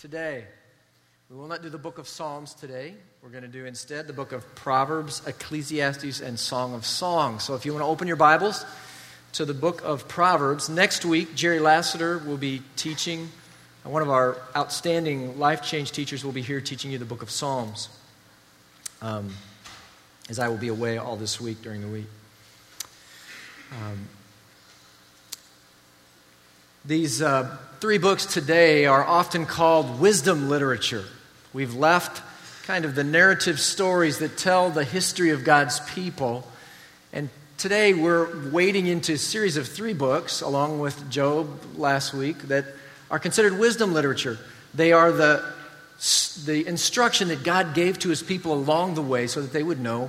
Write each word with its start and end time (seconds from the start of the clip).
today. 0.00 0.44
We 1.28 1.36
will 1.36 1.46
not 1.46 1.62
do 1.62 1.68
the 1.68 1.76
book 1.76 1.98
of 1.98 2.08
Psalms 2.08 2.54
today. 2.54 2.94
We're 3.22 3.28
going 3.28 3.42
to 3.42 3.48
do 3.48 3.66
instead 3.66 4.06
the 4.06 4.14
book 4.14 4.32
of 4.32 4.54
Proverbs, 4.54 5.20
Ecclesiastes, 5.26 6.22
and 6.22 6.40
Song 6.40 6.72
of 6.72 6.86
Songs. 6.86 7.42
So 7.42 7.54
if 7.54 7.66
you 7.66 7.74
want 7.74 7.84
to 7.84 7.86
open 7.88 8.08
your 8.08 8.16
Bibles 8.16 8.64
to 9.34 9.44
the 9.44 9.52
book 9.52 9.82
of 9.84 10.08
Proverbs, 10.08 10.70
next 10.70 11.04
week, 11.04 11.34
Jerry 11.34 11.58
Lassiter 11.58 12.16
will 12.16 12.38
be 12.38 12.62
teaching. 12.76 13.28
One 13.82 14.00
of 14.00 14.08
our 14.08 14.38
outstanding 14.56 15.38
life 15.38 15.62
change 15.62 15.92
teachers 15.92 16.24
will 16.24 16.32
be 16.32 16.42
here 16.42 16.62
teaching 16.62 16.90
you 16.90 16.96
the 16.96 17.04
book 17.04 17.20
of 17.20 17.30
Psalms, 17.30 17.90
um, 19.02 19.34
as 20.30 20.38
I 20.38 20.48
will 20.48 20.56
be 20.56 20.68
away 20.68 20.96
all 20.96 21.16
this 21.16 21.38
week 21.38 21.60
during 21.60 21.82
the 21.82 21.88
week. 21.88 22.06
Um, 23.72 24.08
these 26.84 27.20
uh, 27.20 27.56
three 27.80 27.98
books 27.98 28.24
today 28.24 28.86
are 28.86 29.04
often 29.04 29.44
called 29.44 30.00
wisdom 30.00 30.48
literature. 30.48 31.04
We've 31.52 31.74
left 31.74 32.22
kind 32.66 32.86
of 32.86 32.94
the 32.94 33.04
narrative 33.04 33.60
stories 33.60 34.18
that 34.20 34.38
tell 34.38 34.70
the 34.70 34.84
history 34.84 35.30
of 35.30 35.44
God's 35.44 35.80
people. 35.90 36.46
And 37.12 37.28
today 37.58 37.92
we're 37.92 38.50
wading 38.50 38.86
into 38.86 39.12
a 39.12 39.18
series 39.18 39.58
of 39.58 39.68
three 39.68 39.92
books, 39.92 40.40
along 40.40 40.80
with 40.80 41.10
Job 41.10 41.48
last 41.76 42.14
week, 42.14 42.38
that 42.44 42.64
are 43.10 43.18
considered 43.18 43.58
wisdom 43.58 43.92
literature. 43.92 44.38
They 44.72 44.92
are 44.92 45.12
the, 45.12 45.44
the 46.46 46.66
instruction 46.66 47.28
that 47.28 47.42
God 47.42 47.74
gave 47.74 47.98
to 47.98 48.08
his 48.08 48.22
people 48.22 48.54
along 48.54 48.94
the 48.94 49.02
way 49.02 49.26
so 49.26 49.42
that 49.42 49.52
they 49.52 49.62
would 49.62 49.80
know 49.80 50.08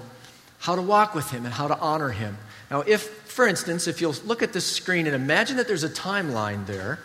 how 0.59 0.75
to 0.75 0.81
walk 0.81 1.15
with 1.15 1.31
him 1.31 1.43
and 1.43 1.53
how 1.53 1.67
to 1.67 1.77
honor 1.79 2.09
him. 2.09 2.37
Now, 2.69 2.81
if, 2.81 3.20
for 3.31 3.47
instance, 3.47 3.87
if 3.87 4.01
you'll 4.01 4.15
look 4.25 4.43
at 4.43 4.51
this 4.51 4.65
screen 4.65 5.07
and 5.07 5.15
imagine 5.15 5.55
that 5.55 5.65
there's 5.65 5.85
a 5.85 5.89
timeline 5.89 6.65
there, 6.65 6.99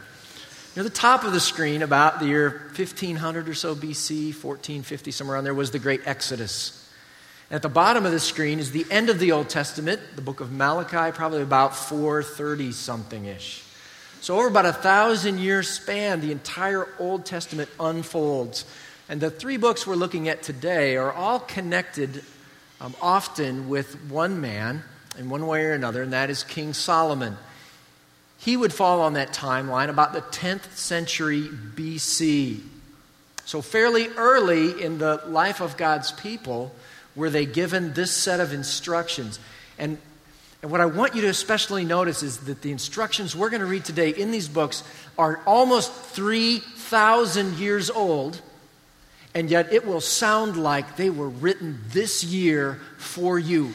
near 0.75 0.83
the 0.83 0.91
top 0.91 1.23
of 1.23 1.33
the 1.33 1.39
screen, 1.39 1.83
about 1.83 2.19
the 2.19 2.27
year 2.27 2.51
1500 2.75 3.49
or 3.49 3.55
so 3.55 3.77
BC, 3.77 4.35
1450, 4.35 5.13
somewhere 5.13 5.37
around 5.37 5.45
there, 5.45 5.55
was 5.55 5.71
the 5.71 5.79
great 5.79 6.01
Exodus. 6.05 6.83
At 7.49 7.63
the 7.63 7.69
bottom 7.69 8.05
of 8.05 8.11
the 8.11 8.19
screen 8.19 8.59
is 8.59 8.73
the 8.73 8.85
end 8.91 9.09
of 9.09 9.21
the 9.21 9.31
Old 9.31 9.49
Testament, 9.49 10.01
the 10.17 10.23
book 10.23 10.41
of 10.41 10.51
Malachi, 10.51 11.17
probably 11.17 11.43
about 11.43 11.77
430 11.77 12.73
something 12.73 13.25
ish. 13.25 13.63
So, 14.21 14.37
over 14.37 14.49
about 14.49 14.67
a 14.67 14.73
thousand 14.73 15.39
year 15.39 15.63
span, 15.63 16.21
the 16.21 16.33
entire 16.33 16.89
Old 16.99 17.25
Testament 17.25 17.71
unfolds. 17.79 18.65
And 19.09 19.21
the 19.21 19.31
three 19.31 19.59
books 19.59 19.87
we're 19.87 19.95
looking 19.95 20.29
at 20.29 20.43
today 20.43 20.97
are 20.97 21.13
all 21.13 21.39
connected 21.39 22.25
um, 22.81 22.97
often 23.01 23.69
with 23.69 23.95
one 24.11 24.41
man 24.41 24.83
in 25.19 25.31
one 25.31 25.47
way 25.47 25.65
or 25.65 25.73
another, 25.73 26.03
and 26.03 26.13
that 26.13 26.31
is 26.31 26.43
King 26.45 26.73
Solomon. 26.75 27.37
He 28.39 28.57
would 28.57 28.73
fall 28.73 29.01
on 29.01 29.15
that 29.15 29.33
timeline 29.33 29.89
about 29.89 30.13
the 30.13 30.21
10th 30.21 30.77
century 30.77 31.43
BC. 31.43 32.61
So, 33.45 33.63
fairly 33.63 34.09
early 34.09 34.83
in 34.83 34.99
the 34.99 35.23
life 35.27 35.61
of 35.61 35.77
God's 35.77 36.13
people, 36.13 36.75
were 37.17 37.31
they 37.31 37.47
given 37.47 37.95
this 37.95 38.13
set 38.13 38.41
of 38.41 38.53
instructions. 38.53 39.41
And, 39.79 39.99
and 40.63 40.71
what 40.71 40.81
I 40.81 40.87
want 40.87 41.15
you 41.15 41.23
to 41.23 41.29
especially 41.29 41.85
notice 41.85 42.23
is 42.23 42.39
that 42.41 42.63
the 42.63 42.71
instructions 42.71 43.35
we're 43.35 43.51
going 43.51 43.61
to 43.61 43.67
read 43.67 43.85
today 43.85 44.11
in 44.11 44.31
these 44.31 44.49
books 44.49 44.85
are 45.19 45.41
almost 45.47 45.93
3,000 45.93 47.55
years 47.55 47.91
old, 47.91 48.41
and 49.35 49.51
yet 49.51 49.73
it 49.73 49.87
will 49.87 50.01
sound 50.01 50.57
like 50.57 50.97
they 50.97 51.11
were 51.11 51.29
written 51.29 51.81
this 51.89 52.23
year 52.23 52.81
for 52.99 53.39
you. 53.39 53.73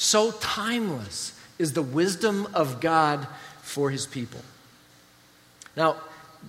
So 0.00 0.30
timeless 0.30 1.38
is 1.58 1.74
the 1.74 1.82
wisdom 1.82 2.48
of 2.54 2.80
God 2.80 3.26
for 3.60 3.90
his 3.90 4.06
people. 4.06 4.40
Now, 5.76 5.96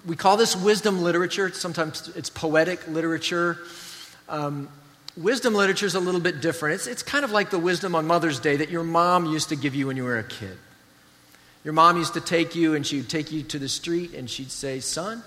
we 0.05 0.15
call 0.15 0.37
this 0.37 0.55
wisdom 0.55 1.01
literature. 1.01 1.51
Sometimes 1.51 2.07
it's 2.15 2.29
poetic 2.29 2.87
literature. 2.87 3.57
Um, 4.29 4.69
wisdom 5.17 5.53
literature 5.53 5.85
is 5.85 5.95
a 5.95 5.99
little 5.99 6.21
bit 6.21 6.39
different. 6.39 6.75
It's, 6.75 6.87
it's 6.87 7.03
kind 7.03 7.25
of 7.25 7.31
like 7.31 7.49
the 7.49 7.59
wisdom 7.59 7.93
on 7.93 8.07
Mother's 8.07 8.39
Day 8.39 8.55
that 8.55 8.69
your 8.69 8.85
mom 8.85 9.25
used 9.25 9.49
to 9.49 9.57
give 9.57 9.75
you 9.75 9.87
when 9.87 9.97
you 9.97 10.05
were 10.05 10.17
a 10.17 10.23
kid. 10.23 10.57
Your 11.65 11.73
mom 11.73 11.97
used 11.97 12.13
to 12.13 12.21
take 12.21 12.55
you 12.55 12.73
and 12.73 12.87
she'd 12.87 13.09
take 13.09 13.33
you 13.33 13.43
to 13.43 13.59
the 13.59 13.67
street 13.67 14.13
and 14.13 14.29
she'd 14.29 14.49
say, 14.49 14.79
Son, 14.79 15.21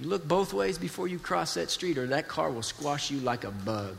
you 0.00 0.08
look 0.08 0.26
both 0.26 0.52
ways 0.52 0.76
before 0.76 1.06
you 1.06 1.20
cross 1.20 1.54
that 1.54 1.70
street 1.70 1.98
or 1.98 2.08
that 2.08 2.26
car 2.26 2.50
will 2.50 2.62
squash 2.62 3.12
you 3.12 3.20
like 3.20 3.44
a 3.44 3.52
bug. 3.52 3.94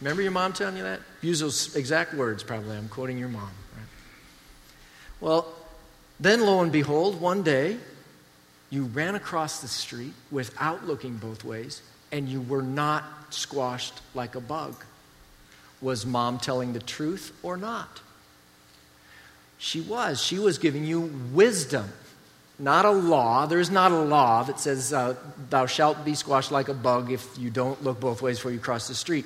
Remember 0.00 0.22
your 0.22 0.30
mom 0.30 0.52
telling 0.52 0.76
you 0.76 0.84
that? 0.84 1.00
Use 1.22 1.40
those 1.40 1.74
exact 1.74 2.14
words, 2.14 2.42
probably. 2.42 2.76
I'm 2.76 2.88
quoting 2.88 3.18
your 3.18 3.28
mom. 3.28 3.50
Right? 3.74 3.86
Well, 5.20 5.52
then 6.20 6.40
lo 6.42 6.62
and 6.62 6.70
behold, 6.70 7.20
one 7.20 7.42
day 7.42 7.76
you 8.70 8.84
ran 8.84 9.14
across 9.14 9.60
the 9.60 9.68
street 9.68 10.12
without 10.30 10.86
looking 10.86 11.16
both 11.16 11.44
ways, 11.44 11.82
and 12.12 12.28
you 12.28 12.40
were 12.40 12.62
not 12.62 13.04
squashed 13.30 14.00
like 14.14 14.34
a 14.34 14.40
bug. 14.40 14.84
Was 15.80 16.04
mom 16.04 16.38
telling 16.38 16.72
the 16.72 16.80
truth 16.80 17.36
or 17.42 17.56
not? 17.56 18.00
She 19.58 19.80
was. 19.80 20.22
She 20.22 20.38
was 20.38 20.58
giving 20.58 20.84
you 20.84 21.00
wisdom, 21.32 21.88
not 22.58 22.84
a 22.84 22.90
law. 22.90 23.46
There's 23.46 23.70
not 23.70 23.90
a 23.90 24.00
law 24.00 24.44
that 24.44 24.60
says, 24.60 24.92
uh, 24.92 25.16
Thou 25.50 25.66
shalt 25.66 26.04
be 26.04 26.14
squashed 26.14 26.52
like 26.52 26.68
a 26.68 26.74
bug 26.74 27.10
if 27.10 27.26
you 27.38 27.50
don't 27.50 27.82
look 27.82 27.98
both 27.98 28.22
ways 28.22 28.38
before 28.38 28.52
you 28.52 28.60
cross 28.60 28.86
the 28.86 28.94
street. 28.94 29.24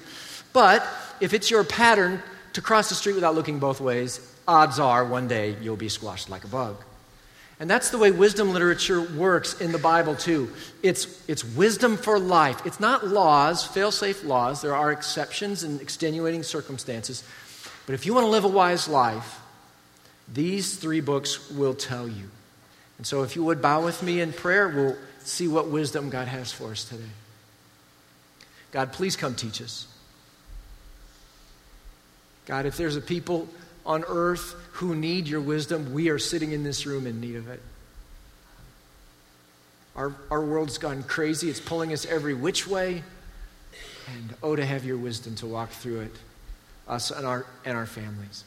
But 0.53 0.87
if 1.21 1.33
it's 1.33 1.51
your 1.51 1.65
pattern 1.65 2.23
to 2.53 2.61
cross 2.61 2.89
the 2.89 2.95
street 2.95 3.15
without 3.15 3.35
looking 3.35 3.59
both 3.59 3.81
ways, 3.81 4.21
odds 4.47 4.79
are 4.79 5.05
one 5.05 5.29
day 5.29 5.57
you'll 5.61 5.77
be 5.77 5.89
squashed 5.89 6.29
like 6.29 6.45
a 6.45 6.49
bug. 6.49 6.77
And 7.61 7.71
that's 7.71 7.91
the 7.91 7.99
way 7.99 8.11
wisdom 8.11 8.53
literature 8.53 9.01
works 9.01 9.61
in 9.61 9.71
the 9.71 9.79
Bible, 9.79 10.17
too. 10.17 10.51
It's, 10.83 11.23
it's 11.29 11.45
wisdom 11.45 11.97
for 11.97 12.19
life. 12.19 12.67
It's 12.67 12.81
not 12.81 13.07
laws, 13.07 13.65
fail 13.65 13.93
safe 13.93 14.25
laws. 14.25 14.63
There 14.63 14.75
are 14.75 14.91
exceptions 14.91 15.63
and 15.63 15.81
extenuating 15.81 16.43
circumstances. 16.43 17.23
But 17.87 17.95
if 17.95 18.05
you 18.05 18.15
want 18.15 18.25
to 18.25 18.31
live 18.31 18.45
a 18.45 18.49
wise 18.49 18.89
life, 18.89 19.41
these 20.33 20.77
three 20.77 21.01
books 21.01 21.51
will 21.51 21.75
tell 21.75 22.09
you. 22.09 22.31
And 22.99 23.07
so, 23.07 23.23
if 23.23 23.37
you 23.37 23.45
would 23.45 23.63
bow 23.63 23.85
with 23.85 24.03
me 24.03 24.21
in 24.21 24.33
prayer, 24.33 24.69
we'll 24.69 24.97
see 25.21 25.47
what 25.47 25.69
wisdom 25.69 26.11
God 26.11 26.29
has 26.29 26.51
for 26.51 26.73
us 26.73 26.85
today. 26.85 27.03
God, 28.73 28.93
please 28.93 29.15
come 29.15 29.35
teach 29.35 29.61
us. 29.63 29.87
God, 32.47 32.67
if 32.67 32.77
there's 32.77 32.97
a 32.97 33.01
people 33.01 33.49
on 33.85 34.05
earth 34.07 34.55
who 34.73 34.95
need 34.95 35.29
your 35.29 35.41
wisdom, 35.41 35.93
we 35.93 36.09
are 36.09 36.19
sitting 36.19 36.53
in 36.53 36.65
this 36.65 36.87
room 36.87 37.07
in 37.07 37.21
need 37.21 37.37
of 37.37 37.49
it. 37.49 37.61
Our, 39.95 40.15
our 40.31 40.41
world's 40.41 40.79
gone 40.79 41.03
crazy, 41.03 41.51
it's 41.51 41.61
pulling 41.61 41.93
us 41.93 42.07
every 42.07 42.35
which 42.35 42.67
way. 42.67 43.03
And 44.15 44.35
oh, 44.43 44.57
to 44.57 44.65
have 44.65 44.85
your 44.85 44.97
wisdom 44.97 45.37
to 45.37 45.47
walk 45.47 45.71
through 45.71 46.01
it, 46.01 46.13
us 46.89 47.11
and 47.11 47.25
our, 47.25 47.47
and 47.65 47.77
our 47.77 47.87
families. 47.87 48.45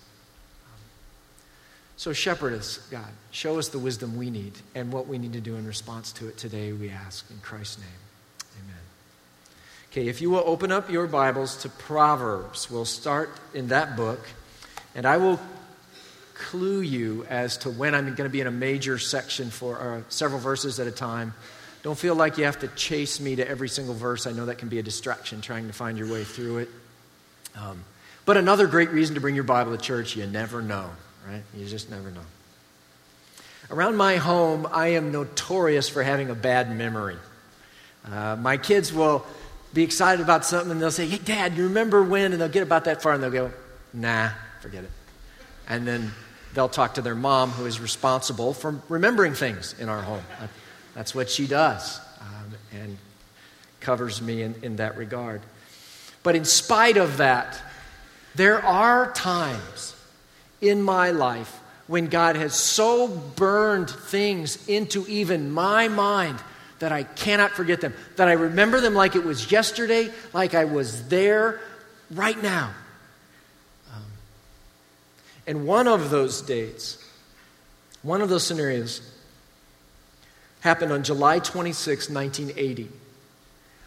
So, 1.98 2.12
shepherd 2.12 2.54
us, 2.54 2.78
God. 2.92 3.08
Show 3.32 3.58
us 3.58 3.70
the 3.70 3.80
wisdom 3.80 4.18
we 4.18 4.30
need 4.30 4.54
and 4.76 4.92
what 4.92 5.08
we 5.08 5.18
need 5.18 5.32
to 5.34 5.40
do 5.40 5.56
in 5.56 5.66
response 5.66 6.12
to 6.14 6.28
it 6.28 6.38
today, 6.38 6.74
we 6.74 6.90
ask. 6.90 7.30
In 7.32 7.38
Christ's 7.38 7.80
name. 7.80 8.05
Okay, 9.96 10.10
if 10.10 10.20
you 10.20 10.30
will 10.30 10.44
open 10.46 10.74
up 10.74 10.90
your 10.90 11.08
Bibles 11.08 11.56
to 11.62 11.70
Proverbs, 11.70 12.70
we'll 12.70 12.84
start 12.84 13.30
in 13.54 13.70
that 13.70 13.96
book, 13.96 14.20
and 14.94 15.06
I 15.06 15.16
will 15.16 15.40
clue 16.34 16.82
you 16.82 17.26
as 17.30 17.56
to 17.60 17.70
when 17.70 17.96
I'm 17.96 18.04
going 18.08 18.30
to 18.30 18.30
be 18.30 18.42
in 18.42 18.48
a 18.48 18.52
major 18.52 18.98
section 19.00 19.50
for 19.50 19.80
uh, 19.80 20.02
several 20.10 20.42
verses 20.42 20.82
at 20.82 20.88
a 20.88 20.92
time. 20.92 21.34
Don't 21.82 21.98
feel 21.98 22.14
like 22.14 22.38
you 22.38 22.44
have 22.44 22.60
to 22.60 22.68
chase 22.68 23.22
me 23.22 23.38
to 23.38 23.48
every 23.48 23.70
single 23.70 23.94
verse. 23.94 24.28
I 24.28 24.34
know 24.34 24.48
that 24.48 24.58
can 24.58 24.68
be 24.68 24.80
a 24.80 24.84
distraction 24.84 25.40
trying 25.40 25.68
to 25.68 25.74
find 25.74 25.98
your 25.98 26.12
way 26.12 26.26
through 26.26 26.58
it. 26.58 26.70
Um, 27.56 27.86
but 28.26 28.36
another 28.36 28.68
great 28.68 28.90
reason 28.90 29.16
to 29.16 29.22
bring 29.22 29.34
your 29.34 29.46
Bible 29.46 29.78
to 29.78 29.82
church, 29.82 30.18
you 30.18 30.28
never 30.28 30.62
know, 30.62 30.90
right? 31.26 31.44
You 31.56 31.66
just 31.68 31.90
never 31.90 32.12
know. 32.12 32.26
Around 33.72 33.96
my 33.96 34.18
home, 34.18 34.68
I 34.70 34.88
am 34.88 35.14
notorious 35.14 35.88
for 35.88 36.04
having 36.04 36.30
a 36.30 36.36
bad 36.36 36.76
memory. 36.76 37.16
Uh, 38.04 38.36
my 38.36 38.58
kids 38.58 38.92
will 38.92 39.26
be 39.76 39.84
excited 39.84 40.24
about 40.24 40.46
something 40.46 40.72
and 40.72 40.82
they'll 40.82 40.90
say, 40.90 41.06
Hey, 41.06 41.20
Dad, 41.20 41.56
you 41.56 41.64
remember 41.66 42.02
when? 42.02 42.32
And 42.32 42.42
they'll 42.42 42.50
get 42.50 42.64
about 42.64 42.86
that 42.86 43.04
far 43.04 43.14
and 43.14 43.22
they'll 43.22 43.30
go, 43.30 43.52
Nah, 43.94 44.30
forget 44.62 44.86
it. 44.86 44.90
And 45.68 45.86
then 45.86 46.12
they'll 46.54 46.70
talk 46.70 46.96
to 46.96 47.02
their 47.02 47.14
mom, 47.14 47.52
who 47.52 47.66
is 47.66 47.80
responsible 47.80 48.54
for 48.54 48.80
remembering 48.88 49.34
things 49.34 49.76
in 49.78 49.90
our 49.90 50.02
home. 50.02 50.24
That's 50.94 51.14
what 51.14 51.30
she 51.30 51.46
does 51.46 52.00
um, 52.22 52.54
and 52.74 52.98
covers 53.82 54.22
me 54.22 54.42
in, 54.42 54.56
in 54.64 54.78
that 54.78 54.98
regard. 54.98 55.42
But 56.24 56.36
in 56.36 56.46
spite 56.46 56.96
of 56.96 57.18
that, 57.18 57.60
there 58.34 58.64
are 58.64 59.12
times 59.12 59.94
in 60.62 60.82
my 60.82 61.12
life 61.12 61.60
when 61.88 62.08
God 62.08 62.38
has 62.38 62.56
so 62.56 63.08
burned 63.08 63.90
things 63.90 64.68
into 64.68 65.06
even 65.08 65.52
my 65.52 65.90
mind 65.90 66.40
that 66.80 66.92
I 66.92 67.04
cannot 67.04 67.52
forget 67.52 67.82
them, 67.82 67.94
that 68.18 68.28
I 68.28 68.34
remember 68.34 68.82
them 68.82 68.94
like 68.94 69.16
it 69.16 69.24
was 69.24 69.52
yesterday, 69.52 70.12
like 70.34 70.54
I 70.54 70.66
was 70.66 71.08
there 71.08 71.60
right 72.12 72.42
now. 72.42 72.74
Um, 73.94 74.04
and 75.48 75.66
one 75.66 75.88
of 75.88 76.10
those 76.10 76.42
dates, 76.42 77.04
one 78.02 78.22
of 78.22 78.30
those 78.30 78.46
scenarios, 78.46 79.02
happened 80.62 80.92
on 80.92 81.04
July 81.04 81.40
26, 81.40 82.10
1980. 82.10 82.90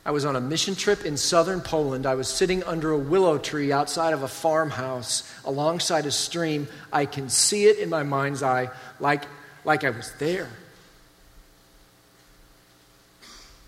I 0.08 0.10
was 0.10 0.24
on 0.24 0.36
a 0.36 0.40
mission 0.40 0.74
trip 0.74 1.04
in 1.04 1.18
southern 1.18 1.60
Poland. 1.60 2.06
I 2.06 2.14
was 2.14 2.28
sitting 2.28 2.62
under 2.64 2.92
a 2.92 2.98
willow 2.98 3.36
tree 3.36 3.72
outside 3.72 4.14
of 4.14 4.22
a 4.22 4.28
farmhouse 4.28 5.30
alongside 5.44 6.06
a 6.06 6.10
stream. 6.10 6.66
I 6.90 7.04
can 7.04 7.28
see 7.28 7.66
it 7.66 7.78
in 7.78 7.90
my 7.90 8.04
mind's 8.04 8.42
eye 8.42 8.70
like, 9.00 9.24
like 9.66 9.84
I 9.84 9.90
was 9.90 10.10
there. 10.18 10.48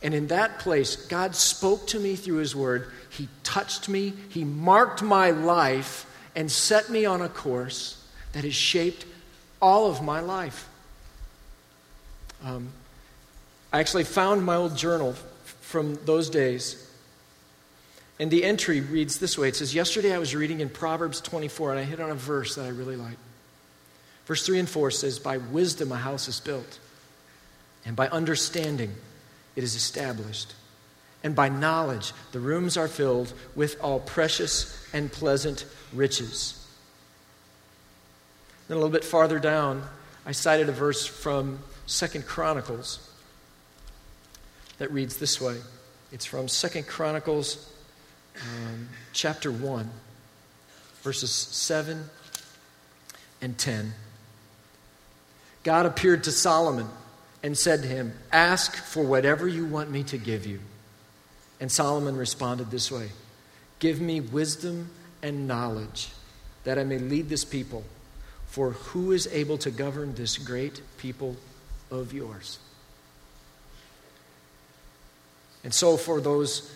And 0.03 0.15
in 0.15 0.29
that 0.29 0.59
place, 0.59 0.97
God 0.97 1.35
spoke 1.35 1.87
to 1.89 2.01
me 2.01 2.17
through 2.17 2.39
His 2.39 2.57
Word. 2.57 2.91
He 3.11 3.29
touched 3.43 3.89
me, 3.89 4.15
He 4.31 4.45
marked 4.45 5.03
my 5.03 5.31
life, 5.31 6.07
and 6.35 6.51
set 6.51 6.89
me 6.91 7.05
on 7.05 7.21
a 7.21 7.29
course 7.29 8.03
that 8.33 8.45
has 8.45 8.55
shaped 8.55 9.05
all 9.61 9.91
of 9.91 10.03
my 10.03 10.21
life. 10.21 10.69
Um, 12.45 12.69
I 13.73 13.81
actually 13.81 14.05
found 14.05 14.45
my 14.45 14.57
old 14.57 14.77
journal 14.77 15.15
from 15.61 15.99
those 16.05 16.31
days. 16.31 16.87
And 18.19 18.31
the 18.31 18.45
entry 18.45 18.81
reads 18.81 19.19
this 19.19 19.37
way 19.37 19.49
It 19.49 19.57
says, 19.57 19.75
Yesterday 19.75 20.15
I 20.15 20.19
was 20.19 20.35
reading 20.35 20.61
in 20.61 20.69
Proverbs 20.69 21.21
24, 21.21 21.73
and 21.73 21.81
I 21.81 21.85
hit 21.85 22.01
on 22.01 22.11
a 22.11 22.15
verse 22.15 22.55
that 22.55 22.65
I 22.65 22.69
really 22.69 22.97
like. 22.97 23.17
Verse 24.27 24.47
3 24.47 24.61
and 24.61 24.69
4 24.69 24.91
says, 24.91 25.19
By 25.19 25.39
wisdom 25.39 25.93
a 25.93 25.97
house 25.97 26.29
is 26.29 26.41
built, 26.41 26.79
and 27.85 27.97
by 27.97 28.09
understanding 28.09 28.95
it 29.57 29.65
is 29.65 29.75
established. 29.75 30.55
And 31.23 31.35
by 31.35 31.49
knowledge 31.49 32.13
the 32.33 32.41
rooms 32.41 32.77
are 32.77 32.89
filled 32.89 33.33
with 33.55 33.81
all 33.81 34.01
precious 34.01 34.89
and 34.93 35.13
pleasant 35.13 35.65
riches. 35.93 36.57
Then 38.69 38.77
a 38.77 38.81
little 38.81 38.93
bit 38.93 39.05
farther 39.05 39.39
down, 39.39 39.83
I 40.25 40.33
cited 40.33 40.69
a 40.69 40.73
verse 40.73 41.07
from 41.07 41.59
Second 41.87 42.27
Chronicles 42.27 43.07
that 44.79 44.91
reads 44.93 45.17
this 45.17 45.41
way. 45.41 45.57
It's 46.13 46.25
from 46.25 46.49
Second 46.49 46.87
Chronicles 46.87 47.71
um, 48.37 48.89
chapter 49.13 49.51
1, 49.51 49.91
verses 51.03 51.31
7 51.31 52.05
and 53.43 53.59
10. 53.59 53.93
God 55.63 55.87
appeared 55.87 56.25
to 56.25 56.33
Solomon 56.33 56.89
and 57.43 57.57
said 57.57 57.83
to 57.83 57.89
him, 57.89 58.13
Ask 58.33 58.77
for 58.77 59.03
whatever 59.03 59.49
you 59.49 59.65
want 59.65 59.91
me 59.91 60.03
to 60.05 60.19
give 60.19 60.47
you. 60.47 60.61
And 61.61 61.71
Solomon 61.71 62.17
responded 62.17 62.71
this 62.71 62.91
way 62.91 63.11
Give 63.79 64.01
me 64.01 64.21
wisdom 64.21 64.91
and 65.23 65.47
knowledge 65.47 66.09
that 66.65 66.79
I 66.79 66.85
may 66.85 66.99
lead 66.99 67.29
this 67.29 67.45
people. 67.45 67.85
For 68.47 68.73
who 68.73 69.13
is 69.13 69.29
able 69.29 69.59
to 69.59 69.71
govern 69.71 70.15
this 70.15 70.37
great 70.37 70.83
people 70.99 71.37
of 71.91 72.13
yours? 72.13 72.59
And 75.63 75.73
so, 75.73 75.97
for 75.97 76.21
those 76.21 76.73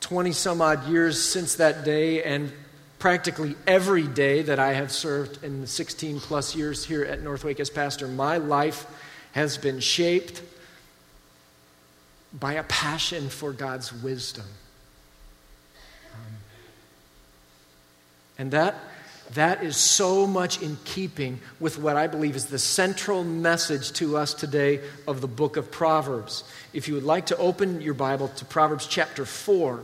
20 0.00 0.32
some 0.32 0.60
odd 0.60 0.86
years 0.86 1.22
since 1.22 1.56
that 1.56 1.84
day, 1.84 2.22
and 2.22 2.52
practically 2.98 3.56
every 3.66 4.06
day 4.06 4.42
that 4.42 4.58
I 4.58 4.74
have 4.74 4.92
served 4.92 5.42
in 5.42 5.60
the 5.60 5.66
16 5.66 6.20
plus 6.20 6.54
years 6.54 6.84
here 6.84 7.04
at 7.04 7.20
Northwake 7.22 7.58
as 7.58 7.70
pastor, 7.70 8.06
my 8.06 8.36
life 8.36 8.86
has 9.32 9.58
been 9.58 9.80
shaped 9.80 10.42
by 12.32 12.54
a 12.54 12.62
passion 12.62 13.28
for 13.28 13.52
God's 13.52 13.92
wisdom. 13.92 14.46
Um, 16.14 16.32
and 18.38 18.50
that 18.52 18.74
that 19.34 19.62
is 19.62 19.76
so 19.76 20.26
much 20.26 20.60
in 20.60 20.76
keeping 20.84 21.40
with 21.58 21.78
what 21.78 21.96
I 21.96 22.06
believe 22.06 22.36
is 22.36 22.46
the 22.46 22.58
central 22.58 23.24
message 23.24 23.92
to 23.92 24.16
us 24.16 24.34
today 24.34 24.80
of 25.08 25.22
the 25.22 25.28
book 25.28 25.56
of 25.56 25.70
Proverbs. 25.70 26.44
If 26.74 26.86
you 26.86 26.94
would 26.94 27.04
like 27.04 27.26
to 27.26 27.36
open 27.38 27.80
your 27.80 27.94
Bible 27.94 28.28
to 28.28 28.44
Proverbs 28.44 28.86
chapter 28.86 29.24
4, 29.24 29.82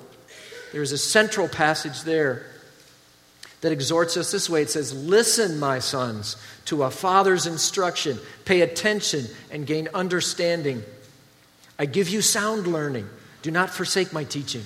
there's 0.72 0.92
a 0.92 0.98
central 0.98 1.48
passage 1.48 2.02
there 2.02 2.44
that 3.60 3.72
exhorts 3.72 4.16
us 4.16 4.31
this 4.31 4.49
way. 4.49 4.62
It 4.62 4.70
says, 4.70 4.94
Listen, 4.94 5.58
my 5.58 5.78
sons, 5.78 6.37
to 6.66 6.84
a 6.84 6.90
father's 6.90 7.46
instruction. 7.46 8.19
Pay 8.44 8.60
attention 8.60 9.26
and 9.50 9.66
gain 9.66 9.88
understanding. 9.94 10.82
I 11.78 11.87
give 11.87 12.08
you 12.08 12.22
sound 12.22 12.66
learning. 12.66 13.08
Do 13.43 13.50
not 13.50 13.70
forsake 13.70 14.12
my 14.12 14.25
teaching. 14.25 14.64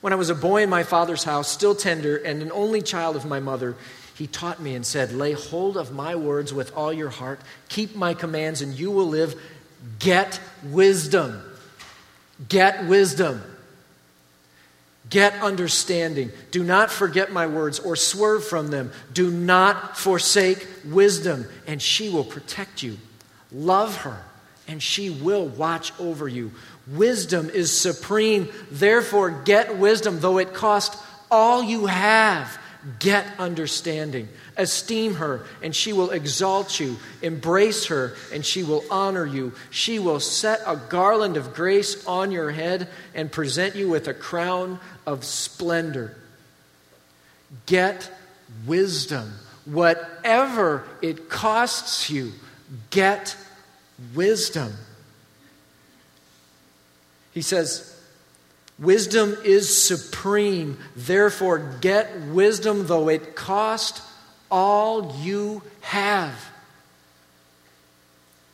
When 0.00 0.12
I 0.12 0.16
was 0.16 0.30
a 0.30 0.34
boy 0.34 0.64
in 0.64 0.70
my 0.70 0.82
father's 0.82 1.22
house, 1.22 1.48
still 1.48 1.74
tender, 1.74 2.16
and 2.16 2.42
an 2.42 2.50
only 2.52 2.82
child 2.82 3.14
of 3.14 3.24
my 3.24 3.38
mother, 3.38 3.76
he 4.14 4.26
taught 4.26 4.60
me 4.60 4.74
and 4.74 4.84
said, 4.84 5.12
Lay 5.12 5.32
hold 5.32 5.76
of 5.76 5.92
my 5.92 6.16
words 6.16 6.52
with 6.52 6.76
all 6.76 6.92
your 6.92 7.10
heart, 7.10 7.40
keep 7.68 7.94
my 7.94 8.14
commands, 8.14 8.60
and 8.62 8.74
you 8.78 8.90
will 8.90 9.06
live. 9.06 9.40
Get 9.98 10.40
wisdom. 10.64 11.42
Get 12.48 12.86
wisdom. 12.86 13.42
Get 15.10 15.34
understanding. 15.42 16.30
Do 16.50 16.62
not 16.62 16.90
forget 16.90 17.32
my 17.32 17.46
words 17.46 17.78
or 17.78 17.96
swerve 17.96 18.44
from 18.46 18.68
them. 18.68 18.92
Do 19.12 19.30
not 19.30 19.98
forsake 19.98 20.66
wisdom, 20.84 21.46
and 21.66 21.82
she 21.82 22.08
will 22.08 22.24
protect 22.24 22.82
you. 22.82 22.98
Love 23.50 23.96
her, 23.98 24.24
and 24.68 24.82
she 24.82 25.10
will 25.10 25.46
watch 25.46 25.92
over 25.98 26.28
you. 26.28 26.52
Wisdom 26.86 27.50
is 27.50 27.78
supreme. 27.78 28.48
Therefore, 28.70 29.30
get 29.30 29.76
wisdom, 29.76 30.20
though 30.20 30.38
it 30.38 30.54
cost 30.54 30.96
all 31.30 31.62
you 31.62 31.86
have. 31.86 32.58
Get 32.98 33.26
understanding. 33.38 34.28
Esteem 34.56 35.14
her, 35.14 35.44
and 35.62 35.74
she 35.74 35.92
will 35.92 36.10
exalt 36.10 36.78
you. 36.78 36.96
Embrace 37.22 37.86
her, 37.86 38.14
and 38.32 38.44
she 38.44 38.62
will 38.62 38.84
honor 38.90 39.26
you. 39.26 39.52
She 39.70 39.98
will 39.98 40.20
set 40.20 40.60
a 40.66 40.76
garland 40.76 41.36
of 41.36 41.54
grace 41.54 42.06
on 42.06 42.30
your 42.30 42.50
head 42.50 42.88
and 43.14 43.32
present 43.32 43.74
you 43.74 43.88
with 43.88 44.08
a 44.08 44.14
crown 44.14 44.78
of 45.06 45.24
splendor. 45.24 46.16
Get 47.66 48.10
wisdom. 48.66 49.32
Whatever 49.64 50.84
it 51.00 51.28
costs 51.28 52.10
you, 52.10 52.32
get 52.90 53.36
wisdom. 54.14 54.72
He 57.32 57.42
says, 57.42 57.88
Wisdom 58.78 59.36
is 59.44 59.82
supreme. 59.82 60.76
Therefore, 60.96 61.58
get 61.80 62.20
wisdom, 62.22 62.86
though 62.86 63.08
it 63.08 63.36
cost 63.36 64.02
all 64.52 65.16
you 65.16 65.62
have. 65.80 66.50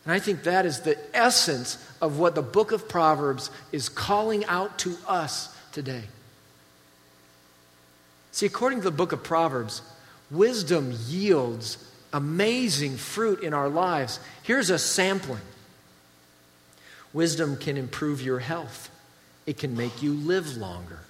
And 0.04 0.14
I 0.14 0.20
think 0.20 0.44
that 0.44 0.64
is 0.64 0.80
the 0.80 0.96
essence 1.14 1.84
of 2.00 2.18
what 2.18 2.34
the 2.34 2.40
book 2.40 2.72
of 2.72 2.88
Proverbs 2.88 3.50
is 3.72 3.90
calling 3.90 4.46
out 4.46 4.78
to 4.78 4.96
us 5.06 5.54
today. 5.72 6.04
See, 8.30 8.46
according 8.46 8.78
to 8.78 8.84
the 8.84 8.90
book 8.92 9.12
of 9.12 9.24
Proverbs, 9.24 9.82
wisdom 10.30 10.94
yields 11.08 11.84
amazing 12.12 12.96
fruit 12.96 13.42
in 13.42 13.52
our 13.52 13.68
lives. 13.68 14.20
Here's 14.44 14.70
a 14.70 14.78
sampling 14.78 15.42
wisdom 17.12 17.56
can 17.56 17.76
improve 17.76 18.22
your 18.22 18.38
health. 18.38 18.90
It 19.46 19.58
can 19.58 19.76
make 19.76 20.02
you 20.02 20.12
live 20.12 20.56
longer. 20.56 21.00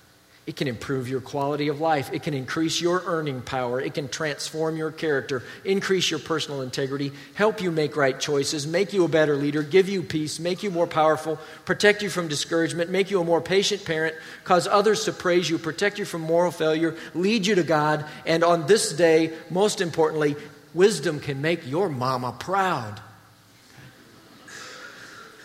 It 0.48 0.56
can 0.56 0.66
improve 0.66 1.10
your 1.10 1.20
quality 1.20 1.68
of 1.68 1.78
life. 1.78 2.10
It 2.10 2.22
can 2.22 2.32
increase 2.32 2.80
your 2.80 3.02
earning 3.04 3.42
power. 3.42 3.82
It 3.82 3.92
can 3.92 4.08
transform 4.08 4.78
your 4.78 4.90
character, 4.90 5.42
increase 5.62 6.10
your 6.10 6.20
personal 6.20 6.62
integrity, 6.62 7.12
help 7.34 7.60
you 7.60 7.70
make 7.70 7.98
right 7.98 8.18
choices, 8.18 8.66
make 8.66 8.94
you 8.94 9.04
a 9.04 9.08
better 9.08 9.36
leader, 9.36 9.62
give 9.62 9.90
you 9.90 10.02
peace, 10.02 10.40
make 10.40 10.62
you 10.62 10.70
more 10.70 10.86
powerful, 10.86 11.38
protect 11.66 12.02
you 12.02 12.08
from 12.08 12.28
discouragement, 12.28 12.88
make 12.88 13.10
you 13.10 13.20
a 13.20 13.24
more 13.24 13.42
patient 13.42 13.84
parent, 13.84 14.16
cause 14.44 14.66
others 14.66 15.04
to 15.04 15.12
praise 15.12 15.50
you, 15.50 15.58
protect 15.58 15.98
you 15.98 16.06
from 16.06 16.22
moral 16.22 16.50
failure, 16.50 16.96
lead 17.12 17.46
you 17.46 17.54
to 17.54 17.62
God, 17.62 18.06
and 18.24 18.42
on 18.42 18.66
this 18.66 18.94
day, 18.94 19.34
most 19.50 19.82
importantly, 19.82 20.34
wisdom 20.72 21.20
can 21.20 21.42
make 21.42 21.66
your 21.66 21.90
mama 21.90 22.34
proud. 22.38 23.02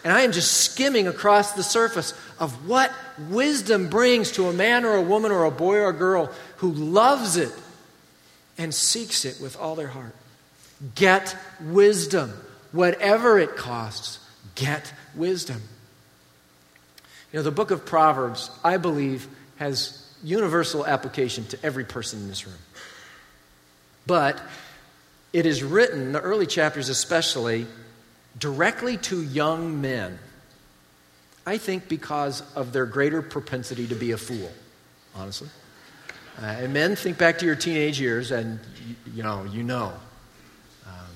And 0.05 0.11
I 0.11 0.21
am 0.21 0.31
just 0.31 0.61
skimming 0.61 1.07
across 1.07 1.53
the 1.53 1.63
surface 1.63 2.13
of 2.39 2.67
what 2.67 2.91
wisdom 3.29 3.89
brings 3.89 4.31
to 4.33 4.47
a 4.47 4.53
man 4.53 4.85
or 4.85 4.95
a 4.95 5.01
woman 5.01 5.31
or 5.31 5.45
a 5.45 5.51
boy 5.51 5.77
or 5.77 5.89
a 5.89 5.93
girl 5.93 6.31
who 6.57 6.71
loves 6.71 7.37
it 7.37 7.51
and 8.57 8.73
seeks 8.73 9.25
it 9.25 9.39
with 9.41 9.57
all 9.57 9.75
their 9.75 9.87
heart. 9.87 10.15
Get 10.95 11.35
wisdom, 11.61 12.33
whatever 12.71 13.39
it 13.39 13.55
costs. 13.55 14.19
Get 14.55 14.93
wisdom. 15.15 15.61
You 17.31 17.39
know, 17.39 17.43
the 17.43 17.51
book 17.51 17.71
of 17.71 17.85
Proverbs, 17.85 18.51
I 18.63 18.77
believe, 18.77 19.27
has 19.57 19.99
universal 20.23 20.85
application 20.85 21.45
to 21.47 21.65
every 21.65 21.83
person 21.83 22.19
in 22.19 22.27
this 22.27 22.45
room. 22.45 22.57
But 24.05 24.39
it 25.31 25.45
is 25.45 25.63
written, 25.63 26.11
the 26.11 26.21
early 26.21 26.45
chapters 26.45 26.89
especially, 26.89 27.65
directly 28.37 28.97
to 28.97 29.21
young 29.21 29.81
men. 29.81 30.19
I 31.45 31.57
think 31.57 31.89
because 31.89 32.41
of 32.55 32.71
their 32.71 32.85
greater 32.85 33.21
propensity 33.21 33.87
to 33.87 33.95
be 33.95 34.11
a 34.11 34.17
fool, 34.17 34.51
honestly. 35.13 35.49
Uh, 36.41 36.45
and 36.45 36.73
men, 36.73 36.95
think 36.95 37.17
back 37.17 37.37
to 37.39 37.45
your 37.45 37.55
teenage 37.55 37.99
years, 37.99 38.31
and 38.31 38.59
you, 38.87 38.95
you 39.15 39.23
know, 39.23 39.43
you 39.43 39.61
know. 39.61 39.93
Um, 40.87 41.13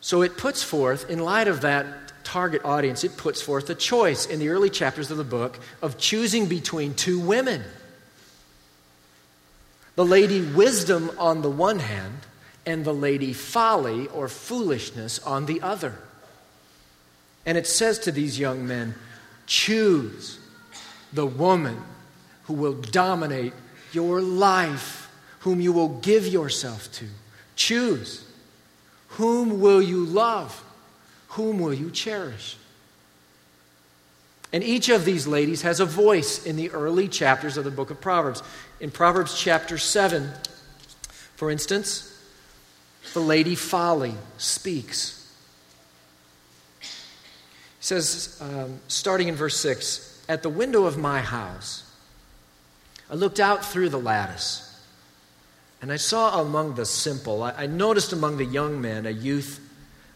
So 0.00 0.22
it 0.22 0.36
puts 0.36 0.62
forth, 0.62 1.10
in 1.10 1.18
light 1.18 1.48
of 1.48 1.62
that 1.62 1.86
target 2.24 2.62
audience, 2.64 3.04
it 3.04 3.16
puts 3.16 3.42
forth 3.42 3.68
a 3.70 3.74
choice 3.74 4.26
in 4.26 4.38
the 4.38 4.50
early 4.50 4.70
chapters 4.70 5.10
of 5.10 5.16
the 5.16 5.24
book 5.24 5.58
of 5.82 5.98
choosing 5.98 6.46
between 6.46 6.94
two 6.94 7.18
women. 7.18 7.64
The 9.96 10.04
lady 10.04 10.42
wisdom 10.42 11.10
on 11.18 11.42
the 11.42 11.50
one 11.50 11.78
hand, 11.78 12.18
and 12.64 12.84
the 12.84 12.94
lady 12.94 13.32
folly 13.32 14.06
or 14.08 14.28
foolishness 14.28 15.18
on 15.20 15.46
the 15.46 15.62
other. 15.62 15.94
And 17.48 17.56
it 17.56 17.66
says 17.66 17.98
to 18.00 18.12
these 18.12 18.38
young 18.38 18.66
men, 18.66 18.94
choose 19.46 20.38
the 21.14 21.24
woman 21.24 21.82
who 22.42 22.52
will 22.52 22.74
dominate 22.74 23.54
your 23.90 24.20
life, 24.20 25.10
whom 25.40 25.58
you 25.58 25.72
will 25.72 25.88
give 25.88 26.26
yourself 26.26 26.92
to. 26.92 27.06
Choose. 27.56 28.30
Whom 29.12 29.62
will 29.62 29.80
you 29.80 30.04
love? 30.04 30.62
Whom 31.28 31.58
will 31.58 31.72
you 31.72 31.90
cherish? 31.90 32.58
And 34.52 34.62
each 34.62 34.90
of 34.90 35.06
these 35.06 35.26
ladies 35.26 35.62
has 35.62 35.80
a 35.80 35.86
voice 35.86 36.44
in 36.44 36.56
the 36.56 36.70
early 36.72 37.08
chapters 37.08 37.56
of 37.56 37.64
the 37.64 37.70
book 37.70 37.90
of 37.90 37.98
Proverbs. 37.98 38.42
In 38.78 38.90
Proverbs 38.90 39.40
chapter 39.40 39.78
7, 39.78 40.32
for 41.34 41.50
instance, 41.50 42.14
the 43.14 43.20
lady 43.20 43.54
Folly 43.54 44.16
speaks. 44.36 45.17
Says, 47.88 48.36
um, 48.42 48.80
starting 48.88 49.28
in 49.28 49.34
verse 49.34 49.56
6 49.60 50.26
At 50.28 50.42
the 50.42 50.50
window 50.50 50.84
of 50.84 50.98
my 50.98 51.22
house, 51.22 51.90
I 53.08 53.14
looked 53.14 53.40
out 53.40 53.64
through 53.64 53.88
the 53.88 53.98
lattice, 53.98 54.78
and 55.80 55.90
I 55.90 55.96
saw 55.96 56.38
among 56.42 56.74
the 56.74 56.84
simple, 56.84 57.42
I, 57.42 57.52
I 57.52 57.66
noticed 57.66 58.12
among 58.12 58.36
the 58.36 58.44
young 58.44 58.82
men 58.82 59.06
a 59.06 59.10
youth, 59.10 59.58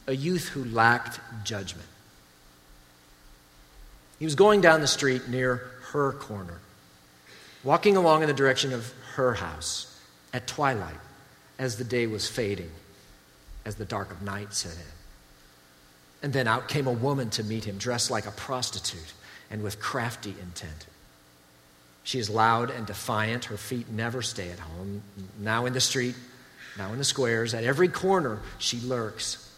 a 0.07 0.15
youth 0.15 0.49
who 0.49 0.65
lacked 0.65 1.19
judgment. 1.45 1.89
He 4.19 4.27
was 4.27 4.35
going 4.35 4.61
down 4.61 4.83
the 4.83 4.87
street 4.87 5.31
near 5.31 5.71
her 5.93 6.13
corner, 6.13 6.61
walking 7.65 7.97
along 7.97 8.21
in 8.21 8.29
the 8.29 8.35
direction 8.35 8.75
of 8.75 8.93
her 9.15 9.33
house 9.33 9.99
at 10.35 10.47
twilight 10.47 11.01
as 11.59 11.79
the 11.79 11.85
day 11.85 12.07
was 12.07 12.29
fading, 12.29 12.71
as 13.65 13.77
the 13.77 13.87
dark 13.87 14.11
of 14.11 14.21
night 14.21 14.53
set 14.53 14.75
in. 14.75 15.02
And 16.23 16.33
then 16.33 16.47
out 16.47 16.69
came 16.69 16.87
a 16.87 16.93
woman 16.93 17.31
to 17.31 17.43
meet 17.43 17.65
him, 17.65 17.79
dressed 17.79 18.11
like 18.11 18.27
a 18.27 18.31
prostitute 18.31 19.13
and 19.51 19.63
with 19.63 19.81
crafty 19.81 20.35
intent. 20.41 20.87
She 22.05 22.19
is 22.19 22.31
loud 22.31 22.71
and 22.71 22.87
defiant. 22.87 23.47
Her 23.47 23.57
feet 23.57 23.89
never 23.89 24.23
stay 24.23 24.51
at 24.51 24.59
home. 24.59 25.03
Now 25.39 25.67
in 25.67 25.73
the 25.73 25.81
street, 25.81 26.15
now 26.79 26.93
in 26.93 26.99
the 26.99 27.05
squares, 27.05 27.55
at 27.55 27.65
every 27.65 27.89
corner, 27.89 28.41
she 28.59 28.81
lurks. 28.81 29.51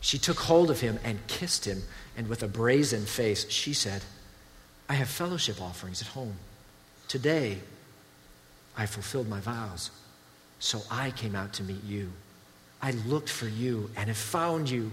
She 0.00 0.18
took 0.18 0.38
hold 0.38 0.70
of 0.70 0.80
him 0.80 0.98
and 1.04 1.26
kissed 1.26 1.64
him, 1.64 1.82
and 2.16 2.28
with 2.28 2.42
a 2.42 2.48
brazen 2.48 3.04
face, 3.04 3.48
she 3.50 3.72
said, 3.72 4.02
I 4.88 4.94
have 4.94 5.08
fellowship 5.08 5.60
offerings 5.60 6.00
at 6.00 6.08
home. 6.08 6.36
Today, 7.08 7.58
I 8.76 8.86
fulfilled 8.86 9.28
my 9.28 9.40
vows, 9.40 9.90
so 10.58 10.82
I 10.90 11.10
came 11.10 11.34
out 11.34 11.52
to 11.54 11.62
meet 11.62 11.82
you. 11.84 12.12
I 12.82 12.92
looked 12.92 13.28
for 13.28 13.48
you 13.48 13.90
and 13.96 14.08
have 14.08 14.16
found 14.16 14.70
you. 14.70 14.92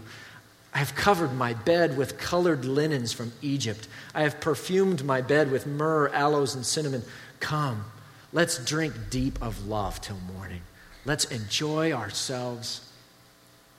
I 0.73 0.79
have 0.79 0.95
covered 0.95 1.33
my 1.33 1.53
bed 1.53 1.97
with 1.97 2.17
colored 2.17 2.65
linens 2.65 3.13
from 3.13 3.31
Egypt. 3.41 3.87
I 4.15 4.23
have 4.23 4.39
perfumed 4.39 5.03
my 5.03 5.21
bed 5.21 5.51
with 5.51 5.67
myrrh, 5.67 6.09
aloes, 6.09 6.55
and 6.55 6.65
cinnamon. 6.65 7.03
Come, 7.39 7.85
let's 8.31 8.63
drink 8.63 8.93
deep 9.09 9.41
of 9.41 9.67
love 9.67 10.01
till 10.01 10.17
morning. 10.33 10.61
Let's 11.05 11.25
enjoy 11.25 11.91
ourselves 11.91 12.89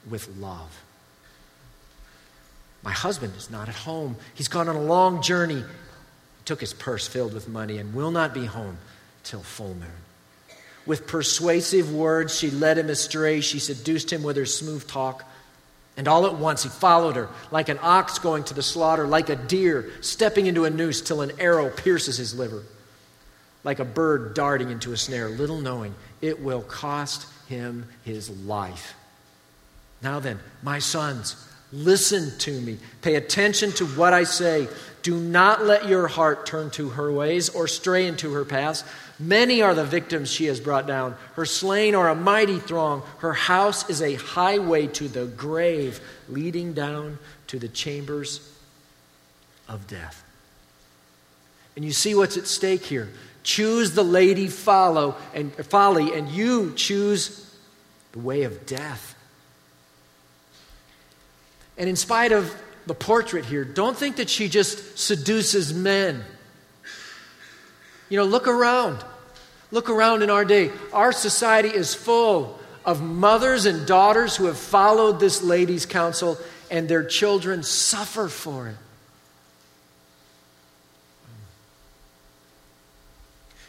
with 0.08 0.28
love. 0.36 0.82
My 2.82 2.92
husband 2.92 3.34
is 3.36 3.50
not 3.50 3.68
at 3.68 3.74
home. 3.74 4.16
He's 4.34 4.48
gone 4.48 4.68
on 4.68 4.76
a 4.76 4.82
long 4.82 5.22
journey. 5.22 5.60
He 5.60 6.44
took 6.44 6.60
his 6.60 6.74
purse 6.74 7.06
filled 7.08 7.32
with 7.32 7.48
money 7.48 7.78
and 7.78 7.94
will 7.94 8.10
not 8.10 8.34
be 8.34 8.44
home 8.44 8.76
till 9.24 9.40
full 9.40 9.74
moon. 9.74 10.03
With 10.86 11.06
persuasive 11.06 11.92
words, 11.92 12.38
she 12.38 12.50
led 12.50 12.78
him 12.78 12.90
astray. 12.90 13.40
She 13.40 13.58
seduced 13.58 14.12
him 14.12 14.22
with 14.22 14.36
her 14.36 14.46
smooth 14.46 14.86
talk. 14.86 15.24
And 15.96 16.08
all 16.08 16.26
at 16.26 16.34
once 16.34 16.64
he 16.64 16.68
followed 16.68 17.16
her, 17.16 17.28
like 17.50 17.68
an 17.68 17.78
ox 17.80 18.18
going 18.18 18.44
to 18.44 18.54
the 18.54 18.62
slaughter, 18.62 19.06
like 19.06 19.28
a 19.28 19.36
deer 19.36 19.90
stepping 20.00 20.46
into 20.46 20.64
a 20.64 20.70
noose 20.70 21.00
till 21.00 21.20
an 21.20 21.32
arrow 21.38 21.70
pierces 21.70 22.16
his 22.16 22.36
liver, 22.36 22.64
like 23.62 23.78
a 23.78 23.84
bird 23.84 24.34
darting 24.34 24.70
into 24.70 24.92
a 24.92 24.96
snare, 24.96 25.28
little 25.28 25.60
knowing 25.60 25.94
it 26.20 26.42
will 26.42 26.62
cost 26.62 27.28
him 27.48 27.86
his 28.04 28.28
life. 28.44 28.94
Now 30.02 30.18
then, 30.18 30.40
my 30.62 30.80
sons, 30.80 31.36
listen 31.72 32.36
to 32.40 32.60
me. 32.60 32.78
Pay 33.00 33.14
attention 33.14 33.70
to 33.72 33.86
what 33.86 34.12
I 34.12 34.24
say. 34.24 34.68
Do 35.02 35.16
not 35.16 35.64
let 35.64 35.86
your 35.86 36.08
heart 36.08 36.44
turn 36.46 36.70
to 36.72 36.90
her 36.90 37.12
ways 37.12 37.50
or 37.50 37.68
stray 37.68 38.06
into 38.06 38.32
her 38.32 38.44
paths. 38.44 38.82
Many 39.18 39.62
are 39.62 39.74
the 39.74 39.84
victims 39.84 40.30
she 40.30 40.46
has 40.46 40.58
brought 40.58 40.86
down. 40.86 41.16
Her 41.34 41.46
slain 41.46 41.94
are 41.94 42.08
a 42.08 42.14
mighty 42.14 42.58
throng. 42.58 43.02
Her 43.18 43.32
house 43.32 43.88
is 43.88 44.02
a 44.02 44.14
highway 44.14 44.88
to 44.88 45.06
the 45.06 45.26
grave, 45.26 46.00
leading 46.28 46.72
down 46.72 47.18
to 47.48 47.58
the 47.58 47.68
chambers 47.68 48.40
of 49.68 49.86
death. 49.86 50.24
And 51.76 51.84
you 51.84 51.92
see 51.92 52.14
what's 52.14 52.36
at 52.36 52.46
stake 52.46 52.84
here. 52.84 53.08
Choose 53.42 53.92
the 53.92 54.02
lady 54.02 54.48
follow 54.48 55.16
and 55.32 55.52
folly, 55.66 56.14
and 56.14 56.28
you 56.28 56.72
choose 56.74 57.54
the 58.12 58.18
way 58.18 58.42
of 58.44 58.66
death. 58.66 59.14
And 61.76 61.88
in 61.88 61.96
spite 61.96 62.32
of 62.32 62.54
the 62.86 62.94
portrait 62.94 63.44
here, 63.44 63.64
don't 63.64 63.96
think 63.96 64.16
that 64.16 64.30
she 64.30 64.48
just 64.48 64.98
seduces 64.98 65.72
men. 65.72 66.24
You 68.14 68.20
know, 68.20 68.26
look 68.26 68.46
around. 68.46 69.04
Look 69.72 69.90
around 69.90 70.22
in 70.22 70.30
our 70.30 70.44
day. 70.44 70.70
Our 70.92 71.10
society 71.10 71.70
is 71.70 71.96
full 71.96 72.60
of 72.84 73.02
mothers 73.02 73.66
and 73.66 73.88
daughters 73.88 74.36
who 74.36 74.44
have 74.44 74.56
followed 74.56 75.18
this 75.18 75.42
lady's 75.42 75.84
counsel, 75.84 76.38
and 76.70 76.88
their 76.88 77.02
children 77.02 77.64
suffer 77.64 78.28
for 78.28 78.68
it. 78.68 78.76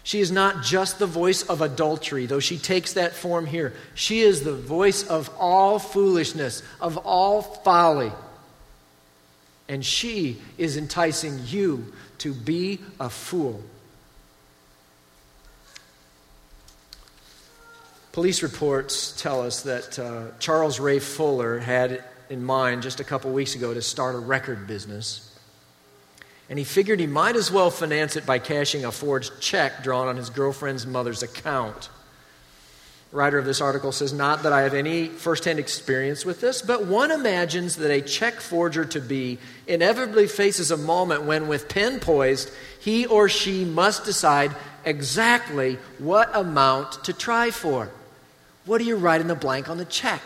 She 0.04 0.20
is 0.20 0.32
not 0.32 0.62
just 0.64 1.00
the 1.00 1.08
voice 1.08 1.42
of 1.42 1.64
adultery, 1.64 2.28
though 2.28 2.40
she 2.40 2.60
takes 2.60 2.94
that 2.94 3.14
form 3.14 3.48
here. 3.48 3.74
She 3.96 4.20
is 4.20 4.44
the 4.44 4.54
voice 4.54 5.02
of 5.02 5.32
all 5.40 5.80
foolishness, 5.80 6.62
of 6.80 6.98
all 6.98 7.42
folly. 7.42 8.12
And 9.68 9.84
she 9.84 10.40
is 10.60 10.78
enticing 10.78 11.40
you 11.48 11.92
to 12.20 12.32
be 12.32 12.82
a 13.00 13.10
fool. 13.10 13.64
Police 18.16 18.44
reports 18.44 19.12
tell 19.22 19.42
us 19.42 19.64
that 19.64 20.00
uh, 20.00 20.28
Charles 20.40 20.80
Ray 20.80 21.00
Fuller 21.00 21.60
had 21.60 22.02
in 22.30 22.46
mind 22.46 22.82
just 22.82 23.02
a 23.02 23.04
couple 23.04 23.30
weeks 23.34 23.56
ago 23.56 23.74
to 23.74 23.82
start 23.82 24.16
a 24.16 24.20
record 24.20 24.68
business. 24.68 25.38
And 26.50 26.58
he 26.58 26.64
figured 26.64 27.02
he 27.02 27.08
might 27.08 27.36
as 27.36 27.52
well 27.52 27.70
finance 27.70 28.16
it 28.16 28.26
by 28.26 28.40
cashing 28.40 28.86
a 28.86 28.92
forged 28.94 29.42
check 29.42 29.84
drawn 29.84 30.08
on 30.08 30.16
his 30.16 30.30
girlfriend's 30.30 30.88
mother's 30.88 31.24
account. 31.24 31.90
The 33.12 33.18
writer 33.18 33.38
of 33.38 33.44
this 33.44 33.60
article 33.60 33.92
says, 33.92 34.14
Not 34.14 34.44
that 34.44 34.54
I 34.54 34.62
have 34.62 34.74
any 34.74 35.10
firsthand 35.10 35.60
experience 35.60 36.24
with 36.24 36.40
this, 36.40 36.62
but 36.62 36.86
one 36.86 37.12
imagines 37.12 37.76
that 37.76 37.92
a 37.92 38.00
check 38.00 38.36
forger 38.36 38.86
to 38.86 39.02
be 39.02 39.40
inevitably 39.68 40.28
faces 40.28 40.72
a 40.72 40.78
moment 40.78 41.24
when, 41.24 41.50
with 41.50 41.68
pen 41.68 42.00
poised, 42.00 42.50
he 42.80 43.06
or 43.08 43.28
she 43.28 43.66
must 43.66 44.06
decide 44.06 44.56
exactly 44.86 45.80
what 46.00 46.34
amount 46.34 47.04
to 47.04 47.12
try 47.12 47.52
for. 47.52 47.92
What 48.66 48.80
do 48.80 48.84
you 48.84 48.96
write 48.96 49.22
in 49.22 49.28
the 49.28 49.36
blank 49.36 49.70
on 49.70 49.78
the 49.78 49.86
check? 49.86 50.22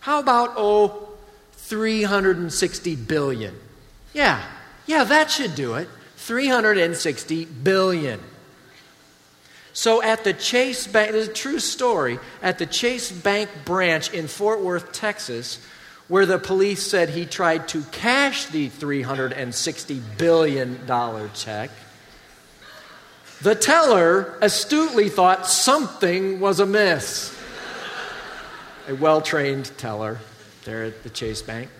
How 0.00 0.20
about, 0.20 0.54
oh, 0.56 1.08
360 1.52 2.96
billion? 2.96 3.54
Yeah, 4.12 4.42
yeah, 4.86 5.04
that 5.04 5.30
should 5.30 5.54
do 5.54 5.74
it. 5.74 5.88
360 6.16 7.44
billion. 7.44 8.20
So 9.72 10.02
at 10.02 10.24
the 10.24 10.32
Chase 10.32 10.86
Bank, 10.86 11.12
this 11.12 11.24
is 11.24 11.28
a 11.28 11.32
true 11.32 11.60
story, 11.60 12.18
at 12.42 12.58
the 12.58 12.66
Chase 12.66 13.12
Bank 13.12 13.48
branch 13.64 14.12
in 14.12 14.26
Fort 14.26 14.60
Worth, 14.60 14.92
Texas, 14.92 15.64
where 16.08 16.26
the 16.26 16.38
police 16.38 16.82
said 16.82 17.10
he 17.10 17.26
tried 17.26 17.68
to 17.68 17.82
cash 17.92 18.46
the 18.46 18.70
$360 18.70 20.00
billion 20.16 20.80
check, 21.34 21.70
the 23.40 23.54
teller 23.54 24.36
astutely 24.40 25.08
thought 25.08 25.46
something 25.46 26.40
was 26.40 26.58
amiss. 26.60 27.36
a 28.88 28.94
well 28.94 29.20
trained 29.20 29.70
teller 29.78 30.18
there 30.64 30.84
at 30.84 31.02
the 31.02 31.10
Chase 31.10 31.42
Bank 31.42 31.70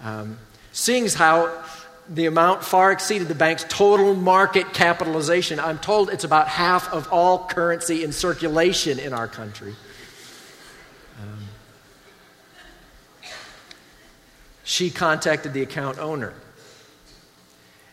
um, 0.00 0.38
seeing 0.72 1.08
how 1.08 1.62
the 2.08 2.26
amount 2.26 2.64
far 2.64 2.92
exceeded 2.92 3.28
the 3.28 3.34
bank's 3.34 3.64
total 3.68 4.14
market 4.14 4.72
capitalization. 4.72 5.60
I'm 5.60 5.78
told 5.78 6.10
it's 6.10 6.24
about 6.24 6.48
half 6.48 6.92
of 6.92 7.12
all 7.12 7.46
currency 7.46 8.02
in 8.02 8.12
circulation 8.12 8.98
in 8.98 9.12
our 9.12 9.28
country. 9.28 9.74
Um, 11.20 11.38
she 14.64 14.90
contacted 14.90 15.52
the 15.52 15.62
account 15.62 15.98
owner 15.98 16.32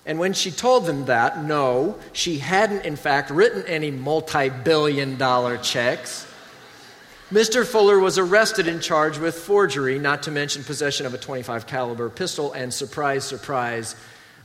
and 0.05 0.19
when 0.19 0.33
she 0.33 0.51
told 0.51 0.85
them 0.85 1.05
that, 1.05 1.43
no, 1.43 1.97
she 2.13 2.37
hadn't, 2.37 2.85
in 2.85 2.95
fact, 2.95 3.31
written 3.31 3.65
any 3.65 3.89
multi 3.89 4.49
billion 4.49 5.17
dollar 5.17 5.57
checks. 5.57 6.27
Mr. 7.31 7.65
Fuller 7.65 7.97
was 7.97 8.19
arrested 8.19 8.67
and 8.67 8.83
charged 8.83 9.19
with 9.19 9.35
forgery, 9.35 9.97
not 9.97 10.21
to 10.23 10.31
mention 10.31 10.63
possession 10.63 11.07
of 11.07 11.15
a 11.15 11.17
25 11.17 11.65
caliber 11.65 12.07
pistol 12.07 12.53
and 12.53 12.71
surprise 12.71 13.25
surprise 13.25 13.95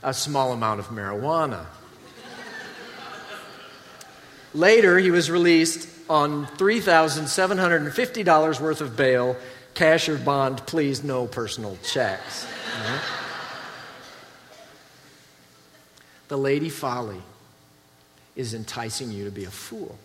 a 0.01 0.13
small 0.13 0.51
amount 0.51 0.79
of 0.79 0.87
marijuana. 0.87 1.65
Later, 4.53 4.97
he 4.97 5.11
was 5.11 5.29
released 5.29 5.87
on 6.09 6.45
$3,750 6.45 8.59
worth 8.59 8.81
of 8.81 8.97
bail, 8.97 9.37
cash 9.75 10.09
or 10.09 10.17
bond, 10.17 10.65
please, 10.65 11.03
no 11.03 11.27
personal 11.27 11.77
checks. 11.83 12.45
Uh-huh. 12.45 13.20
The 16.31 16.37
Lady 16.37 16.69
Folly 16.69 17.21
is 18.37 18.53
enticing 18.53 19.11
you 19.11 19.25
to 19.25 19.31
be 19.31 19.43
a 19.43 19.51
fool. 19.51 19.99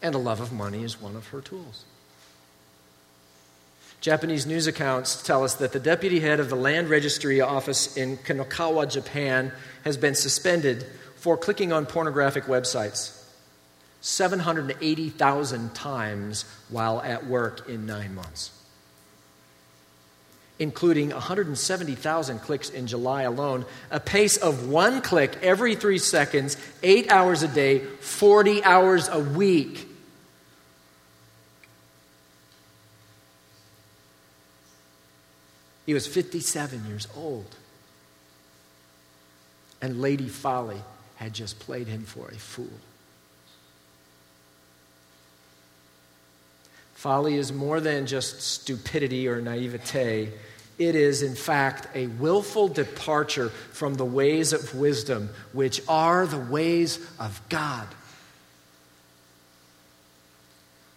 And 0.00 0.14
a 0.14 0.18
love 0.18 0.40
of 0.40 0.52
money 0.52 0.84
is 0.84 1.02
one 1.02 1.16
of 1.16 1.26
her 1.30 1.40
tools. 1.40 1.84
Japanese 4.00 4.46
news 4.46 4.68
accounts 4.68 5.20
tell 5.20 5.42
us 5.42 5.54
that 5.54 5.72
the 5.72 5.80
deputy 5.80 6.20
head 6.20 6.38
of 6.38 6.48
the 6.48 6.54
land 6.54 6.90
registry 6.90 7.40
office 7.40 7.96
in 7.96 8.18
Kanagawa, 8.18 8.88
Japan, 8.88 9.50
has 9.84 9.96
been 9.96 10.14
suspended 10.14 10.86
for 11.16 11.36
clicking 11.36 11.72
on 11.72 11.84
pornographic 11.84 12.44
websites 12.44 13.20
780,000 14.00 15.74
times 15.74 16.44
while 16.68 17.02
at 17.02 17.26
work 17.26 17.68
in 17.68 17.84
nine 17.84 18.14
months, 18.14 18.52
including 20.58 21.10
170,000 21.10 22.38
clicks 22.40 22.70
in 22.70 22.86
July 22.86 23.22
alone, 23.22 23.64
a 23.90 23.98
pace 23.98 24.36
of 24.36 24.68
one 24.68 25.00
click 25.00 25.36
every 25.42 25.74
three 25.74 25.98
seconds, 25.98 26.56
eight 26.82 27.10
hours 27.10 27.42
a 27.42 27.48
day, 27.48 27.78
40 27.78 28.62
hours 28.62 29.08
a 29.08 29.18
week. 29.18 29.88
He 35.86 35.94
was 35.94 36.06
57 36.06 36.86
years 36.86 37.08
old. 37.16 37.56
And 39.80 40.00
Lady 40.00 40.28
Folly 40.28 40.80
had 41.16 41.34
just 41.34 41.58
played 41.58 41.88
him 41.88 42.04
for 42.04 42.28
a 42.28 42.36
fool. 42.36 42.70
Folly 47.02 47.34
is 47.34 47.52
more 47.52 47.80
than 47.80 48.06
just 48.06 48.40
stupidity 48.40 49.26
or 49.26 49.40
naivete. 49.40 50.28
It 50.78 50.94
is, 50.94 51.24
in 51.24 51.34
fact, 51.34 51.88
a 51.96 52.06
willful 52.06 52.68
departure 52.68 53.48
from 53.48 53.94
the 53.94 54.04
ways 54.04 54.52
of 54.52 54.72
wisdom, 54.76 55.30
which 55.52 55.82
are 55.88 56.28
the 56.28 56.38
ways 56.38 57.04
of 57.18 57.42
God. 57.48 57.88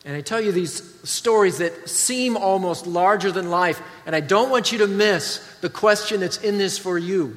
And 0.05 0.15
I 0.15 0.21
tell 0.21 0.39
you 0.39 0.51
these 0.51 0.83
stories 1.09 1.57
that 1.57 1.89
seem 1.89 2.37
almost 2.37 2.85
larger 2.85 3.31
than 3.31 3.49
life, 3.49 3.81
and 4.05 4.15
I 4.15 4.19
don't 4.19 4.51
want 4.51 4.71
you 4.71 4.77
to 4.77 4.87
miss 4.87 5.39
the 5.61 5.71
question 5.71 6.19
that's 6.19 6.37
in 6.37 6.59
this 6.59 6.77
for 6.77 6.99
you. 6.99 7.35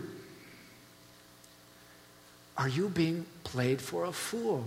Are 2.59 2.69
you 2.69 2.91
being 2.91 3.25
played 3.45 3.81
for 3.81 4.05
a 4.05 4.13
fool? 4.13 4.67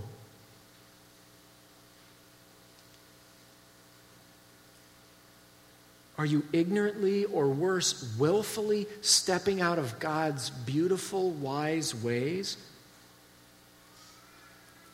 Are 6.21 6.25
you 6.25 6.43
ignorantly 6.53 7.25
or 7.25 7.49
worse, 7.49 8.15
willfully 8.17 8.85
stepping 9.01 9.59
out 9.59 9.79
of 9.79 9.99
God's 9.99 10.51
beautiful, 10.51 11.31
wise 11.31 11.95
ways 11.95 12.57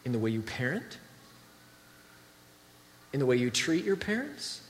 in 0.05 0.13
the 0.13 0.19
way 0.19 0.31
you 0.31 0.41
parent? 0.41 0.97
in 3.13 3.19
the 3.19 3.25
way 3.25 3.35
you 3.35 3.49
treat 3.49 3.83
your 3.83 3.95
parents, 3.95 4.61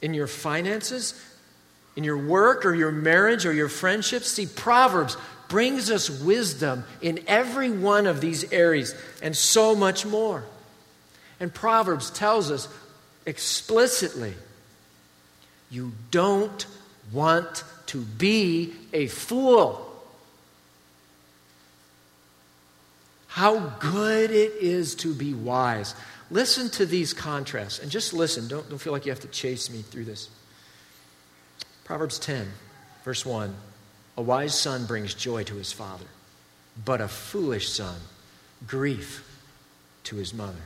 in 0.00 0.14
your 0.14 0.28
finances, 0.28 1.20
in 1.96 2.04
your 2.04 2.16
work 2.16 2.64
or 2.64 2.74
your 2.74 2.92
marriage 2.92 3.44
or 3.44 3.52
your 3.52 3.68
friendships. 3.68 4.28
See, 4.28 4.46
Proverbs 4.46 5.16
brings 5.48 5.90
us 5.90 6.08
wisdom 6.08 6.84
in 7.00 7.18
every 7.26 7.70
one 7.70 8.06
of 8.06 8.20
these 8.20 8.52
areas 8.52 8.94
and 9.20 9.36
so 9.36 9.74
much 9.74 10.06
more. 10.06 10.44
And 11.40 11.52
Proverbs 11.52 12.10
tells 12.10 12.52
us 12.52 12.68
explicitly 13.28 14.32
you 15.70 15.92
don't 16.10 16.66
want 17.12 17.62
to 17.86 17.98
be 18.00 18.72
a 18.94 19.06
fool. 19.06 19.84
How 23.26 23.58
good 23.78 24.30
it 24.30 24.52
is 24.60 24.94
to 24.96 25.12
be 25.14 25.34
wise. 25.34 25.94
Listen 26.30 26.70
to 26.70 26.86
these 26.86 27.12
contrasts 27.12 27.78
and 27.78 27.90
just 27.90 28.14
listen. 28.14 28.48
Don't, 28.48 28.68
don't 28.70 28.78
feel 28.78 28.94
like 28.94 29.04
you 29.04 29.12
have 29.12 29.20
to 29.20 29.28
chase 29.28 29.70
me 29.70 29.82
through 29.82 30.06
this. 30.06 30.30
Proverbs 31.84 32.18
10, 32.18 32.48
verse 33.04 33.26
1 33.26 33.54
A 34.16 34.22
wise 34.22 34.58
son 34.58 34.86
brings 34.86 35.12
joy 35.12 35.44
to 35.44 35.54
his 35.54 35.70
father, 35.70 36.06
but 36.82 37.02
a 37.02 37.08
foolish 37.08 37.68
son, 37.68 38.00
grief 38.66 39.22
to 40.04 40.16
his 40.16 40.32
mother. 40.32 40.62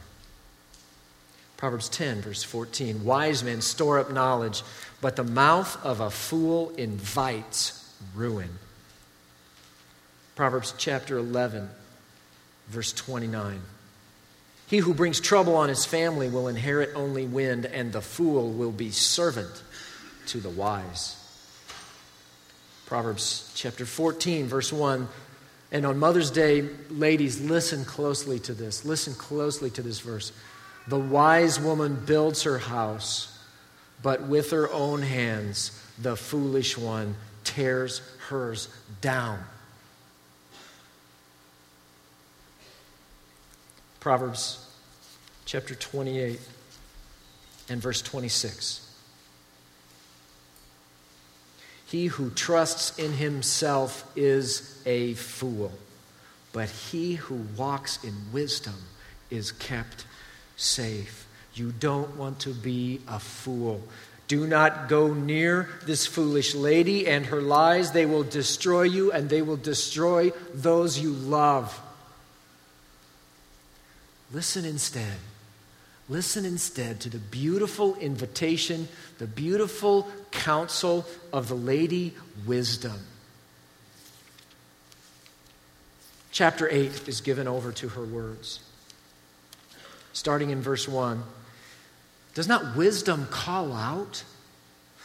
Proverbs 1.62 1.88
10, 1.90 2.22
verse 2.22 2.42
14 2.42 3.04
Wise 3.04 3.44
men 3.44 3.60
store 3.60 4.00
up 4.00 4.10
knowledge, 4.10 4.64
but 5.00 5.14
the 5.14 5.22
mouth 5.22 5.78
of 5.86 6.00
a 6.00 6.10
fool 6.10 6.70
invites 6.70 7.88
ruin. 8.16 8.48
Proverbs 10.34 10.74
chapter 10.76 11.16
11, 11.18 11.70
verse 12.66 12.92
29. 12.92 13.60
He 14.66 14.78
who 14.78 14.92
brings 14.92 15.20
trouble 15.20 15.54
on 15.54 15.68
his 15.68 15.84
family 15.84 16.28
will 16.28 16.48
inherit 16.48 16.96
only 16.96 17.26
wind, 17.26 17.64
and 17.66 17.92
the 17.92 18.02
fool 18.02 18.50
will 18.50 18.72
be 18.72 18.90
servant 18.90 19.62
to 20.26 20.40
the 20.40 20.50
wise. 20.50 21.14
Proverbs 22.86 23.52
chapter 23.54 23.86
14, 23.86 24.48
verse 24.48 24.72
1. 24.72 25.06
And 25.70 25.86
on 25.86 25.96
Mother's 25.96 26.32
Day, 26.32 26.62
ladies, 26.90 27.40
listen 27.40 27.84
closely 27.84 28.40
to 28.40 28.52
this. 28.52 28.84
Listen 28.84 29.14
closely 29.14 29.70
to 29.70 29.80
this 29.80 30.00
verse. 30.00 30.32
The 30.88 30.98
wise 30.98 31.60
woman 31.60 32.02
builds 32.04 32.42
her 32.42 32.58
house, 32.58 33.38
but 34.02 34.22
with 34.22 34.50
her 34.50 34.70
own 34.72 35.02
hands, 35.02 35.78
the 35.98 36.16
foolish 36.16 36.76
one 36.76 37.14
tears 37.44 38.00
hers 38.28 38.68
down. 39.00 39.44
Proverbs 44.00 44.68
chapter 45.44 45.74
28 45.76 46.40
and 47.68 47.80
verse 47.80 48.02
26. 48.02 48.88
He 51.86 52.06
who 52.06 52.30
trusts 52.30 52.98
in 52.98 53.12
himself 53.12 54.10
is 54.16 54.82
a 54.86 55.14
fool, 55.14 55.72
but 56.52 56.68
he 56.68 57.14
who 57.14 57.46
walks 57.56 58.02
in 58.02 58.14
wisdom 58.32 58.74
is 59.30 59.52
kept 59.52 60.06
safe. 60.62 61.26
You 61.54 61.72
don't 61.72 62.16
want 62.16 62.40
to 62.40 62.50
be 62.50 63.00
a 63.08 63.18
fool. 63.18 63.82
Do 64.28 64.46
not 64.46 64.88
go 64.88 65.12
near 65.12 65.68
this 65.84 66.06
foolish 66.06 66.54
lady 66.54 67.06
and 67.06 67.26
her 67.26 67.42
lies. 67.42 67.92
They 67.92 68.06
will 68.06 68.22
destroy 68.22 68.82
you 68.82 69.12
and 69.12 69.28
they 69.28 69.42
will 69.42 69.58
destroy 69.58 70.30
those 70.54 70.98
you 70.98 71.12
love. 71.12 71.78
Listen 74.32 74.64
instead. 74.64 75.18
Listen 76.08 76.44
instead 76.44 77.00
to 77.00 77.10
the 77.10 77.18
beautiful 77.18 77.96
invitation, 77.96 78.88
the 79.18 79.26
beautiful 79.26 80.08
counsel 80.30 81.06
of 81.32 81.48
the 81.48 81.54
Lady 81.54 82.14
Wisdom. 82.46 83.06
Chapter 86.30 86.68
8 86.70 87.06
is 87.06 87.20
given 87.20 87.46
over 87.46 87.72
to 87.72 87.90
her 87.90 88.04
words. 88.04 88.60
Starting 90.12 90.50
in 90.50 90.60
verse 90.60 90.88
1. 90.88 91.22
Does 92.34 92.48
not 92.48 92.76
wisdom 92.76 93.26
call 93.30 93.72
out? 93.72 94.24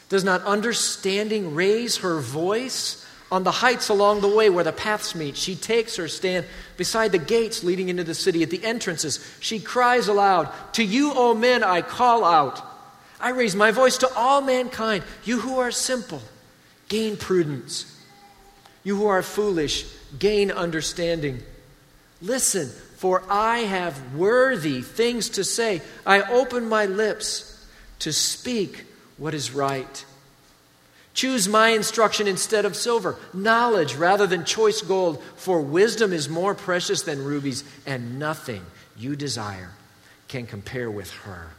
Does 0.09 0.23
not 0.23 0.43
understanding 0.43 1.55
raise 1.55 1.97
her 1.97 2.19
voice? 2.19 3.05
On 3.29 3.43
the 3.43 3.51
heights 3.51 3.89
along 3.89 4.21
the 4.21 4.33
way 4.33 4.49
where 4.49 4.63
the 4.63 4.71
paths 4.71 5.13
meet, 5.13 5.35
she 5.35 5.55
takes 5.55 5.97
her 5.97 6.07
stand 6.07 6.45
beside 6.77 7.11
the 7.11 7.17
gates 7.17 7.61
leading 7.61 7.89
into 7.89 8.05
the 8.05 8.15
city. 8.15 8.41
At 8.41 8.49
the 8.49 8.63
entrances, 8.63 9.19
she 9.41 9.59
cries 9.59 10.07
aloud, 10.07 10.49
To 10.73 10.83
you, 10.83 11.11
O 11.13 11.33
men, 11.33 11.61
I 11.61 11.81
call 11.81 12.23
out. 12.23 12.61
I 13.19 13.31
raise 13.31 13.55
my 13.55 13.71
voice 13.71 13.97
to 13.97 14.13
all 14.15 14.41
mankind. 14.41 15.03
You 15.25 15.39
who 15.41 15.59
are 15.59 15.71
simple, 15.71 16.21
gain 16.87 17.17
prudence. 17.17 17.93
You 18.85 18.95
who 18.95 19.07
are 19.07 19.21
foolish, 19.21 19.85
gain 20.17 20.49
understanding. 20.49 21.43
Listen, 22.21 22.69
for 22.97 23.23
I 23.29 23.60
have 23.60 24.15
worthy 24.15 24.81
things 24.81 25.29
to 25.29 25.43
say. 25.43 25.81
I 26.05 26.23
open 26.23 26.67
my 26.67 26.88
lips 26.88 27.65
to 27.99 28.12
speak 28.12 28.86
what 29.17 29.36
is 29.36 29.51
right. 29.51 30.05
Choose 31.13 31.47
my 31.47 31.69
instruction 31.69 32.27
instead 32.27 32.65
of 32.65 32.75
silver, 32.75 33.15
knowledge 33.33 33.95
rather 33.95 34.25
than 34.25 34.45
choice 34.45 34.81
gold, 34.81 35.23
for 35.36 35.62
wisdom 35.62 36.12
is 36.12 36.27
more 36.27 36.55
precious 36.55 37.03
than 37.03 37.23
rubies, 37.23 37.63
and 37.86 38.17
nothing 38.17 38.65
you 38.97 39.15
desire 39.15 39.69
can 40.27 40.47
compare 40.47 40.89
with 40.89 41.12
her. 41.12 41.49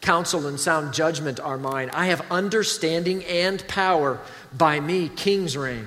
Counsel 0.00 0.46
and 0.46 0.58
sound 0.58 0.94
judgment 0.94 1.38
are 1.38 1.58
mine. 1.58 1.90
I 1.92 2.06
have 2.06 2.24
understanding 2.30 3.24
and 3.24 3.66
power. 3.68 4.18
By 4.56 4.80
me, 4.80 5.10
kings 5.10 5.54
reign, 5.54 5.86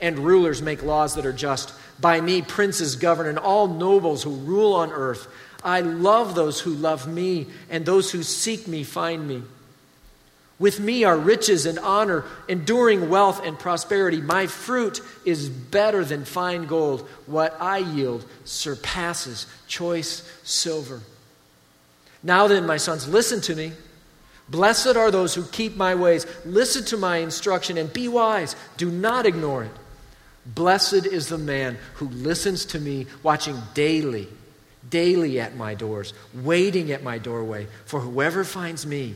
and 0.00 0.18
rulers 0.18 0.60
make 0.60 0.82
laws 0.82 1.14
that 1.14 1.26
are 1.26 1.32
just. 1.32 1.72
By 2.00 2.20
me, 2.20 2.42
princes 2.42 2.96
govern, 2.96 3.26
and 3.26 3.38
all 3.38 3.66
nobles 3.68 4.22
who 4.22 4.30
rule 4.30 4.74
on 4.74 4.90
earth. 4.92 5.28
I 5.62 5.80
love 5.80 6.34
those 6.34 6.60
who 6.60 6.70
love 6.74 7.06
me, 7.06 7.46
and 7.70 7.86
those 7.86 8.10
who 8.10 8.22
seek 8.22 8.68
me 8.68 8.84
find 8.84 9.26
me. 9.26 9.42
With 10.58 10.78
me 10.78 11.04
are 11.04 11.16
riches 11.16 11.66
and 11.66 11.78
honor, 11.80 12.24
enduring 12.48 13.08
wealth 13.08 13.44
and 13.44 13.58
prosperity. 13.58 14.20
My 14.20 14.46
fruit 14.46 15.00
is 15.24 15.48
better 15.48 16.04
than 16.04 16.24
fine 16.24 16.66
gold. 16.66 17.08
What 17.26 17.56
I 17.60 17.78
yield 17.78 18.24
surpasses 18.44 19.46
choice 19.66 20.30
silver. 20.44 21.00
Now 22.22 22.46
then, 22.46 22.66
my 22.66 22.76
sons, 22.76 23.08
listen 23.08 23.40
to 23.42 23.56
me. 23.56 23.72
Blessed 24.48 24.96
are 24.96 25.10
those 25.10 25.34
who 25.34 25.44
keep 25.44 25.76
my 25.76 25.94
ways. 25.94 26.26
Listen 26.44 26.84
to 26.84 26.96
my 26.96 27.18
instruction 27.18 27.76
and 27.76 27.92
be 27.92 28.08
wise. 28.08 28.54
Do 28.76 28.90
not 28.90 29.26
ignore 29.26 29.64
it. 29.64 29.72
Blessed 30.46 31.06
is 31.06 31.28
the 31.28 31.38
man 31.38 31.78
who 31.94 32.08
listens 32.08 32.66
to 32.66 32.78
me, 32.78 33.06
watching 33.22 33.60
daily, 33.72 34.28
daily 34.88 35.40
at 35.40 35.56
my 35.56 35.74
doors, 35.74 36.12
waiting 36.34 36.92
at 36.92 37.02
my 37.02 37.18
doorway. 37.18 37.66
For 37.86 38.00
whoever 38.00 38.44
finds 38.44 38.86
me, 38.86 39.14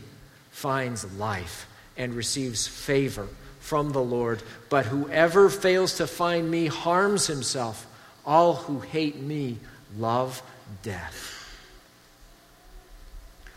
finds 0.50 1.10
life 1.18 1.68
and 1.96 2.14
receives 2.14 2.66
favor 2.66 3.28
from 3.60 3.92
the 3.92 4.02
Lord. 4.02 4.42
But 4.70 4.86
whoever 4.86 5.50
fails 5.50 5.98
to 5.98 6.06
find 6.06 6.50
me 6.50 6.66
harms 6.66 7.26
himself. 7.26 7.86
All 8.24 8.54
who 8.54 8.80
hate 8.80 9.20
me 9.20 9.58
love 9.96 10.42
death. 10.82 11.34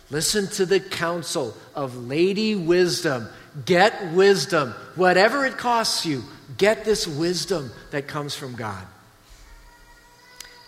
Listen 0.10 0.47
to 0.47 0.65
the 0.65 0.81
counsel 0.81 1.55
of 1.73 1.95
Lady 2.07 2.53
Wisdom. 2.53 3.29
Get 3.65 4.12
wisdom. 4.12 4.71
Whatever 4.95 5.45
it 5.45 5.57
costs 5.57 6.05
you, 6.05 6.23
get 6.57 6.85
this 6.85 7.07
wisdom 7.07 7.71
that 7.91 8.07
comes 8.07 8.35
from 8.35 8.55
God. 8.55 8.85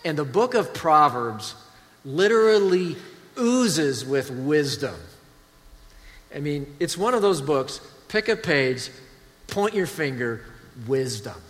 And 0.04 0.18
the 0.18 0.24
book 0.24 0.54
of 0.54 0.74
Proverbs 0.74 1.54
literally 2.04 2.96
oozes 3.38 4.04
with 4.04 4.30
wisdom. 4.30 4.94
I 6.34 6.40
mean, 6.40 6.74
it's 6.78 6.98
one 6.98 7.14
of 7.14 7.22
those 7.22 7.40
books, 7.40 7.80
pick 8.08 8.28
a 8.28 8.36
page, 8.36 8.90
point 9.46 9.74
your 9.74 9.86
finger, 9.86 10.44
wisdom. 10.86 11.40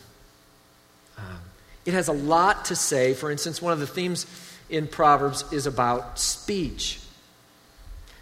Um, 1.18 1.38
it 1.85 1.94
has 1.94 2.09
a 2.09 2.12
lot 2.12 2.66
to 2.66 2.77
say. 2.77 3.14
For 3.14 3.31
instance, 3.31 3.61
one 3.61 3.73
of 3.73 3.81
the 3.81 3.87
themes 3.87 4.27
in 4.68 4.87
Proverbs 4.87 5.44
is 5.53 5.66
about 5.66 6.18
speech. 6.18 7.01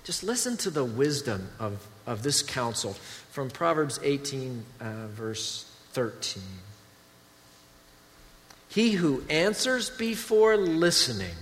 Just 0.04 0.24
listen 0.24 0.56
to 0.58 0.70
the 0.70 0.84
wisdom 0.84 1.48
of, 1.58 1.86
of 2.06 2.22
this 2.22 2.42
counsel 2.42 2.94
from 3.30 3.50
Proverbs 3.50 4.00
18, 4.02 4.64
uh, 4.80 5.06
verse 5.08 5.71
13. 5.92 6.42
He 8.68 8.92
who 8.92 9.22
answers 9.28 9.90
before 9.90 10.56
listening, 10.56 11.34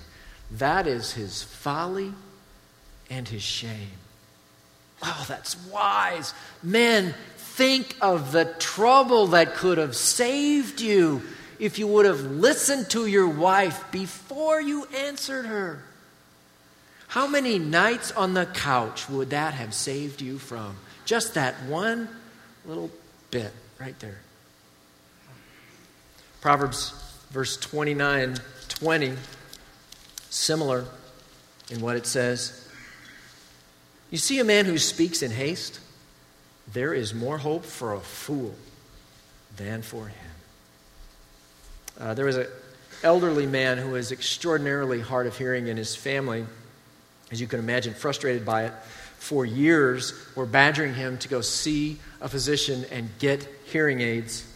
that 0.50 0.86
is 0.86 1.12
his 1.12 1.42
folly 1.42 2.12
and 3.08 3.28
his 3.28 3.42
shame. 3.42 3.98
Oh, 5.02 5.24
that's 5.28 5.56
wise. 5.68 6.34
Men, 6.62 7.14
think 7.36 7.96
of 8.00 8.32
the 8.32 8.46
trouble 8.58 9.28
that 9.28 9.54
could 9.54 9.78
have 9.78 9.96
saved 9.96 10.80
you 10.80 11.22
if 11.58 11.78
you 11.78 11.86
would 11.86 12.06
have 12.06 12.20
listened 12.22 12.90
to 12.90 13.06
your 13.06 13.28
wife 13.28 13.84
before 13.92 14.60
you 14.60 14.86
answered 14.86 15.46
her. 15.46 15.82
How 17.08 17.26
many 17.26 17.58
nights 17.58 18.12
on 18.12 18.34
the 18.34 18.46
couch 18.46 19.08
would 19.08 19.30
that 19.30 19.54
have 19.54 19.74
saved 19.74 20.20
you 20.20 20.38
from? 20.38 20.76
Just 21.04 21.34
that 21.34 21.54
one 21.64 22.08
little 22.64 22.90
bit 23.30 23.52
right 23.78 23.98
there. 24.00 24.20
Proverbs 26.40 26.94
verse 27.30 27.56
29 27.56 28.36
20, 28.68 29.14
similar 30.30 30.84
in 31.70 31.80
what 31.80 31.96
it 31.96 32.06
says. 32.06 32.68
You 34.10 34.18
see 34.18 34.38
a 34.38 34.44
man 34.44 34.64
who 34.64 34.78
speaks 34.78 35.22
in 35.22 35.30
haste, 35.30 35.80
there 36.72 36.94
is 36.94 37.14
more 37.14 37.38
hope 37.38 37.64
for 37.64 37.94
a 37.94 38.00
fool 38.00 38.54
than 39.56 39.82
for 39.82 40.06
him. 40.06 40.30
Uh, 41.98 42.14
there 42.14 42.24
was 42.24 42.36
an 42.36 42.46
elderly 43.02 43.46
man 43.46 43.78
who 43.78 43.90
was 43.90 44.10
extraordinarily 44.10 45.00
hard 45.00 45.26
of 45.26 45.36
hearing 45.36 45.66
in 45.68 45.76
his 45.76 45.94
family, 45.94 46.46
as 47.30 47.40
you 47.40 47.46
can 47.46 47.58
imagine, 47.58 47.92
frustrated 47.92 48.44
by 48.44 48.64
it. 48.64 48.72
For 49.18 49.44
years, 49.44 50.14
were 50.34 50.46
badgering 50.46 50.94
him 50.94 51.18
to 51.18 51.28
go 51.28 51.42
see 51.42 51.98
a 52.20 52.28
physician 52.28 52.86
and 52.90 53.10
get 53.18 53.46
hearing 53.66 54.00
aids. 54.00 54.49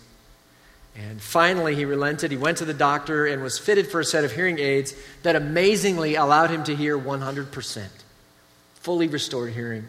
And 0.97 1.21
finally, 1.21 1.75
he 1.75 1.85
relented. 1.85 2.31
He 2.31 2.37
went 2.37 2.59
to 2.59 2.65
the 2.65 2.75
doctor 2.75 3.27
and 3.27 3.43
was 3.43 3.59
fitted 3.59 3.89
for 3.89 4.01
a 4.01 4.05
set 4.05 4.25
of 4.25 4.33
hearing 4.33 4.61
aids 4.61 4.95
that 5.23 5.35
amazingly 5.35 6.15
allowed 6.15 6.51
him 6.51 6.65
to 6.65 6.77
hear 6.77 6.99
100% 6.99 7.89
fully 8.85 9.09
restored 9.09 9.55
hearing. 9.55 9.89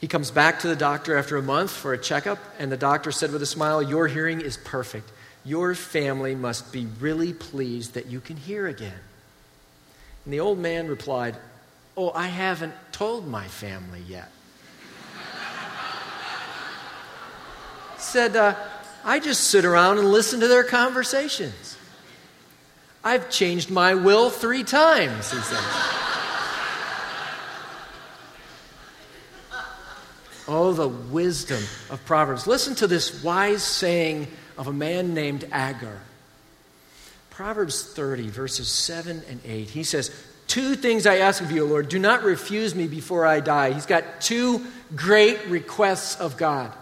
He 0.00 0.08
comes 0.08 0.32
back 0.32 0.60
to 0.60 0.68
the 0.68 0.76
doctor 0.76 1.16
after 1.16 1.36
a 1.36 1.42
month 1.42 1.70
for 1.70 1.92
a 1.92 1.98
checkup, 1.98 2.40
and 2.58 2.70
the 2.70 2.76
doctor 2.76 3.12
said 3.12 3.32
with 3.32 3.40
a 3.42 3.46
smile, 3.46 3.80
Your 3.80 4.08
hearing 4.08 4.40
is 4.40 4.56
perfect. 4.56 5.08
Your 5.44 5.76
family 5.76 6.34
must 6.34 6.72
be 6.72 6.86
really 6.98 7.32
pleased 7.32 7.94
that 7.94 8.06
you 8.06 8.20
can 8.20 8.36
hear 8.36 8.66
again. 8.66 8.98
And 10.24 10.34
the 10.34 10.40
old 10.40 10.58
man 10.58 10.88
replied, 10.88 11.36
Oh, 11.96 12.10
I 12.10 12.26
haven't 12.26 12.74
told 12.90 13.28
my 13.28 13.46
family 13.46 14.02
yet. 14.08 14.28
said, 17.98 18.34
uh, 18.34 18.56
I 19.06 19.20
just 19.20 19.44
sit 19.44 19.64
around 19.64 19.98
and 19.98 20.10
listen 20.10 20.40
to 20.40 20.48
their 20.48 20.64
conversations. 20.64 21.78
I've 23.04 23.30
changed 23.30 23.70
my 23.70 23.94
will 23.94 24.30
three 24.30 24.64
times, 24.64 25.30
he 25.30 25.38
said. 25.38 25.62
Oh, 30.48 30.72
the 30.72 30.88
wisdom 30.88 31.62
of 31.88 32.04
Proverbs. 32.04 32.48
Listen 32.48 32.74
to 32.76 32.88
this 32.88 33.22
wise 33.22 33.62
saying 33.62 34.26
of 34.58 34.66
a 34.66 34.72
man 34.72 35.14
named 35.14 35.48
Agur. 35.52 36.00
Proverbs 37.30 37.84
30, 37.92 38.28
verses 38.28 38.68
7 38.68 39.22
and 39.28 39.40
8. 39.44 39.70
He 39.70 39.84
says, 39.84 40.10
Two 40.48 40.74
things 40.74 41.06
I 41.06 41.18
ask 41.18 41.42
of 41.42 41.52
you, 41.52 41.64
Lord. 41.64 41.88
Do 41.88 42.00
not 42.00 42.24
refuse 42.24 42.74
me 42.74 42.88
before 42.88 43.24
I 43.24 43.38
die. 43.38 43.72
He's 43.72 43.86
got 43.86 44.20
two 44.20 44.64
great 44.96 45.46
requests 45.46 46.20
of 46.20 46.36
God. 46.36 46.72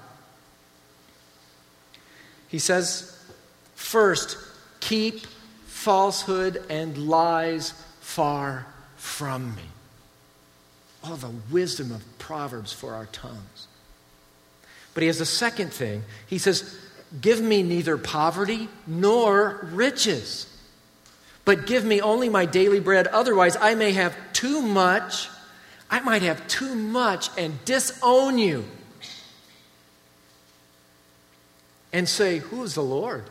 He 2.54 2.60
says, 2.60 3.18
First, 3.74 4.38
keep 4.78 5.26
falsehood 5.66 6.62
and 6.70 6.96
lies 7.08 7.72
far 8.00 8.68
from 8.94 9.56
me. 9.56 9.64
Oh, 11.02 11.16
the 11.16 11.32
wisdom 11.50 11.90
of 11.90 12.04
Proverbs 12.20 12.72
for 12.72 12.94
our 12.94 13.06
tongues. 13.06 13.66
But 14.94 15.02
he 15.02 15.08
has 15.08 15.20
a 15.20 15.26
second 15.26 15.72
thing. 15.72 16.04
He 16.28 16.38
says, 16.38 16.78
Give 17.20 17.40
me 17.40 17.64
neither 17.64 17.98
poverty 17.98 18.68
nor 18.86 19.68
riches, 19.72 20.46
but 21.44 21.66
give 21.66 21.84
me 21.84 22.00
only 22.00 22.28
my 22.28 22.46
daily 22.46 22.78
bread. 22.78 23.08
Otherwise, 23.08 23.56
I 23.56 23.74
may 23.74 23.94
have 23.94 24.16
too 24.32 24.62
much. 24.62 25.28
I 25.90 25.98
might 25.98 26.22
have 26.22 26.46
too 26.46 26.76
much 26.76 27.30
and 27.36 27.64
disown 27.64 28.38
you. 28.38 28.64
And 31.94 32.07
say, 32.07 32.38
Who 32.38 32.62
is 32.64 32.74
the 32.74 32.83
Lord? 32.83 33.24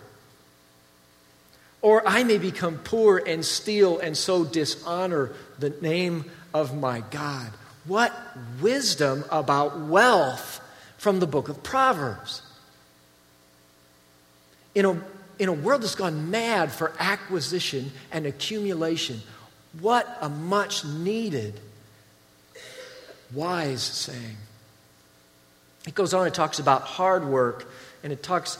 Or 1.84 2.02
I 2.08 2.24
may 2.24 2.38
become 2.38 2.78
poor 2.78 3.18
and 3.18 3.46
steal 3.46 4.00
and 4.00 4.18
so 4.18 4.46
dishonor 4.46 5.32
the 5.60 5.70
name 5.70 6.32
of 6.54 6.76
my 6.76 7.02
God. 7.12 7.52
What 7.86 8.14
wisdom 8.62 9.26
about 9.30 9.78
wealth 9.82 10.62
from 10.98 11.20
the 11.20 11.28
book 11.28 11.50
of 11.50 11.62
Proverbs. 11.62 12.42
In 14.74 14.86
a, 14.86 15.02
in 15.38 15.50
a 15.50 15.54
world 15.54 15.82
that's 15.84 15.96
gone 15.96 16.32
mad 16.32 16.72
for 16.72 16.94
acquisition 16.98 17.92
and 18.14 18.26
accumulation, 18.26 19.22
what 19.82 20.08
a 20.22 20.30
much 20.30 20.86
needed 20.86 21.60
wise 23.34 23.84
saying. 23.84 24.38
It 25.86 25.94
goes 25.96 26.14
on, 26.14 26.28
it 26.28 26.34
talks 26.34 26.60
about 26.60 26.84
hard 26.84 27.26
work, 27.26 27.68
and 28.04 28.14
it 28.14 28.22
talks, 28.22 28.58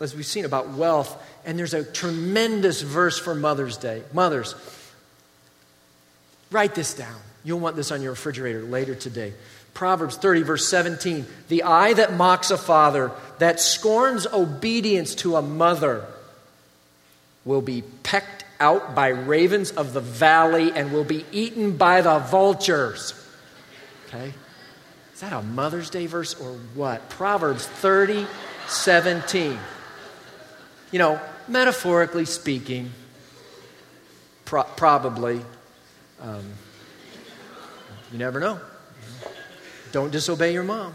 as 0.00 0.14
we've 0.14 0.24
seen, 0.24 0.44
about 0.44 0.70
wealth. 0.70 1.20
And 1.44 1.58
there's 1.58 1.74
a 1.74 1.84
tremendous 1.84 2.80
verse 2.80 3.18
for 3.18 3.34
Mother's 3.34 3.76
Day. 3.76 4.02
Mothers, 4.12 4.54
write 6.50 6.74
this 6.74 6.94
down. 6.94 7.20
You'll 7.42 7.60
want 7.60 7.76
this 7.76 7.92
on 7.92 8.00
your 8.00 8.12
refrigerator 8.12 8.62
later 8.62 8.94
today. 8.94 9.34
Proverbs 9.74 10.16
30, 10.16 10.42
verse 10.42 10.68
17 10.68 11.26
The 11.48 11.64
eye 11.64 11.92
that 11.94 12.14
mocks 12.14 12.50
a 12.50 12.56
father, 12.56 13.10
that 13.38 13.60
scorns 13.60 14.26
obedience 14.26 15.16
to 15.16 15.36
a 15.36 15.42
mother, 15.42 16.06
will 17.44 17.60
be 17.60 17.82
pecked 18.02 18.44
out 18.60 18.94
by 18.94 19.08
ravens 19.08 19.72
of 19.72 19.92
the 19.92 20.00
valley 20.00 20.72
and 20.72 20.92
will 20.92 21.04
be 21.04 21.26
eaten 21.32 21.76
by 21.76 22.00
the 22.00 22.20
vultures. 22.20 23.12
Okay? 24.06 24.32
Is 25.12 25.20
that 25.20 25.32
a 25.32 25.42
Mother's 25.42 25.90
Day 25.90 26.06
verse 26.06 26.34
or 26.40 26.52
what? 26.74 27.08
Proverbs 27.10 27.66
30, 27.66 28.26
17. 28.66 29.58
You 30.90 30.98
know, 30.98 31.20
metaphorically 31.48 32.24
speaking, 32.24 32.90
pro- 34.44 34.62
probably, 34.62 35.40
um, 36.20 36.44
you 38.12 38.18
never 38.18 38.40
know. 38.40 38.60
Don't 39.92 40.10
disobey 40.10 40.52
your 40.52 40.64
mom. 40.64 40.94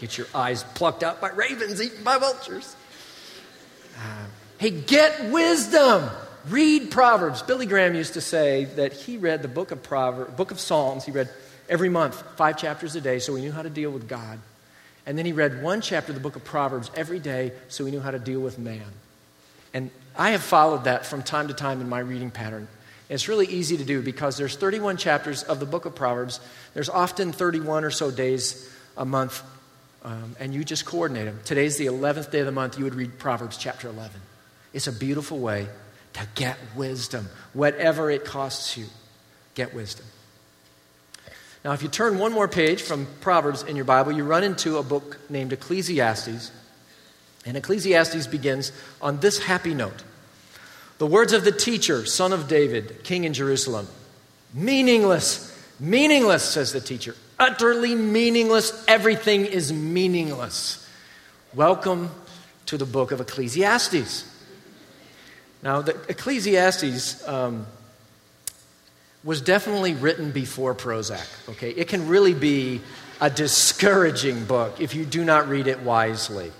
Get 0.00 0.16
your 0.16 0.28
eyes 0.34 0.62
plucked 0.74 1.02
out 1.02 1.20
by 1.20 1.30
ravens, 1.30 1.82
eaten 1.82 2.04
by 2.04 2.18
vultures. 2.18 2.76
Uh, 3.96 4.26
hey, 4.58 4.70
get 4.70 5.30
wisdom. 5.30 6.08
Read 6.48 6.90
Proverbs. 6.90 7.42
Billy 7.42 7.66
Graham 7.66 7.94
used 7.94 8.14
to 8.14 8.20
say 8.20 8.64
that 8.76 8.92
he 8.92 9.16
read 9.16 9.42
the 9.42 9.48
book 9.48 9.70
of 9.70 9.82
Proverbs, 9.82 10.32
book 10.34 10.50
of 10.50 10.60
Psalms. 10.60 11.04
He 11.04 11.10
read 11.10 11.28
every 11.68 11.88
month, 11.88 12.22
five 12.36 12.56
chapters 12.56 12.94
a 12.94 13.00
day, 13.00 13.18
so 13.18 13.34
he 13.34 13.42
knew 13.42 13.52
how 13.52 13.62
to 13.62 13.70
deal 13.70 13.90
with 13.90 14.08
God. 14.08 14.38
And 15.08 15.16
then 15.16 15.24
he 15.24 15.32
read 15.32 15.62
one 15.62 15.80
chapter 15.80 16.12
of 16.12 16.16
the 16.16 16.20
book 16.20 16.36
of 16.36 16.44
Proverbs 16.44 16.90
every 16.94 17.18
day, 17.18 17.52
so 17.68 17.86
he 17.86 17.90
knew 17.90 17.98
how 17.98 18.10
to 18.10 18.18
deal 18.18 18.40
with 18.40 18.58
man. 18.58 18.84
And 19.72 19.90
I 20.14 20.32
have 20.32 20.42
followed 20.42 20.84
that 20.84 21.06
from 21.06 21.22
time 21.22 21.48
to 21.48 21.54
time 21.54 21.80
in 21.80 21.88
my 21.88 22.00
reading 22.00 22.30
pattern. 22.30 22.68
It's 23.08 23.26
really 23.26 23.46
easy 23.46 23.78
to 23.78 23.84
do 23.84 24.02
because 24.02 24.36
there's 24.36 24.54
31 24.54 24.98
chapters 24.98 25.42
of 25.42 25.60
the 25.60 25.64
book 25.64 25.86
of 25.86 25.94
Proverbs. 25.94 26.40
There's 26.74 26.90
often 26.90 27.32
31 27.32 27.84
or 27.84 27.90
so 27.90 28.10
days 28.10 28.70
a 28.98 29.06
month, 29.06 29.42
um, 30.04 30.36
and 30.38 30.52
you 30.52 30.62
just 30.62 30.84
coordinate 30.84 31.24
them. 31.24 31.40
Today's 31.42 31.78
the 31.78 31.86
11th 31.86 32.30
day 32.30 32.40
of 32.40 32.46
the 32.46 32.52
month. 32.52 32.76
You 32.76 32.84
would 32.84 32.94
read 32.94 33.18
Proverbs 33.18 33.56
chapter 33.56 33.88
11. 33.88 34.20
It's 34.74 34.88
a 34.88 34.92
beautiful 34.92 35.38
way 35.38 35.68
to 36.12 36.26
get 36.34 36.58
wisdom, 36.76 37.30
whatever 37.54 38.10
it 38.10 38.26
costs 38.26 38.76
you. 38.76 38.84
Get 39.54 39.72
wisdom. 39.72 40.04
Now, 41.64 41.72
if 41.72 41.82
you 41.82 41.88
turn 41.88 42.18
one 42.18 42.32
more 42.32 42.46
page 42.46 42.82
from 42.82 43.06
Proverbs 43.20 43.64
in 43.64 43.74
your 43.74 43.84
Bible, 43.84 44.12
you 44.12 44.24
run 44.24 44.44
into 44.44 44.78
a 44.78 44.82
book 44.82 45.18
named 45.28 45.52
Ecclesiastes. 45.52 46.52
And 47.44 47.56
Ecclesiastes 47.56 48.26
begins 48.28 48.70
on 49.02 49.20
this 49.20 49.38
happy 49.40 49.74
note 49.74 50.04
The 50.98 51.06
words 51.06 51.32
of 51.32 51.44
the 51.44 51.52
teacher, 51.52 52.06
son 52.06 52.32
of 52.32 52.48
David, 52.48 53.02
king 53.02 53.24
in 53.24 53.34
Jerusalem. 53.34 53.88
Meaningless, 54.54 55.54
meaningless, 55.80 56.44
says 56.44 56.72
the 56.72 56.80
teacher. 56.80 57.16
Utterly 57.38 57.94
meaningless. 57.94 58.84
Everything 58.86 59.44
is 59.44 59.72
meaningless. 59.72 60.88
Welcome 61.54 62.10
to 62.66 62.78
the 62.78 62.86
book 62.86 63.10
of 63.10 63.20
Ecclesiastes. 63.20 64.24
Now, 65.62 65.82
the 65.82 65.96
Ecclesiastes. 66.08 67.26
Um, 67.26 67.66
was 69.28 69.42
definitely 69.42 69.92
written 69.92 70.30
before 70.30 70.74
Prozac. 70.74 71.50
Okay, 71.50 71.68
it 71.72 71.86
can 71.86 72.08
really 72.08 72.32
be 72.32 72.80
a 73.20 73.28
discouraging 73.28 74.46
book 74.46 74.80
if 74.80 74.94
you 74.94 75.04
do 75.04 75.22
not 75.22 75.50
read 75.50 75.66
it 75.66 75.80
wisely. 75.80 76.50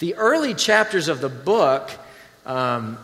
The 0.00 0.16
early 0.16 0.52
chapters 0.54 1.06
of 1.06 1.20
the 1.20 1.28
book 1.28 1.88
um, 2.44 2.98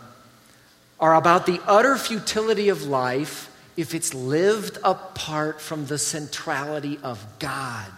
are 0.99 1.15
about 1.15 1.45
the 1.45 1.61
utter 1.65 1.95
futility 1.95 2.67
of 2.67 2.83
life 2.87 3.49
if 3.77 3.95
it's 3.95 4.13
lived 4.13 4.79
apart 4.83 5.61
from 5.61 5.85
the 5.85 5.97
centrality 5.97 6.99
of 7.01 7.25
God. 7.39 7.93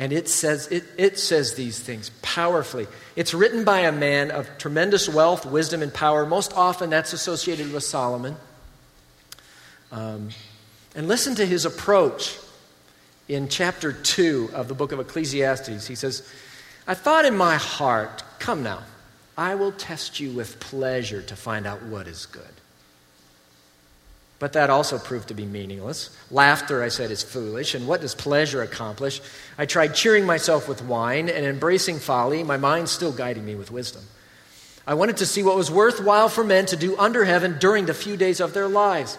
And 0.00 0.14
it 0.14 0.30
says, 0.30 0.66
it, 0.68 0.84
it 0.96 1.18
says 1.18 1.54
these 1.54 1.78
things 1.78 2.10
powerfully. 2.22 2.86
It's 3.16 3.34
written 3.34 3.64
by 3.64 3.80
a 3.80 3.92
man 3.92 4.30
of 4.30 4.48
tremendous 4.56 5.10
wealth, 5.10 5.44
wisdom, 5.44 5.82
and 5.82 5.92
power. 5.92 6.24
Most 6.24 6.54
often 6.54 6.88
that's 6.88 7.12
associated 7.12 7.70
with 7.70 7.84
Solomon. 7.84 8.36
Um, 9.92 10.30
and 10.94 11.06
listen 11.06 11.34
to 11.34 11.44
his 11.44 11.66
approach 11.66 12.38
in 13.28 13.48
chapter 13.48 13.92
2 13.92 14.52
of 14.54 14.68
the 14.68 14.74
book 14.74 14.92
of 14.92 15.00
Ecclesiastes. 15.00 15.86
He 15.86 15.94
says, 15.94 16.26
I 16.86 16.94
thought 16.94 17.26
in 17.26 17.36
my 17.36 17.56
heart, 17.56 18.24
come 18.38 18.62
now, 18.62 18.82
I 19.36 19.54
will 19.54 19.72
test 19.72 20.18
you 20.18 20.32
with 20.32 20.58
pleasure 20.60 21.20
to 21.20 21.36
find 21.36 21.66
out 21.66 21.82
what 21.82 22.08
is 22.08 22.24
good. 22.24 22.59
But 24.40 24.54
that 24.54 24.70
also 24.70 24.98
proved 24.98 25.28
to 25.28 25.34
be 25.34 25.44
meaningless. 25.44 26.16
Laughter, 26.30 26.82
I 26.82 26.88
said, 26.88 27.10
is 27.10 27.22
foolish. 27.22 27.74
And 27.74 27.86
what 27.86 28.00
does 28.00 28.14
pleasure 28.14 28.62
accomplish? 28.62 29.20
I 29.58 29.66
tried 29.66 29.94
cheering 29.94 30.24
myself 30.24 30.66
with 30.66 30.82
wine 30.82 31.28
and 31.28 31.44
embracing 31.44 31.98
folly, 31.98 32.42
my 32.42 32.56
mind 32.56 32.88
still 32.88 33.12
guiding 33.12 33.44
me 33.44 33.54
with 33.54 33.70
wisdom. 33.70 34.02
I 34.86 34.94
wanted 34.94 35.18
to 35.18 35.26
see 35.26 35.42
what 35.42 35.56
was 35.56 35.70
worthwhile 35.70 36.30
for 36.30 36.42
men 36.42 36.64
to 36.66 36.76
do 36.76 36.98
under 36.98 37.26
heaven 37.26 37.58
during 37.60 37.84
the 37.84 37.92
few 37.92 38.16
days 38.16 38.40
of 38.40 38.54
their 38.54 38.66
lives. 38.66 39.18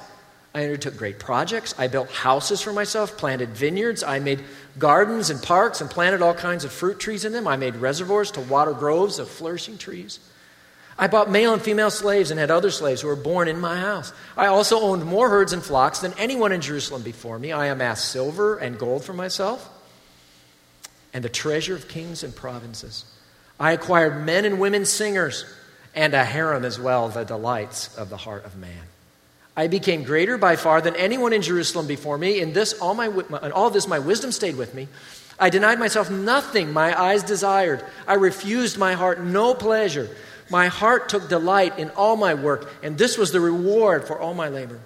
I 0.55 0.63
undertook 0.63 0.97
great 0.97 1.19
projects. 1.19 1.75
I 1.77 1.88
built 1.88 2.10
houses 2.10 2.60
for 2.60 2.73
myself, 2.73 3.15
planted 3.15 3.49
vineyards. 3.49 4.03
I 4.03 4.17
made 4.17 4.43
gardens 4.79 5.29
and 5.29 5.41
parks 5.41 5.81
and 5.81 5.89
planted 5.89 6.23
all 6.23 6.34
kinds 6.34 6.65
of 6.65 6.71
fruit 6.71 6.99
trees 6.99 7.25
in 7.25 7.31
them. 7.31 7.47
I 7.47 7.57
made 7.57 7.75
reservoirs 7.75 8.31
to 8.31 8.41
water 8.41 8.73
groves 8.73 9.19
of 9.19 9.29
flourishing 9.29 9.77
trees. 9.77 10.19
I 10.97 11.08
bought 11.08 11.32
male 11.32 11.54
and 11.54 11.62
female 11.62 11.89
slaves 11.89 12.32
and 12.32 12.39
had 12.39 12.51
other 12.51 12.71
slaves 12.71 13.01
who 13.01 13.08
were 13.08 13.15
born 13.15 13.47
in 13.47 13.60
my 13.60 13.80
house. 13.80 14.13
I 14.38 14.47
also 14.47 14.80
owned 14.80 15.06
more 15.06 15.30
herds 15.30 15.54
and 15.54 15.63
flocks 15.63 15.99
than 15.99 16.13
anyone 16.17 16.51
in 16.51 16.62
Jerusalem 16.62 17.01
before 17.01 17.39
me. 17.39 17.51
I 17.51 17.67
amassed 17.67 18.10
silver 18.10 18.58
and 18.58 18.77
gold 18.77 19.04
for 19.04 19.13
myself 19.13 19.69
and 21.13 21.23
the 21.23 21.30
treasure 21.30 21.75
of 21.75 21.88
kings 21.88 22.23
and 22.23 22.36
provinces. 22.36 23.06
I 23.60 23.73
acquired 23.73 24.25
men 24.25 24.45
and 24.45 24.60
women 24.60 24.86
singers 24.86 25.45
and 25.93 26.13
a 26.13 26.23
harem 26.23 26.65
as 26.65 26.80
well, 26.80 27.10
the 27.10 27.23
delights 27.23 27.95
of 27.97 28.10
the 28.10 28.17
heart 28.17 28.45
of 28.45 28.56
man. 28.58 28.84
I 29.56 29.67
became 29.67 30.04
greater 30.04 30.38
by 30.38 30.56
far 30.56 30.82
than 30.82 30.95
anyone 30.95 31.34
in 31.34 31.41
Jerusalem 31.41 31.86
before 31.86 32.17
me. 32.17 32.39
In 32.39 32.54
this, 32.54 32.73
all, 32.80 32.93
my, 32.93 33.08
in 33.08 33.51
all 33.51 33.69
this, 33.69 33.88
my 33.88 33.99
wisdom 33.99 34.32
stayed 34.32 34.56
with 34.56 34.73
me. 34.73 34.88
I 35.38 35.49
denied 35.49 35.80
myself 35.80 36.10
nothing 36.10 36.71
my 36.71 36.99
eyes 36.99 37.23
desired. 37.23 37.84
I 38.08 38.13
refused 38.13 38.77
my 38.77 38.93
heart 38.93 39.19
no 39.19 39.54
pleasure. 39.54 40.10
My 40.51 40.67
heart 40.67 41.07
took 41.07 41.29
delight 41.29 41.79
in 41.79 41.91
all 41.91 42.17
my 42.17 42.33
work, 42.33 42.73
and 42.83 42.97
this 42.97 43.17
was 43.17 43.31
the 43.31 43.39
reward 43.39 44.05
for 44.05 44.19
all 44.19 44.33
my 44.33 44.49
labor. 44.49 44.81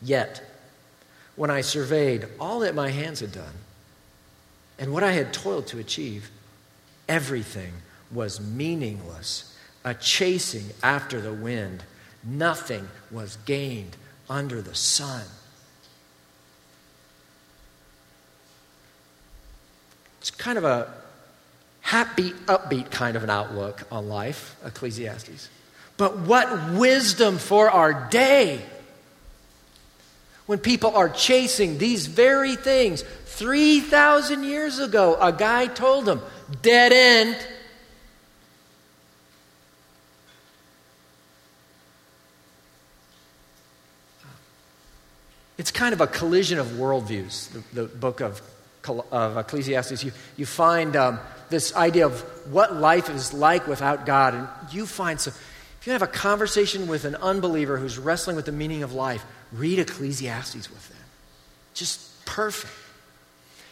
Yet, 0.00 0.40
when 1.34 1.50
I 1.50 1.62
surveyed 1.62 2.28
all 2.38 2.60
that 2.60 2.76
my 2.76 2.90
hands 2.90 3.18
had 3.18 3.32
done 3.32 3.54
and 4.78 4.92
what 4.92 5.02
I 5.02 5.10
had 5.10 5.32
toiled 5.32 5.66
to 5.68 5.80
achieve, 5.80 6.30
everything 7.08 7.72
was 8.12 8.40
meaningless, 8.40 9.56
a 9.84 9.94
chasing 9.94 10.70
after 10.80 11.20
the 11.20 11.32
wind. 11.32 11.82
Nothing 12.22 12.88
was 13.10 13.36
gained 13.46 13.96
under 14.30 14.62
the 14.62 14.76
sun. 14.76 15.24
It's 20.20 20.30
kind 20.30 20.56
of 20.56 20.62
a 20.62 20.94
happy, 21.88 22.32
upbeat 22.44 22.90
kind 22.90 23.16
of 23.16 23.24
an 23.24 23.30
outlook 23.30 23.82
on 23.90 24.10
life, 24.10 24.56
Ecclesiastes. 24.62 25.48
But 25.96 26.18
what 26.18 26.72
wisdom 26.72 27.38
for 27.38 27.70
our 27.70 27.94
day! 28.10 28.60
When 30.44 30.58
people 30.58 30.94
are 30.94 31.08
chasing 31.08 31.78
these 31.78 32.06
very 32.06 32.56
things. 32.56 33.02
3,000 33.24 34.44
years 34.44 34.78
ago, 34.78 35.16
a 35.18 35.32
guy 35.32 35.66
told 35.66 36.04
them, 36.04 36.20
dead 36.60 36.92
end. 36.92 37.36
It's 45.56 45.70
kind 45.70 45.94
of 45.94 46.02
a 46.02 46.06
collision 46.06 46.58
of 46.58 46.66
worldviews, 46.66 47.48
the, 47.72 47.82
the 47.82 47.84
book 47.86 48.20
of, 48.20 48.42
of 49.10 49.38
Ecclesiastes. 49.38 50.04
You, 50.04 50.12
you 50.36 50.44
find 50.44 50.94
um, 50.94 51.18
this 51.50 51.74
idea 51.74 52.06
of 52.06 52.20
what 52.52 52.74
life 52.74 53.10
is 53.10 53.32
like 53.32 53.66
without 53.66 54.06
God. 54.06 54.34
And 54.34 54.48
you 54.70 54.86
find 54.86 55.20
some, 55.20 55.32
if 55.80 55.86
you 55.86 55.92
have 55.92 56.02
a 56.02 56.06
conversation 56.06 56.86
with 56.86 57.04
an 57.04 57.14
unbeliever 57.16 57.78
who's 57.78 57.98
wrestling 57.98 58.36
with 58.36 58.46
the 58.46 58.52
meaning 58.52 58.82
of 58.82 58.92
life, 58.92 59.24
read 59.52 59.78
Ecclesiastes 59.78 60.70
with 60.70 60.88
them. 60.88 60.98
Just 61.74 62.24
perfect. 62.26 62.72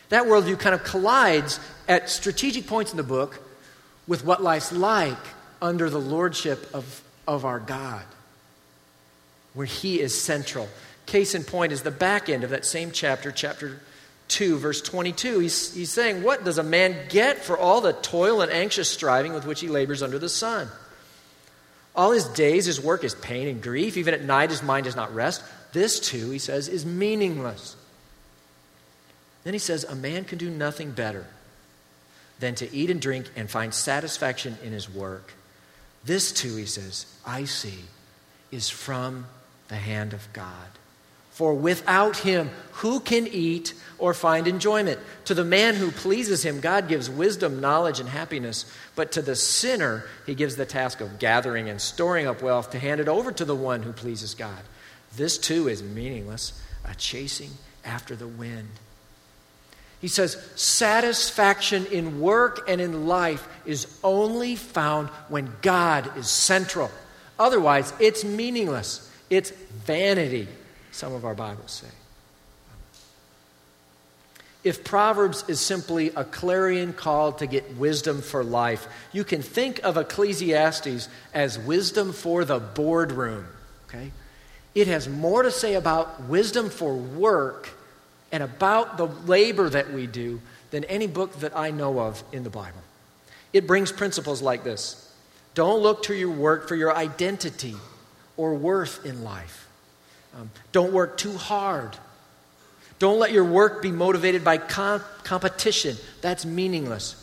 That 0.08 0.24
worldview 0.24 0.58
kind 0.58 0.74
of 0.74 0.84
collides 0.84 1.58
at 1.88 2.08
strategic 2.08 2.66
points 2.66 2.92
in 2.92 2.96
the 2.96 3.02
book 3.02 3.42
with 4.06 4.24
what 4.24 4.42
life's 4.42 4.72
like 4.72 5.18
under 5.60 5.90
the 5.90 6.00
lordship 6.00 6.72
of, 6.72 7.02
of 7.26 7.44
our 7.44 7.58
God, 7.58 8.04
where 9.54 9.66
He 9.66 10.00
is 10.00 10.20
central. 10.20 10.68
Case 11.06 11.34
in 11.34 11.44
point 11.44 11.72
is 11.72 11.82
the 11.82 11.90
back 11.90 12.28
end 12.28 12.44
of 12.44 12.50
that 12.50 12.64
same 12.64 12.92
chapter, 12.92 13.32
chapter 13.32 13.80
2, 14.28 14.58
verse 14.58 14.80
22, 14.82 15.38
he's, 15.38 15.74
he's 15.74 15.90
saying, 15.90 16.22
What 16.22 16.44
does 16.44 16.58
a 16.58 16.62
man 16.62 16.96
get 17.08 17.44
for 17.44 17.56
all 17.56 17.80
the 17.80 17.92
toil 17.92 18.40
and 18.40 18.50
anxious 18.50 18.90
striving 18.90 19.32
with 19.32 19.46
which 19.46 19.60
he 19.60 19.68
labors 19.68 20.02
under 20.02 20.18
the 20.18 20.28
sun? 20.28 20.68
All 21.94 22.10
his 22.10 22.24
days, 22.24 22.66
his 22.66 22.80
work 22.80 23.04
is 23.04 23.14
pain 23.14 23.48
and 23.48 23.62
grief. 23.62 23.96
Even 23.96 24.12
at 24.14 24.22
night, 24.22 24.50
his 24.50 24.62
mind 24.62 24.84
does 24.84 24.96
not 24.96 25.14
rest. 25.14 25.42
This 25.72 25.98
too, 26.00 26.30
he 26.30 26.38
says, 26.38 26.68
is 26.68 26.84
meaningless. 26.84 27.76
Then 29.44 29.54
he 29.54 29.58
says, 29.58 29.84
A 29.84 29.94
man 29.94 30.24
can 30.24 30.38
do 30.38 30.50
nothing 30.50 30.90
better 30.90 31.26
than 32.40 32.54
to 32.56 32.74
eat 32.74 32.90
and 32.90 33.00
drink 33.00 33.30
and 33.36 33.48
find 33.48 33.72
satisfaction 33.72 34.58
in 34.62 34.72
his 34.72 34.90
work. 34.90 35.32
This 36.04 36.32
too, 36.32 36.56
he 36.56 36.66
says, 36.66 37.06
I 37.24 37.44
see, 37.44 37.84
is 38.50 38.68
from 38.68 39.26
the 39.68 39.76
hand 39.76 40.12
of 40.12 40.32
God. 40.32 40.68
For 41.36 41.52
without 41.52 42.16
him, 42.16 42.48
who 42.72 42.98
can 42.98 43.26
eat 43.26 43.74
or 43.98 44.14
find 44.14 44.48
enjoyment? 44.48 44.98
To 45.26 45.34
the 45.34 45.44
man 45.44 45.74
who 45.74 45.90
pleases 45.90 46.42
him, 46.42 46.60
God 46.60 46.88
gives 46.88 47.10
wisdom, 47.10 47.60
knowledge, 47.60 48.00
and 48.00 48.08
happiness. 48.08 48.64
But 48.94 49.12
to 49.12 49.20
the 49.20 49.36
sinner, 49.36 50.04
he 50.24 50.34
gives 50.34 50.56
the 50.56 50.64
task 50.64 51.02
of 51.02 51.18
gathering 51.18 51.68
and 51.68 51.78
storing 51.78 52.26
up 52.26 52.40
wealth 52.40 52.70
to 52.70 52.78
hand 52.78 53.02
it 53.02 53.08
over 53.08 53.32
to 53.32 53.44
the 53.44 53.54
one 53.54 53.82
who 53.82 53.92
pleases 53.92 54.34
God. 54.34 54.62
This 55.14 55.36
too 55.36 55.68
is 55.68 55.82
meaningless, 55.82 56.58
a 56.86 56.94
chasing 56.94 57.50
after 57.84 58.16
the 58.16 58.26
wind. 58.26 58.70
He 60.00 60.08
says, 60.08 60.42
satisfaction 60.54 61.84
in 61.84 62.18
work 62.18 62.64
and 62.66 62.80
in 62.80 63.06
life 63.06 63.46
is 63.66 63.94
only 64.02 64.56
found 64.56 65.10
when 65.28 65.52
God 65.60 66.16
is 66.16 66.30
central. 66.30 66.90
Otherwise, 67.38 67.92
it's 68.00 68.24
meaningless, 68.24 69.12
it's 69.28 69.50
vanity 69.50 70.48
some 70.96 71.12
of 71.12 71.24
our 71.24 71.34
Bibles 71.34 71.70
say. 71.70 71.88
If 74.64 74.82
Proverbs 74.82 75.44
is 75.46 75.60
simply 75.60 76.08
a 76.16 76.24
clarion 76.24 76.92
call 76.92 77.32
to 77.34 77.46
get 77.46 77.76
wisdom 77.76 78.20
for 78.20 78.42
life, 78.42 78.88
you 79.12 79.22
can 79.22 79.42
think 79.42 79.78
of 79.84 79.96
Ecclesiastes 79.96 81.08
as 81.32 81.58
wisdom 81.58 82.12
for 82.12 82.44
the 82.44 82.58
boardroom. 82.58 83.46
Okay? 83.88 84.10
It 84.74 84.88
has 84.88 85.08
more 85.08 85.42
to 85.42 85.50
say 85.50 85.74
about 85.74 86.24
wisdom 86.24 86.68
for 86.68 86.96
work 86.96 87.68
and 88.32 88.42
about 88.42 88.96
the 88.96 89.06
labor 89.06 89.68
that 89.68 89.92
we 89.92 90.06
do 90.06 90.40
than 90.70 90.82
any 90.84 91.06
book 91.06 91.38
that 91.40 91.56
I 91.56 91.70
know 91.70 92.00
of 92.00 92.24
in 92.32 92.42
the 92.42 92.50
Bible. 92.50 92.82
It 93.52 93.66
brings 93.66 93.92
principles 93.92 94.42
like 94.42 94.64
this 94.64 95.14
don't 95.54 95.80
look 95.80 96.02
to 96.04 96.14
your 96.14 96.32
work 96.32 96.68
for 96.68 96.74
your 96.74 96.94
identity 96.94 97.76
or 98.36 98.54
worth 98.54 99.06
in 99.06 99.22
life. 99.22 99.65
Um, 100.36 100.50
don't 100.72 100.92
work 100.92 101.16
too 101.16 101.36
hard. 101.36 101.96
Don't 102.98 103.18
let 103.18 103.32
your 103.32 103.44
work 103.44 103.82
be 103.82 103.90
motivated 103.90 104.44
by 104.44 104.58
comp- 104.58 105.04
competition. 105.24 105.96
That's 106.20 106.44
meaningless. 106.44 107.22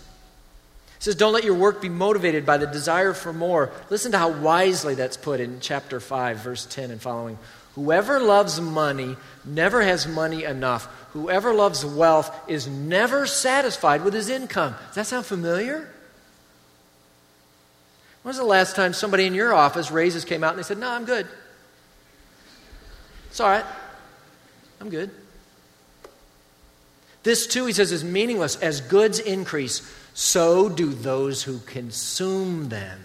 It 0.98 1.04
says, 1.04 1.16
Don't 1.16 1.34
let 1.34 1.44
your 1.44 1.56
work 1.56 1.82
be 1.82 1.90
motivated 1.90 2.46
by 2.46 2.58
the 2.58 2.68
desire 2.68 3.14
for 3.14 3.34
more. 3.34 3.72
Listen 3.90 4.12
to 4.12 4.18
how 4.18 4.30
wisely 4.30 4.96
that's 4.96 5.18
put 5.18 5.40
in 5.40 5.60
chapter 5.60 6.00
5, 6.00 6.38
verse 6.38 6.66
10 6.66 6.92
and 6.92 7.02
following. 7.02 7.38
Whoever 7.76 8.20
loves 8.20 8.62
money 8.62 9.16
never 9.44 9.82
has 9.82 10.08
money 10.08 10.44
enough. 10.44 10.86
Whoever 11.14 11.54
loves 11.54 11.84
wealth 11.84 12.32
is 12.48 12.68
never 12.68 13.26
satisfied 13.26 14.04
with 14.04 14.14
his 14.14 14.30
income. 14.30 14.76
Does 14.88 14.96
that 14.96 15.08
sound 15.08 15.26
familiar? 15.26 15.90
When 18.22 18.30
was 18.30 18.38
the 18.38 18.44
last 18.44 18.76
time 18.76 18.94
somebody 18.94 19.26
in 19.26 19.34
your 19.34 19.54
office, 19.54 19.92
raises 19.92 20.24
came 20.24 20.44
out 20.44 20.52
and 20.52 20.60
they 20.60 20.64
said, 20.64 20.78
No, 20.78 20.90
I'm 20.90 21.06
good. 21.06 21.28
It's 23.34 23.40
all 23.40 23.50
right. 23.50 23.66
I'm 24.80 24.92
good. 24.92 25.10
This, 27.24 27.48
too, 27.48 27.66
he 27.66 27.74
says, 27.74 27.92
is 27.92 28.04
meaningless. 28.04 28.58
As 28.58 28.80
goods 28.80 29.18
increase, 29.18 29.82
so 30.14 30.70
do 30.70 30.90
those 30.94 31.42
who 31.42 31.58
consume 31.62 32.70
them. 32.70 33.00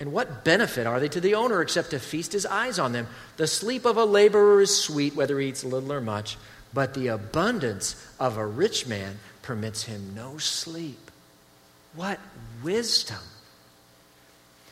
And 0.00 0.10
what 0.10 0.42
benefit 0.42 0.86
are 0.86 0.98
they 0.98 1.08
to 1.08 1.20
the 1.20 1.34
owner 1.34 1.60
except 1.60 1.90
to 1.90 1.98
feast 1.98 2.32
his 2.32 2.46
eyes 2.46 2.78
on 2.78 2.92
them? 2.92 3.08
The 3.36 3.46
sleep 3.46 3.84
of 3.84 3.98
a 3.98 4.06
laborer 4.06 4.62
is 4.62 4.74
sweet, 4.74 5.14
whether 5.14 5.38
he 5.38 5.50
eats 5.50 5.62
little 5.62 5.92
or 5.92 6.00
much, 6.00 6.38
but 6.72 6.94
the 6.94 7.08
abundance 7.08 7.94
of 8.18 8.38
a 8.38 8.46
rich 8.46 8.86
man 8.86 9.18
permits 9.42 9.82
him 9.82 10.14
no 10.14 10.38
sleep. 10.38 11.10
What 11.94 12.20
wisdom! 12.62 13.18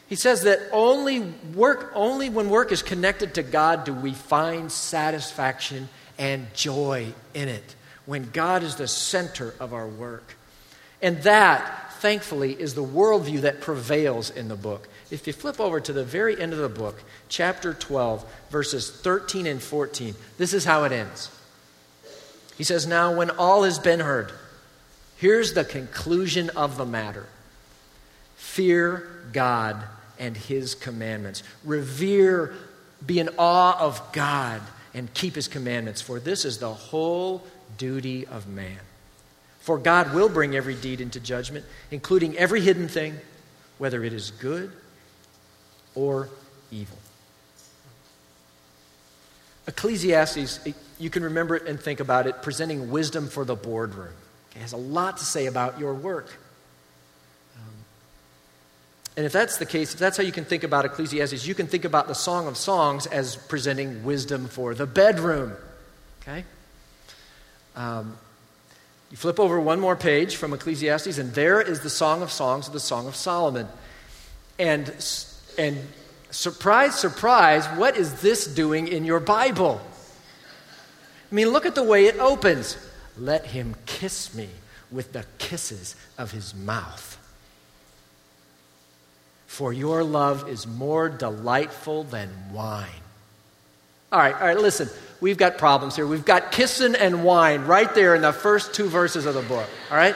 He 0.09 0.15
says 0.15 0.43
that 0.43 0.61
only 0.73 1.21
work, 1.55 1.91
only 1.95 2.31
when 2.31 2.49
work 2.49 2.71
is 2.71 2.83
connected 2.83 3.35
to 3.35 3.43
God 3.43 3.85
do 3.85 3.93
we 3.93 4.13
find 4.13 4.71
satisfaction 4.71 5.89
and 6.19 6.47
joy 6.55 7.13
in 7.35 7.49
it. 7.49 7.75
When 8.05 8.31
God 8.31 8.63
is 8.63 8.77
the 8.77 8.87
center 8.87 9.53
of 9.59 9.75
our 9.75 9.89
work. 9.89 10.37
And 11.03 11.23
that, 11.23 11.93
thankfully, 11.95 12.53
is 12.53 12.75
the 12.75 12.85
worldview 12.85 13.41
that 13.41 13.61
prevails 13.61 14.31
in 14.31 14.49
the 14.49 14.57
book. 14.57 14.89
If 15.11 15.27
you 15.27 15.33
flip 15.33 15.61
over 15.61 15.81
to 15.81 15.93
the 15.93 16.05
very 16.05 16.41
end 16.41 16.53
of 16.53 16.61
the 16.61 16.69
book, 16.69 17.03
chapter 17.29 17.75
12, 17.75 18.25
verses 18.51 18.91
13 18.91 19.47
and 19.47 19.61
14, 19.61 20.15
this 20.39 20.55
is 20.55 20.65
how 20.65 20.85
it 20.85 20.93
ends. 20.93 21.31
He 22.57 22.65
says, 22.65 22.87
Now, 22.87 23.13
when 23.15 23.31
all 23.31 23.65
has 23.65 23.79
been 23.79 24.01
heard, 24.01 24.33
here's 25.17 25.55
the 25.55 25.65
conclusion 25.65 26.51
of 26.51 26.77
the 26.77 26.87
matter 26.87 27.27
fear 28.37 29.09
God 29.33 29.83
and 30.19 30.37
his 30.37 30.75
commandments. 30.75 31.43
Revere, 31.65 32.55
be 33.05 33.19
in 33.21 33.29
awe 33.39 33.79
of 33.79 34.01
God, 34.13 34.61
and 34.95 35.13
keep 35.13 35.35
his 35.35 35.49
commandments, 35.49 36.01
for 36.01 36.19
this 36.19 36.45
is 36.45 36.59
the 36.59 36.73
whole 36.73 37.43
duty 37.77 38.27
of 38.27 38.47
man. 38.49 38.79
For 39.61 39.79
God 39.79 40.15
will 40.15 40.29
bring 40.29 40.55
every 40.55 40.75
deed 40.75 41.01
into 41.01 41.21
judgment, 41.21 41.65
including 41.91 42.37
every 42.37 42.61
hidden 42.61 42.89
thing, 42.89 43.17
whether 43.79 44.05
it 44.05 44.13
is 44.13 44.31
good 44.31 44.71
or 45.95 46.29
evil. 46.71 46.97
Ecclesiastes, 49.67 50.61
you 50.99 51.11
can 51.11 51.25
remember 51.25 51.57
it 51.57 51.67
and 51.67 51.81
think 51.81 51.99
about 51.99 52.27
it, 52.27 52.41
presenting 52.43 52.91
wisdom 52.91 53.29
for 53.29 53.45
the 53.45 53.57
boardroom. 53.57 54.15
It 54.55 54.61
has 54.61 54.73
a 54.73 54.77
lot 54.77 55.19
to 55.19 55.25
say 55.25 55.47
about 55.47 55.81
your 55.81 55.93
work. 55.93 56.39
And 59.17 59.25
if 59.25 59.33
that's 59.33 59.57
the 59.57 59.67
case, 59.67 59.95
if 59.95 59.99
that's 59.99 60.19
how 60.19 60.23
you 60.23 60.33
can 60.33 60.45
think 60.45 60.63
about 60.63 60.85
Ecclesiastes, 60.85 61.47
you 61.47 61.55
can 61.55 61.67
think 61.67 61.87
about 61.87 62.07
the 62.07 62.15
Song 62.15 62.47
of 62.47 62.57
Songs 62.57 63.07
as 63.07 63.37
presenting 63.37 64.05
wisdom 64.05 64.47
for 64.47 64.75
the 64.75 64.87
bedroom. 64.87 65.55
Okay? 66.21 66.45
Um, 67.75 68.19
you 69.11 69.17
flip 69.17 69.41
over 69.41 69.59
one 69.59 69.81
more 69.81 69.97
page 69.97 70.37
from 70.37 70.53
Ecclesiastes, 70.53 71.17
and 71.17 71.33
there 71.33 71.63
is 71.63 71.81
the 71.81 71.89
Song 71.89 72.21
of 72.21 72.31
Songs, 72.31 72.69
the 72.69 72.81
Song 72.81 73.07
of 73.07 73.17
Solomon. 73.17 73.69
And, 74.59 74.89
and 75.57 75.79
surprise, 76.31 76.95
surprise, 76.95 77.67
what 77.79 77.97
is 77.97 78.21
this 78.21 78.47
doing 78.47 78.87
in 78.87 79.07
your 79.07 79.21
Bible? 79.21 79.81
I 81.31 81.35
mean, 81.35 81.49
look 81.49 81.65
at 81.65 81.75
the 81.75 81.83
way 81.83 82.05
it 82.05 82.19
opens. 82.19 82.77
Let 83.17 83.47
him 83.47 83.77
kiss 83.87 84.35
me 84.35 84.51
with 84.91 85.13
the 85.13 85.25
kisses 85.39 85.97
of 86.19 86.33
his 86.33 86.55
mouth 86.55 87.16
for 89.57 89.73
your 89.73 90.05
love 90.05 90.51
is 90.51 90.67
more 90.67 91.09
delightful 91.09 92.05
than 92.05 92.29
wine. 92.53 92.91
All 94.13 94.19
right, 94.19 94.35
all 94.35 94.47
right, 94.49 94.59
listen. 94.59 94.91
We've 95.19 95.39
got 95.39 95.57
problems 95.57 95.97
here. 95.97 96.07
We've 96.07 96.27
got 96.27 96.53
kissing 96.53 96.95
and 96.95 97.25
wine 97.25 97.63
right 97.63 97.93
there 97.95 98.15
in 98.15 98.21
the 98.21 98.35
first 98.35 98.75
two 98.75 98.87
verses 98.87 99.25
of 99.25 99.35
the 99.35 99.41
book. 99.41 99.67
All 99.91 99.97
right? 99.97 100.15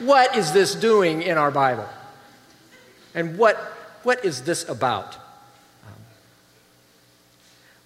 What 0.00 0.36
is 0.36 0.52
this 0.52 0.74
doing 0.74 1.22
in 1.22 1.38
our 1.38 1.52
Bible? 1.52 1.88
And 3.14 3.38
what, 3.38 3.58
what 4.02 4.24
is 4.24 4.42
this 4.42 4.68
about? 4.68 5.14
Um, 5.14 5.92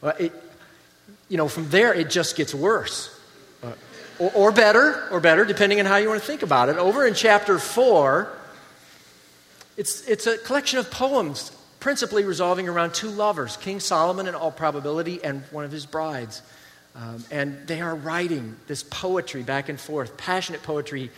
well, 0.01 0.15
it, 0.19 0.33
you 1.29 1.37
know, 1.37 1.49
from 1.49 1.69
there 1.69 1.93
it 1.93 2.09
just 2.09 2.35
gets 2.35 2.55
worse. 2.55 3.15
Uh, 3.63 3.73
or, 4.19 4.33
or 4.35 4.53
better, 4.53 5.07
or 5.11 5.21
better, 5.21 5.45
depending 5.45 5.81
on 5.81 5.85
how 5.85 5.97
you 5.97 6.09
want 6.09 6.23
to 6.23 6.27
think 6.27 6.43
about 6.43 6.71
it. 6.71 6.79
Over 6.79 7.07
in 7.07 7.13
chapter 7.13 7.59
4, 7.59 8.39
it's, 9.77 10.07
it's 10.07 10.27
a 10.27 10.39
collection 10.39 10.79
of 10.79 10.91
poems, 10.91 11.51
principally 11.81 12.25
resolving 12.25 12.69
around 12.69 12.95
two 12.95 13.09
lovers, 13.09 13.57
King 13.57 13.81
Solomon, 13.81 14.27
in 14.27 14.35
all 14.35 14.51
probability, 14.51 15.23
and 15.23 15.43
one 15.51 15.65
of 15.65 15.73
his 15.73 15.87
brides. 15.87 16.43
Um, 16.95 17.25
and 17.31 17.67
they 17.67 17.81
are 17.81 17.95
writing 17.95 18.57
this 18.69 18.85
poetry 18.85 19.43
back 19.43 19.69
and 19.69 19.81
forth, 19.81 20.17
passionate 20.17 20.63
poetry. 20.63 21.11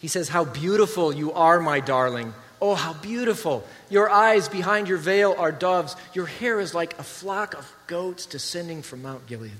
He 0.00 0.08
says, 0.08 0.28
How 0.28 0.44
beautiful 0.44 1.12
you 1.12 1.32
are, 1.32 1.60
my 1.60 1.80
darling. 1.80 2.32
Oh, 2.60 2.74
how 2.74 2.94
beautiful. 2.94 3.64
Your 3.88 4.10
eyes 4.10 4.48
behind 4.48 4.88
your 4.88 4.98
veil 4.98 5.34
are 5.38 5.52
doves. 5.52 5.94
Your 6.14 6.26
hair 6.26 6.58
is 6.58 6.74
like 6.74 6.98
a 6.98 7.02
flock 7.02 7.54
of 7.54 7.72
goats 7.86 8.26
descending 8.26 8.82
from 8.82 9.02
Mount 9.02 9.26
Gilead. 9.26 9.52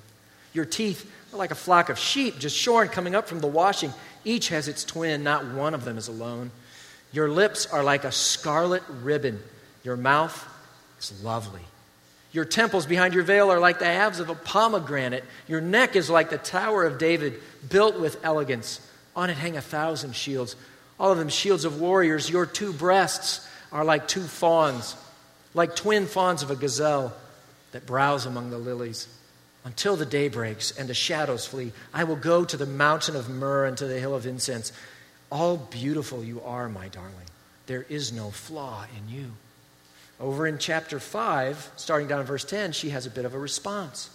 Your 0.53 0.65
teeth 0.65 1.09
are 1.33 1.37
like 1.37 1.51
a 1.51 1.57
flock 1.57 1.91
of 1.91 1.99
sheep 1.99 2.39
just 2.39 2.57
shorn 2.57 2.89
coming 2.89 3.15
up 3.15 3.29
from 3.29 3.41
the 3.41 3.47
washing. 3.47 3.93
Each 4.25 4.49
has 4.49 4.67
its 4.67 4.85
twin, 4.85 5.23
not 5.23 5.45
one 5.47 5.75
of 5.75 5.85
them 5.85 5.99
is 5.99 6.09
alone. 6.09 6.51
Your 7.13 7.31
lips 7.31 7.67
are 7.67 7.83
like 7.83 8.05
a 8.05 8.13
scarlet 8.13 8.83
ribbon. 9.03 9.41
Your 9.83 9.97
mouth 9.97 10.47
is 11.01 11.23
lovely. 11.23 11.63
Your 12.33 12.45
temples 12.45 12.85
behind 12.85 13.15
your 13.15 13.23
veil 13.23 13.51
are 13.51 13.61
like 13.61 13.79
the 13.79 13.87
halves 13.87 14.21
of 14.21 14.29
a 14.29 14.35
pomegranate. 14.35 15.25
Your 15.47 15.61
neck 15.61 15.97
is 15.97 16.11
like 16.11 16.31
the 16.31 16.39
Tower 16.39 16.85
of 16.85 16.99
David, 16.99 17.41
built 17.69 17.99
with 17.99 18.23
elegance. 18.23 18.81
On 19.17 19.31
it 19.31 19.37
hang 19.37 19.57
a 19.57 19.63
thousand 19.63 20.15
shields, 20.15 20.55
all 21.01 21.11
of 21.11 21.19
them 21.19 21.31
shields 21.31 21.65
of 21.65 21.81
warriors. 21.81 22.29
Your 22.29 22.45
two 22.45 22.73
breasts 22.73 23.49
are 23.73 23.85
like 23.85 24.07
two 24.07 24.23
fawns, 24.23 24.95
like 25.55 25.75
twin 25.75 26.07
fawns 26.07 26.43
of 26.43 26.51
a 26.51 26.57
gazelle. 26.57 27.15
that 27.73 27.87
browse 27.87 28.25
among 28.25 28.51
the 28.51 28.59
lilies. 28.59 29.09
Until 29.65 29.97
the 29.97 30.07
day 30.07 30.29
breaks 30.29 30.71
and 30.71 30.89
the 30.89 30.95
shadows 30.95 31.47
flee, 31.47 31.73
I 31.93 32.05
will 32.05 32.17
go 32.17 32.45
to 32.45 32.57
the 32.57 32.65
mountain 32.65 33.17
of 33.17 33.29
myrrh 33.29 33.67
and 33.67 33.77
to 33.79 33.87
the 33.87 34.01
hill 34.01 34.15
of 34.15 34.27
incense. 34.27 34.73
All 35.31 35.57
beautiful 35.57 36.25
you 36.25 36.41
are, 36.43 36.69
my 36.69 36.89
darling. 36.89 37.13
There 37.67 37.85
is 37.89 38.13
no 38.13 38.31
flaw 38.31 38.87
in 38.97 39.15
you. 39.15 39.33
Over 40.21 40.47
in 40.47 40.59
chapter 40.59 40.99
5, 40.99 41.73
starting 41.77 42.09
down 42.09 42.21
in 42.21 42.27
verse 42.27 42.45
10, 42.45 42.73
she 42.73 42.91
has 42.91 43.07
a 43.07 43.11
bit 43.11 43.25
of 43.25 43.35
a 43.35 43.39
response. 43.39 44.11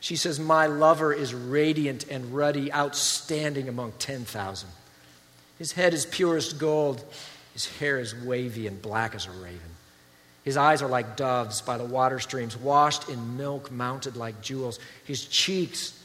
She 0.00 0.16
says, 0.16 0.38
My 0.38 0.66
lover 0.66 1.12
is 1.12 1.32
radiant 1.32 2.06
and 2.10 2.34
ruddy, 2.34 2.72
outstanding 2.72 3.68
among 3.68 3.92
10,000. 3.98 4.68
His 5.58 5.72
head 5.72 5.94
is 5.94 6.04
purest 6.04 6.58
gold, 6.58 7.02
his 7.54 7.66
hair 7.78 7.98
is 7.98 8.14
wavy 8.14 8.66
and 8.66 8.82
black 8.82 9.14
as 9.14 9.26
a 9.26 9.30
raven. 9.30 9.60
His 10.44 10.56
eyes 10.56 10.82
are 10.82 10.88
like 10.88 11.16
doves 11.16 11.62
by 11.62 11.78
the 11.78 11.84
water 11.84 12.20
streams, 12.20 12.56
washed 12.56 13.08
in 13.08 13.36
milk, 13.36 13.72
mounted 13.72 14.16
like 14.16 14.42
jewels. 14.42 14.78
His 15.04 15.24
cheeks 15.24 15.95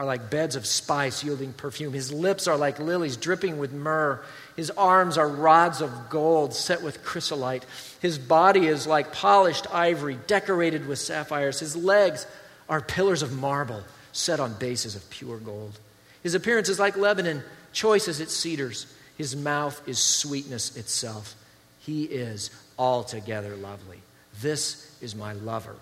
are 0.00 0.06
like 0.06 0.30
beds 0.30 0.56
of 0.56 0.64
spice 0.64 1.22
yielding 1.22 1.52
perfume. 1.52 1.92
His 1.92 2.10
lips 2.10 2.48
are 2.48 2.56
like 2.56 2.78
lilies 2.78 3.18
dripping 3.18 3.58
with 3.58 3.70
myrrh. 3.70 4.18
His 4.56 4.70
arms 4.70 5.18
are 5.18 5.28
rods 5.28 5.82
of 5.82 6.08
gold 6.08 6.54
set 6.54 6.80
with 6.82 7.04
chrysolite. 7.04 7.66
His 8.00 8.18
body 8.18 8.66
is 8.66 8.86
like 8.86 9.12
polished 9.12 9.66
ivory 9.70 10.16
decorated 10.26 10.86
with 10.86 10.98
sapphires. 10.98 11.60
His 11.60 11.76
legs 11.76 12.26
are 12.66 12.80
pillars 12.80 13.20
of 13.20 13.38
marble 13.38 13.82
set 14.12 14.40
on 14.40 14.54
bases 14.54 14.96
of 14.96 15.10
pure 15.10 15.36
gold. 15.36 15.78
His 16.22 16.32
appearance 16.34 16.70
is 16.70 16.78
like 16.78 16.96
Lebanon, 16.96 17.42
choice 17.74 18.08
as 18.08 18.20
its 18.20 18.34
cedars. 18.34 18.86
His 19.18 19.36
mouth 19.36 19.86
is 19.86 19.98
sweetness 19.98 20.78
itself. 20.78 21.34
He 21.80 22.04
is 22.04 22.48
altogether 22.78 23.54
lovely. 23.54 23.98
This 24.40 24.96
is 25.02 25.14
my 25.14 25.34
lover. 25.34 25.76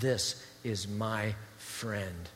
This 0.00 0.42
is 0.64 0.88
my 0.88 1.34
friend. 1.58 2.30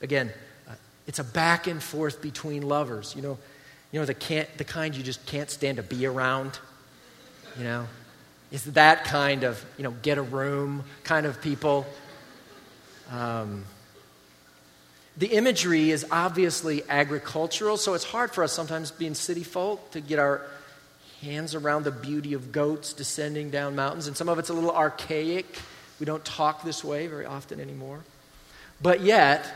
Again, 0.00 0.32
uh, 0.68 0.74
it's 1.06 1.18
a 1.18 1.24
back 1.24 1.66
and 1.66 1.82
forth 1.82 2.20
between 2.20 2.62
lovers. 2.62 3.14
You 3.16 3.22
know, 3.22 3.38
you 3.92 4.00
know 4.00 4.06
the, 4.06 4.14
can't, 4.14 4.48
the 4.58 4.64
kind 4.64 4.94
you 4.94 5.02
just 5.02 5.24
can't 5.26 5.50
stand 5.50 5.76
to 5.76 5.82
be 5.82 6.06
around. 6.06 6.58
You 7.58 7.64
know, 7.64 7.86
it's 8.52 8.64
that 8.64 9.04
kind 9.04 9.44
of 9.44 9.64
you 9.76 9.84
know 9.84 9.92
get 10.02 10.18
a 10.18 10.22
room 10.22 10.84
kind 11.04 11.26
of 11.26 11.40
people. 11.40 11.86
Um, 13.10 13.64
the 15.16 15.28
imagery 15.28 15.90
is 15.90 16.04
obviously 16.10 16.82
agricultural, 16.88 17.78
so 17.78 17.94
it's 17.94 18.04
hard 18.04 18.32
for 18.32 18.44
us 18.44 18.52
sometimes, 18.52 18.90
being 18.90 19.14
city 19.14 19.44
folk, 19.44 19.92
to 19.92 20.00
get 20.00 20.18
our 20.18 20.42
hands 21.22 21.54
around 21.54 21.84
the 21.84 21.90
beauty 21.90 22.34
of 22.34 22.52
goats 22.52 22.92
descending 22.92 23.50
down 23.50 23.74
mountains. 23.74 24.06
And 24.06 24.16
some 24.16 24.28
of 24.28 24.38
it's 24.38 24.50
a 24.50 24.54
little 24.54 24.72
archaic. 24.72 25.46
We 25.98 26.04
don't 26.04 26.24
talk 26.24 26.62
this 26.62 26.84
way 26.84 27.06
very 27.06 27.24
often 27.24 27.60
anymore. 27.60 28.00
But 28.82 29.00
yet, 29.00 29.50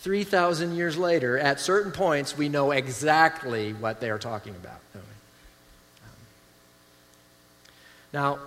3,000 0.00 0.76
years 0.76 0.96
later, 0.96 1.38
at 1.38 1.58
certain 1.58 1.92
points, 1.92 2.36
we 2.36 2.48
know 2.48 2.70
exactly 2.70 3.72
what 3.72 4.00
they're 4.00 4.18
talking 4.18 4.54
about. 4.54 4.80
Um, 4.94 5.00
now, 8.12 8.38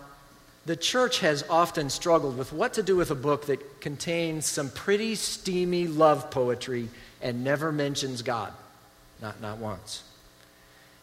the 0.66 0.76
church 0.76 1.20
has 1.20 1.44
often 1.50 1.90
struggled 1.90 2.38
with 2.38 2.54
what 2.54 2.74
to 2.74 2.84
do 2.84 2.96
with 2.96 3.12
a 3.12 3.16
book 3.16 3.48
that 3.48 3.82
contains 3.82 4.46
some 4.46 4.70
pretty 4.70 5.16
steamy 5.16 5.88
love 5.88 6.32
poetry 6.32 6.90
and 7.22 7.44
never 7.44 7.72
mentions 7.72 8.22
God, 8.22 8.54
not, 9.22 9.42
not 9.42 9.58
once. 9.58 10.04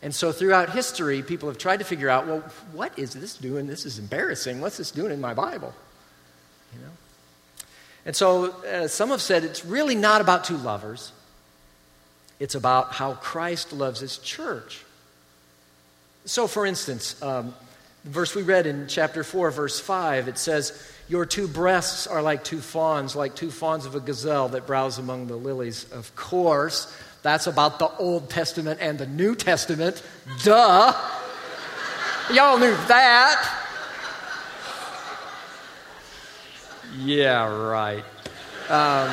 And 0.03 0.15
so 0.15 0.31
throughout 0.31 0.71
history, 0.71 1.23
people 1.23 1.49
have 1.49 1.59
tried 1.59 1.79
to 1.79 1.85
figure 1.85 2.09
out 2.09 2.27
well, 2.27 2.45
what 2.73 2.97
is 2.99 3.13
this 3.13 3.37
doing? 3.37 3.67
This 3.67 3.85
is 3.85 3.99
embarrassing. 3.99 4.61
What's 4.61 4.77
this 4.77 4.91
doing 4.91 5.13
in 5.13 5.21
my 5.21 5.35
Bible? 5.35 5.75
You 6.73 6.83
know? 6.83 6.93
And 8.07 8.15
so 8.15 8.53
uh, 8.63 8.87
some 8.87 9.11
have 9.11 9.21
said 9.21 9.43
it's 9.45 9.65
really 9.65 9.97
not 9.97 10.21
about 10.21 10.45
two 10.45 10.57
lovers, 10.57 11.13
it's 12.39 12.55
about 12.55 12.93
how 12.93 13.15
Christ 13.15 13.73
loves 13.73 14.01
his 14.01 14.17
church. 14.19 14.85
So, 16.25 16.47
for 16.47 16.67
instance, 16.67 17.21
um, 17.23 17.55
the 18.05 18.11
verse 18.11 18.35
we 18.35 18.43
read 18.43 18.67
in 18.67 18.89
chapter 18.89 19.23
4, 19.23 19.51
verse 19.51 19.79
5, 19.79 20.29
it 20.29 20.39
says, 20.39 20.91
Your 21.09 21.25
two 21.25 21.47
breasts 21.47 22.07
are 22.07 22.21
like 22.21 22.43
two 22.43 22.61
fawns, 22.61 23.15
like 23.15 23.37
two 23.37 23.51
fawns 23.51 23.87
of 23.87 23.95
a 23.95 24.01
gazelle 24.01 24.49
that 24.49 24.67
browse 24.67 24.99
among 24.99 25.29
the 25.29 25.37
lilies. 25.37 25.91
Of 25.93 26.15
course, 26.17 26.93
that's 27.23 27.47
about 27.47 27.79
the 27.79 27.89
Old 27.99 28.29
Testament 28.29 28.81
and 28.81 28.99
the 28.99 29.07
New 29.07 29.35
Testament. 29.35 30.03
Duh. 30.43 30.93
Y'all 32.33 32.59
knew 32.59 32.75
that. 32.89 33.66
Yeah, 36.99 37.47
right. 37.47 38.05
Um, 38.69 39.11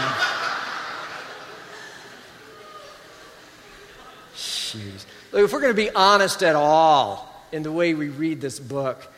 jeez. 4.36 5.06
Look, 5.32 5.46
if 5.46 5.54
we're 5.54 5.62
going 5.62 5.74
to 5.74 5.82
be 5.82 5.90
honest 5.90 6.44
at 6.44 6.56
all 6.56 7.30
in 7.52 7.64
the 7.64 7.72
way 7.72 7.94
we 7.94 8.10
read 8.10 8.40
this 8.40 8.60
book, 8.60 9.12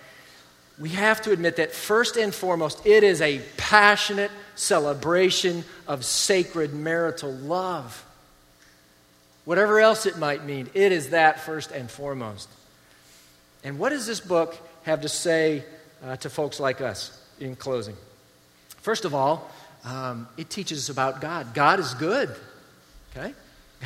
we 0.80 0.89
have 0.89 1.22
to 1.22 1.32
admit 1.32 1.57
that 1.57 1.74
first 1.74 2.18
and 2.18 2.34
foremost, 2.34 2.86
it 2.86 3.03
is 3.03 3.22
a 3.22 3.41
passionate 3.57 4.32
celebration 4.55 5.63
of 5.88 6.03
sacred 6.03 6.74
marital 6.74 7.32
love. 7.32 8.03
Whatever 9.45 9.80
else 9.80 10.05
it 10.05 10.18
might 10.18 10.43
mean, 10.43 10.70
it 10.74 10.91
is 10.91 11.11
that 11.11 11.39
first 11.39 11.72
and 11.72 11.89
foremost. 11.89 12.49
And 13.63 13.78
what 13.78 13.89
does 13.89 14.07
this 14.07 14.20
book 14.20 14.57
have 14.84 15.01
to 15.01 15.09
say 15.09 15.63
uh, 16.03 16.16
to 16.18 16.30
folks 16.30 16.59
like 16.59 16.82
us 16.82 17.22
in 17.39 17.55
closing? 17.55 17.95
First 18.86 19.03
of 19.03 19.15
all, 19.15 19.49
um, 19.83 20.27
it 20.38 20.51
teaches 20.51 20.77
us 20.77 20.89
about 20.89 21.19
God. 21.19 21.55
God 21.55 21.79
is 21.79 21.95
good. 21.95 22.29
Okay? 23.09 23.33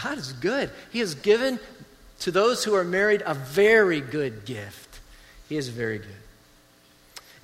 God 0.04 0.18
is 0.18 0.34
good. 0.34 0.70
He 0.92 1.00
has 1.00 1.16
given 1.16 1.58
to 2.20 2.32
those 2.32 2.66
who 2.66 2.76
are 2.76 2.84
married 2.84 3.24
a 3.26 3.34
very 3.34 4.02
good 4.02 4.44
gift. 4.44 5.00
He 5.48 5.56
is 5.56 5.70
very 5.70 6.00
good. 6.00 6.22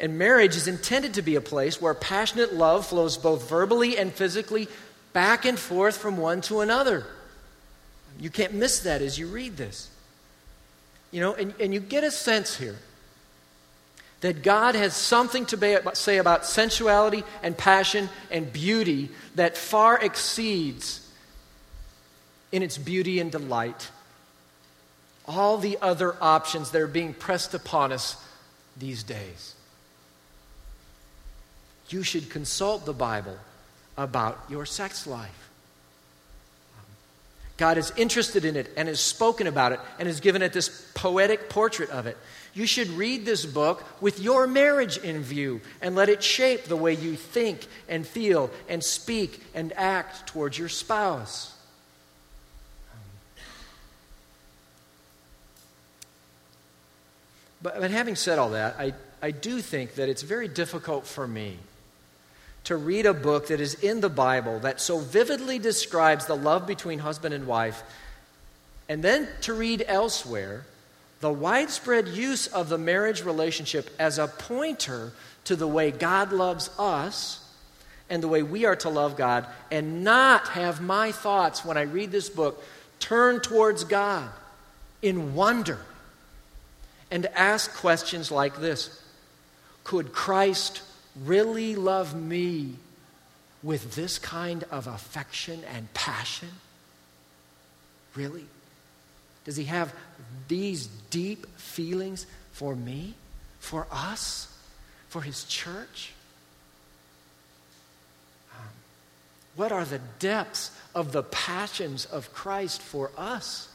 And 0.02 0.18
marriage 0.18 0.58
is 0.58 0.68
intended 0.68 1.14
to 1.14 1.22
be 1.22 1.38
a 1.38 1.42
place 1.42 1.82
where 1.82 1.94
passionate 1.94 2.54
love 2.54 2.88
flows 2.88 3.16
both 3.16 3.50
verbally 3.50 3.98
and 3.98 4.12
physically 4.12 4.68
back 5.14 5.46
and 5.46 5.58
forth 5.58 5.96
from 5.96 6.18
one 6.18 6.42
to 6.42 6.60
another. 6.60 7.06
You 8.20 8.30
can't 8.30 8.54
miss 8.54 8.82
that 8.82 9.02
as 9.02 9.18
you 9.18 9.28
read 9.28 9.56
this. 9.56 9.90
You 11.10 11.22
know, 11.22 11.36
and, 11.36 11.54
and 11.62 11.74
you 11.74 11.80
get 11.80 12.04
a 12.04 12.12
sense 12.12 12.58
here 12.58 12.76
that 14.26 14.42
God 14.42 14.74
has 14.74 14.96
something 14.96 15.46
to 15.46 15.92
say 15.94 16.18
about 16.18 16.48
sensuality 16.48 17.24
and 17.44 17.56
passion 17.56 18.10
and 18.32 18.52
beauty 18.52 19.10
that 19.36 19.56
far 19.56 20.04
exceeds 20.04 21.08
in 22.52 22.64
its 22.64 22.76
beauty 22.76 23.20
and 23.20 23.32
delight 23.32 23.92
all 25.28 25.60
the 25.60 25.78
other 25.80 26.16
options 26.20 26.72
that 26.72 26.82
are 26.82 26.88
being 26.88 27.14
pressed 27.14 27.54
upon 27.54 27.92
us 27.92 28.18
these 28.76 29.04
days. 29.04 29.54
You 31.90 32.02
should 32.02 32.32
consult 32.32 32.88
the 32.88 32.94
Bible 32.94 33.38
about 33.96 34.44
your 34.50 34.66
sex 34.66 35.06
life. 35.06 35.50
God 37.58 37.78
is 37.78 37.94
interested 37.96 38.44
in 38.44 38.56
it 38.56 38.74
and 38.76 38.88
has 38.88 39.00
spoken 39.00 39.46
about 39.46 39.72
it 39.72 39.80
and 40.00 40.08
has 40.08 40.20
given 40.20 40.42
it 40.42 40.52
this 40.52 40.92
poetic 40.96 41.48
portrait 41.48 41.92
of 41.92 42.08
it. 42.08 42.18
You 42.56 42.66
should 42.66 42.88
read 42.92 43.26
this 43.26 43.46
book 43.46 43.84
with 44.02 44.22
your 44.22 44.48
marriage 44.48 44.98
in 44.98 45.22
view 45.22 45.60
and 45.82 45.94
let 45.94 46.08
it 46.08 46.24
shape 46.24 46.64
the 46.64 46.78
way 46.78 46.94
you 46.94 47.18
think 47.18 47.68
and 47.90 48.08
feel 48.08 48.50
and 48.70 48.82
speak 48.82 49.44
and 49.54 49.74
act 49.74 50.28
towards 50.28 50.58
your 50.58 50.70
spouse. 50.70 51.54
But, 57.62 57.82
but 57.82 57.92
having 57.92 58.16
said 58.16 58.40
all 58.40 58.52
that, 58.52 58.76
I, 58.80 58.94
I 59.22 59.32
do 59.32 59.60
think 59.60 59.96
that 59.96 60.08
it's 60.08 60.22
very 60.22 60.48
difficult 60.48 61.06
for 61.06 61.28
me 61.28 61.58
to 62.64 62.78
read 62.78 63.06
a 63.06 63.14
book 63.14 63.48
that 63.48 63.60
is 63.60 63.74
in 63.76 64.00
the 64.00 64.10
Bible 64.10 64.60
that 64.60 64.80
so 64.80 65.00
vividly 65.00 65.60
describes 65.60 66.26
the 66.26 66.38
love 66.38 66.66
between 66.66 67.00
husband 67.00 67.34
and 67.34 67.48
wife, 67.48 67.84
and 68.88 69.04
then 69.04 69.28
to 69.42 69.54
read 69.54 69.84
elsewhere 69.88 70.66
the 71.26 71.32
widespread 71.32 72.08
use 72.08 72.46
of 72.46 72.70
the 72.70 72.78
marriage 72.78 73.24
relationship 73.24 73.90
as 73.98 74.20
a 74.20 74.28
pointer 74.28 75.12
to 75.46 75.56
the 75.56 75.68
way 75.68 75.90
God 75.90 76.32
loves 76.32 76.70
us 76.78 77.44
and 78.12 78.22
the 78.22 78.28
way 78.28 78.44
we 78.44 78.66
are 78.66 78.76
to 78.76 78.90
love 78.90 79.18
God, 79.18 79.48
and 79.72 80.04
not 80.04 80.50
have 80.50 80.82
my 80.82 81.12
thoughts 81.12 81.66
when 81.66 81.78
I 81.78 81.82
read 81.82 82.12
this 82.12 82.30
book 82.30 82.64
turn 83.00 83.40
towards 83.40 83.86
God 83.86 84.30
in 85.02 85.34
wonder 85.34 85.80
and 87.10 87.26
ask 87.34 87.74
questions 87.74 88.30
like 88.30 88.58
this 88.58 89.02
Could 89.84 90.14
Christ 90.14 90.84
really 91.26 91.76
love 91.76 92.16
me 92.16 92.76
with 93.64 93.96
this 93.96 94.20
kind 94.20 94.64
of 94.70 94.86
affection 94.86 95.64
and 95.74 95.92
passion? 95.96 96.50
Really? 98.14 98.46
Does 99.46 99.56
he 99.56 99.66
have 99.66 99.94
these 100.48 100.88
deep 101.10 101.48
feelings 101.58 102.26
for 102.52 102.76
me? 102.76 103.16
for 103.66 103.88
us, 103.92 104.48
for 105.10 105.22
his 105.22 105.44
church? 105.46 106.14
Um, 108.54 108.68
what 109.56 109.72
are 109.72 109.84
the 109.84 110.00
depths 110.20 110.72
of 110.94 111.12
the 111.12 111.24
passions 111.24 112.06
of 112.06 112.32
Christ 112.32 112.82
for 112.82 113.12
us? 113.18 113.68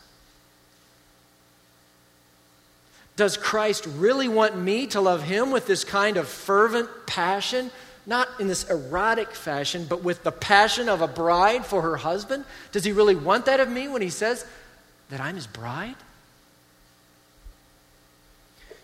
Does 3.17 3.37
Christ 3.37 3.87
really 3.87 4.29
want 4.29 4.57
me 4.57 4.87
to 4.89 5.01
love 5.01 5.25
him 5.25 5.51
with 5.51 5.67
this 5.67 5.83
kind 5.83 6.17
of 6.17 6.29
fervent 6.29 6.89
passion? 7.07 7.71
Not 8.07 8.29
in 8.39 8.47
this 8.47 8.71
erotic 8.71 9.33
fashion, 9.33 9.87
but 9.89 10.05
with 10.05 10.23
the 10.23 10.33
passion 10.33 10.89
of 10.89 11.03
a 11.03 11.09
bride 11.09 11.67
for 11.67 11.83
her 11.83 11.97
husband? 11.97 12.45
Does 12.71 12.85
he 12.85 12.93
really 12.93 13.17
want 13.17 13.47
that 13.47 13.61
of 13.61 13.69
me 13.69 13.89
when 13.89 14.03
he 14.03 14.09
says 14.09 14.47
that 15.11 15.21
I'm 15.21 15.35
his 15.35 15.47
bride? 15.47 15.97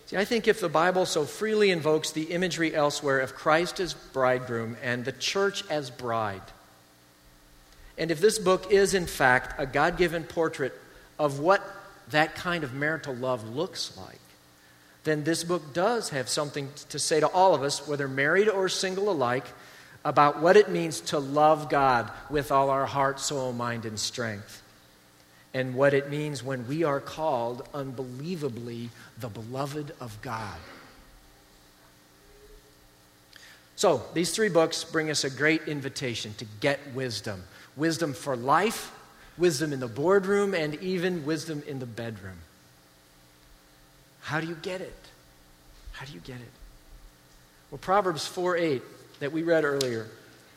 See, 0.07 0.15
I 0.15 0.23
think 0.23 0.47
if 0.47 0.61
the 0.61 0.69
Bible 0.69 1.05
so 1.05 1.25
freely 1.25 1.69
invokes 1.69 2.11
the 2.11 2.23
imagery 2.23 2.73
elsewhere 2.73 3.19
of 3.19 3.35
Christ 3.35 3.81
as 3.81 3.93
bridegroom 3.93 4.77
and 4.81 5.03
the 5.03 5.11
church 5.11 5.63
as 5.69 5.89
bride, 5.89 6.41
and 7.97 8.11
if 8.11 8.21
this 8.21 8.39
book 8.39 8.71
is 8.71 8.93
in 8.93 9.05
fact 9.05 9.59
a 9.59 9.65
God 9.65 9.97
given 9.97 10.23
portrait 10.23 10.73
of 11.19 11.39
what 11.39 11.61
that 12.11 12.35
kind 12.35 12.63
of 12.63 12.73
marital 12.73 13.15
love 13.15 13.49
looks 13.49 13.97
like, 13.97 14.19
then 15.03 15.23
this 15.23 15.43
book 15.43 15.73
does 15.73 16.09
have 16.09 16.29
something 16.29 16.69
to 16.89 16.99
say 16.99 17.19
to 17.19 17.27
all 17.27 17.55
of 17.55 17.63
us, 17.63 17.87
whether 17.87 18.07
married 18.07 18.47
or 18.47 18.69
single 18.69 19.09
alike, 19.09 19.45
about 20.05 20.41
what 20.41 20.55
it 20.55 20.69
means 20.69 21.01
to 21.01 21.19
love 21.19 21.69
God 21.69 22.09
with 22.29 22.51
all 22.51 22.69
our 22.69 22.85
heart, 22.85 23.19
soul, 23.19 23.51
mind, 23.51 23.85
and 23.85 23.99
strength. 23.99 24.61
And 25.57 25.73
what 25.73 25.95
it 25.95 26.11
means 26.11 26.43
when 26.43 26.67
we 26.67 26.83
are 26.83 26.99
called 26.99 27.67
unbelievably 27.73 28.91
the 29.19 29.27
beloved 29.27 29.91
of 29.99 30.15
God. 30.21 30.59
So, 33.75 34.03
these 34.13 34.35
three 34.35 34.49
books 34.49 34.83
bring 34.83 35.09
us 35.09 35.23
a 35.23 35.31
great 35.31 35.63
invitation 35.63 36.35
to 36.35 36.45
get 36.59 36.79
wisdom 36.93 37.43
wisdom 37.75 38.13
for 38.13 38.35
life, 38.35 38.91
wisdom 39.35 39.73
in 39.73 39.79
the 39.79 39.87
boardroom, 39.87 40.53
and 40.53 40.75
even 40.75 41.25
wisdom 41.25 41.63
in 41.65 41.79
the 41.79 41.87
bedroom. 41.87 42.37
How 44.21 44.39
do 44.39 44.45
you 44.45 44.57
get 44.61 44.79
it? 44.79 45.09
How 45.93 46.05
do 46.05 46.13
you 46.13 46.19
get 46.19 46.35
it? 46.35 46.51
Well, 47.71 47.79
Proverbs 47.79 48.27
4 48.27 48.57
8, 48.57 48.81
that 49.21 49.31
we 49.31 49.41
read 49.41 49.63
earlier, 49.63 50.05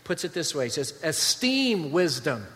puts 0.05 0.25
it 0.25 0.35
this 0.35 0.55
way 0.55 0.67
it 0.67 0.75
says, 0.75 1.01
Esteem 1.03 1.91
wisdom. 1.91 2.47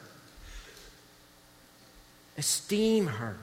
Esteem 2.37 3.07
her, 3.07 3.37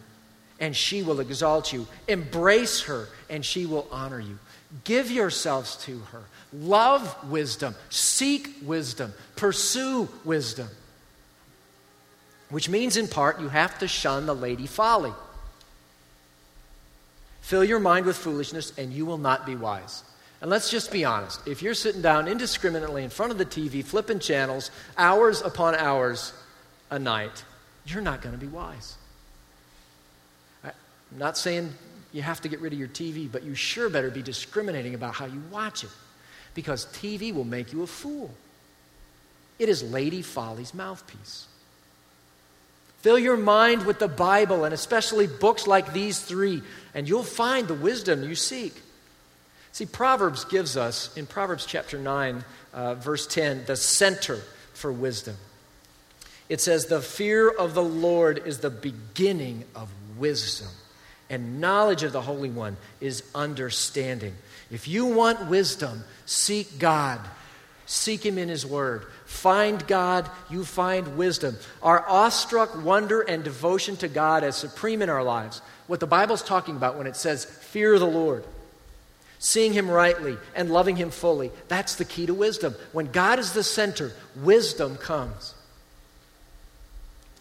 and 0.59 0.75
she 0.75 1.03
will 1.03 1.19
exalt 1.19 1.71
you. 1.71 1.87
Embrace 2.07 2.81
her, 2.83 3.07
and 3.29 3.45
she 3.45 3.65
will 3.65 3.87
honor 3.91 4.19
you. 4.19 4.37
Give 4.83 5.09
yourselves 5.09 5.75
to 5.85 5.99
her. 6.11 6.23
Love 6.53 7.29
wisdom. 7.29 7.75
Seek 7.89 8.49
wisdom. 8.63 9.13
Pursue 9.35 10.07
wisdom. 10.23 10.67
Which 12.49 12.69
means, 12.69 12.97
in 12.97 13.07
part, 13.07 13.39
you 13.39 13.49
have 13.49 13.79
to 13.79 13.87
shun 13.87 14.25
the 14.25 14.35
lady 14.35 14.67
folly. 14.67 15.13
Fill 17.41 17.63
your 17.63 17.79
mind 17.79 18.05
with 18.05 18.17
foolishness, 18.17 18.77
and 18.77 18.93
you 18.93 19.05
will 19.05 19.17
not 19.17 19.45
be 19.45 19.55
wise. 19.55 20.03
And 20.41 20.49
let's 20.49 20.69
just 20.69 20.91
be 20.91 21.05
honest. 21.05 21.45
If 21.47 21.61
you're 21.61 21.73
sitting 21.73 22.01
down 22.01 22.27
indiscriminately 22.27 23.03
in 23.03 23.09
front 23.09 23.31
of 23.31 23.37
the 23.37 23.45
TV, 23.45 23.83
flipping 23.83 24.19
channels, 24.19 24.71
hours 24.97 25.41
upon 25.41 25.75
hours 25.75 26.33
a 26.89 26.97
night, 26.97 27.43
you're 27.85 28.01
not 28.01 28.21
going 28.21 28.33
to 28.33 28.39
be 28.39 28.47
wise. 28.47 28.97
I'm 30.63 30.73
not 31.17 31.37
saying 31.37 31.73
you 32.13 32.21
have 32.21 32.41
to 32.41 32.49
get 32.49 32.59
rid 32.61 32.73
of 32.73 32.79
your 32.79 32.87
TV, 32.87 33.31
but 33.31 33.43
you 33.43 33.55
sure 33.55 33.89
better 33.89 34.09
be 34.09 34.21
discriminating 34.21 34.95
about 34.95 35.15
how 35.15 35.25
you 35.25 35.41
watch 35.51 35.83
it 35.83 35.89
because 36.53 36.85
TV 36.87 37.33
will 37.33 37.43
make 37.43 37.73
you 37.73 37.83
a 37.83 37.87
fool. 37.87 38.31
It 39.59 39.69
is 39.69 39.83
Lady 39.83 40.21
Folly's 40.21 40.73
mouthpiece. 40.73 41.47
Fill 42.99 43.17
your 43.17 43.37
mind 43.37 43.85
with 43.85 43.99
the 43.99 44.07
Bible 44.07 44.63
and 44.63 44.73
especially 44.73 45.27
books 45.27 45.65
like 45.67 45.93
these 45.93 46.19
three, 46.19 46.61
and 46.93 47.07
you'll 47.07 47.23
find 47.23 47.67
the 47.67 47.73
wisdom 47.73 48.23
you 48.23 48.35
seek. 48.35 48.73
See, 49.71 49.85
Proverbs 49.85 50.45
gives 50.45 50.75
us, 50.77 51.15
in 51.17 51.25
Proverbs 51.25 51.65
chapter 51.65 51.97
9, 51.97 52.43
uh, 52.73 52.95
verse 52.95 53.25
10, 53.25 53.65
the 53.65 53.75
center 53.75 54.41
for 54.73 54.91
wisdom. 54.91 55.35
It 56.51 56.59
says, 56.59 56.87
The 56.87 57.01
fear 57.01 57.49
of 57.49 57.73
the 57.73 57.81
Lord 57.81 58.45
is 58.45 58.57
the 58.57 58.69
beginning 58.69 59.63
of 59.73 59.87
wisdom, 60.17 60.67
and 61.29 61.61
knowledge 61.61 62.03
of 62.03 62.11
the 62.11 62.21
Holy 62.21 62.49
One 62.49 62.75
is 62.99 63.23
understanding. 63.33 64.33
If 64.69 64.85
you 64.85 65.05
want 65.05 65.47
wisdom, 65.47 66.03
seek 66.25 66.77
God. 66.77 67.21
Seek 67.85 68.25
Him 68.25 68.37
in 68.37 68.49
His 68.49 68.65
Word. 68.65 69.05
Find 69.23 69.87
God, 69.87 70.29
you 70.49 70.65
find 70.65 71.15
wisdom. 71.15 71.55
Our 71.81 72.05
awestruck 72.05 72.83
wonder 72.83 73.21
and 73.21 73.45
devotion 73.45 73.95
to 73.97 74.09
God 74.09 74.43
as 74.43 74.57
supreme 74.57 75.01
in 75.01 75.09
our 75.09 75.23
lives. 75.23 75.61
What 75.87 76.01
the 76.01 76.05
Bible's 76.05 76.43
talking 76.43 76.75
about 76.75 76.97
when 76.97 77.07
it 77.07 77.15
says, 77.15 77.45
fear 77.45 77.97
the 77.97 78.05
Lord, 78.05 78.43
seeing 79.39 79.71
Him 79.71 79.89
rightly 79.89 80.37
and 80.53 80.69
loving 80.69 80.97
Him 80.97 81.11
fully. 81.11 81.49
That's 81.69 81.95
the 81.95 82.03
key 82.03 82.25
to 82.25 82.33
wisdom. 82.33 82.75
When 82.91 83.09
God 83.09 83.39
is 83.39 83.53
the 83.53 83.63
center, 83.63 84.11
wisdom 84.35 84.97
comes. 84.97 85.53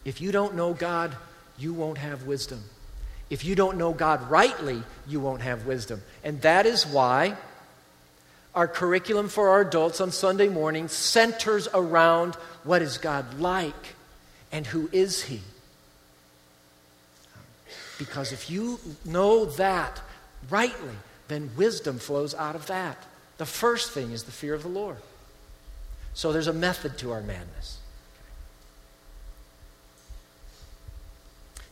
If 0.05 0.21
you 0.21 0.33
don't 0.33 0.55
know 0.55 0.73
God, 0.73 1.15
you 1.59 1.75
won't 1.75 1.99
have 1.99 2.25
wisdom. 2.25 2.63
If 3.29 3.45
you 3.45 3.55
don't 3.55 3.79
know 3.79 3.93
God 3.93 4.29
rightly, 4.31 4.83
you 5.07 5.21
won't 5.21 5.43
have 5.43 5.67
wisdom. 5.67 6.03
And 6.25 6.41
that 6.43 6.67
is 6.67 6.87
why 6.87 7.37
our 8.55 8.67
curriculum 8.67 9.29
for 9.29 9.51
our 9.51 9.61
adults 9.61 10.01
on 10.01 10.11
Sunday 10.11 10.49
morning 10.49 10.89
centers 10.89 11.69
around 11.73 12.35
what 12.65 12.83
is 12.83 12.99
God 12.99 13.39
like 13.39 13.95
and 14.51 14.67
who 14.67 14.89
is 14.93 15.25
He. 15.25 15.41
Because 17.99 18.33
if 18.33 18.51
you 18.51 18.81
know 19.05 19.45
that 19.45 20.01
rightly, 20.49 20.95
then 21.29 21.51
wisdom 21.57 21.99
flows 21.99 22.35
out 22.35 22.57
of 22.57 22.67
that. 22.67 22.97
The 23.39 23.47
first 23.47 23.93
thing 23.93 24.11
is 24.11 24.25
the 24.25 24.33
fear 24.33 24.55
of 24.55 24.63
the 24.63 24.69
Lord. 24.69 24.97
So 26.15 26.33
there's 26.33 26.47
a 26.47 26.53
method 26.53 26.99
to 26.99 27.13
our 27.13 27.21
madness. 27.21 27.79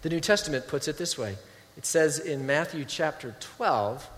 The 0.03 0.09
New 0.09 0.21
Testament 0.21 0.69
puts 0.69 0.89
it 0.89 0.99
this 0.99 1.19
way 1.19 1.37
it 1.77 1.87
says 1.87 2.19
in 2.19 2.47
Matthew 2.47 2.85
chapter 2.85 3.35
12 3.57 4.09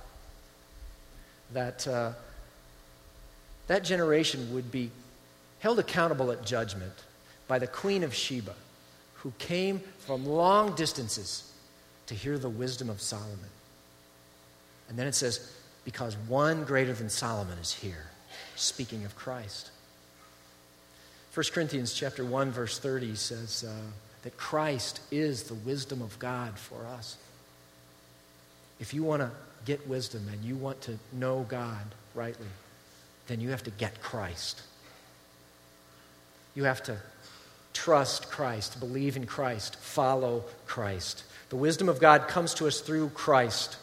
that. 1.52 1.86
Uh, 1.86 2.12
that 3.70 3.84
generation 3.84 4.52
would 4.52 4.72
be 4.72 4.90
held 5.60 5.78
accountable 5.78 6.32
at 6.32 6.44
judgment 6.44 7.04
by 7.46 7.60
the 7.60 7.68
Queen 7.68 8.02
of 8.02 8.12
Sheba, 8.12 8.56
who 9.14 9.32
came 9.38 9.80
from 10.00 10.26
long 10.26 10.74
distances 10.74 11.52
to 12.08 12.16
hear 12.16 12.36
the 12.36 12.48
wisdom 12.48 12.90
of 12.90 13.00
Solomon. 13.00 13.38
And 14.88 14.98
then 14.98 15.06
it 15.06 15.14
says, 15.14 15.54
because 15.84 16.16
one 16.26 16.64
greater 16.64 16.92
than 16.92 17.08
Solomon 17.08 17.58
is 17.58 17.72
here, 17.72 18.06
speaking 18.56 19.04
of 19.04 19.14
Christ. 19.14 19.70
1 21.32 21.46
Corinthians 21.52 21.94
chapter 21.94 22.24
1 22.24 22.50
verse 22.50 22.76
30 22.76 23.14
says 23.14 23.64
uh, 23.68 23.72
that 24.22 24.36
Christ 24.36 25.00
is 25.10 25.44
the 25.44 25.54
wisdom 25.54 26.02
of 26.02 26.18
God 26.18 26.58
for 26.58 26.86
us. 26.86 27.16
If 28.78 28.94
you 28.94 29.02
want 29.02 29.22
to 29.22 29.30
get 29.64 29.86
wisdom 29.88 30.28
and 30.32 30.44
you 30.44 30.56
want 30.56 30.80
to 30.82 30.98
know 31.12 31.46
God 31.48 31.84
rightly, 32.14 32.46
then 33.26 33.40
you 33.40 33.50
have 33.50 33.62
to 33.64 33.70
get 33.70 34.02
Christ. 34.02 34.62
You 36.54 36.64
have 36.64 36.82
to 36.84 36.96
trust 37.72 38.30
Christ, 38.30 38.80
believe 38.80 39.16
in 39.16 39.26
Christ, 39.26 39.76
follow 39.76 40.44
Christ. 40.66 41.24
The 41.50 41.56
wisdom 41.56 41.88
of 41.88 42.00
God 42.00 42.28
comes 42.28 42.54
to 42.54 42.66
us 42.66 42.80
through 42.80 43.10
Christ. 43.10 43.76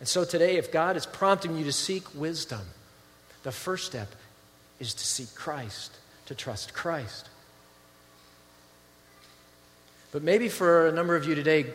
And 0.00 0.08
so 0.08 0.24
today, 0.24 0.56
if 0.56 0.70
God 0.70 0.96
is 0.96 1.06
prompting 1.06 1.56
you 1.56 1.64
to 1.64 1.72
seek 1.72 2.14
wisdom, 2.14 2.60
the 3.42 3.52
first 3.52 3.86
step 3.86 4.08
is 4.78 4.94
to 4.94 5.04
seek 5.04 5.34
Christ, 5.34 5.96
to 6.26 6.34
trust 6.34 6.72
Christ. 6.72 7.28
But 10.18 10.24
maybe 10.24 10.48
for 10.48 10.88
a 10.88 10.92
number 10.92 11.14
of 11.14 11.26
you 11.26 11.36
today, 11.36 11.66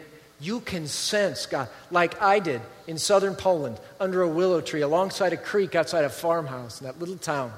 you 0.42 0.60
can 0.60 0.88
sense 0.88 1.46
God, 1.46 1.70
like 1.90 2.22
I 2.22 2.40
did 2.40 2.60
in 2.88 2.98
southern 2.98 3.36
Poland, 3.36 3.80
under 4.02 4.22
a 4.22 4.28
willow 4.28 4.60
tree, 4.60 4.82
alongside 4.82 5.32
a 5.32 5.38
creek 5.38 5.76
outside 5.76 6.04
a 6.04 6.10
farmhouse 6.10 6.82
in 6.82 6.86
that 6.86 7.00
little 7.00 7.16
town. 7.16 7.54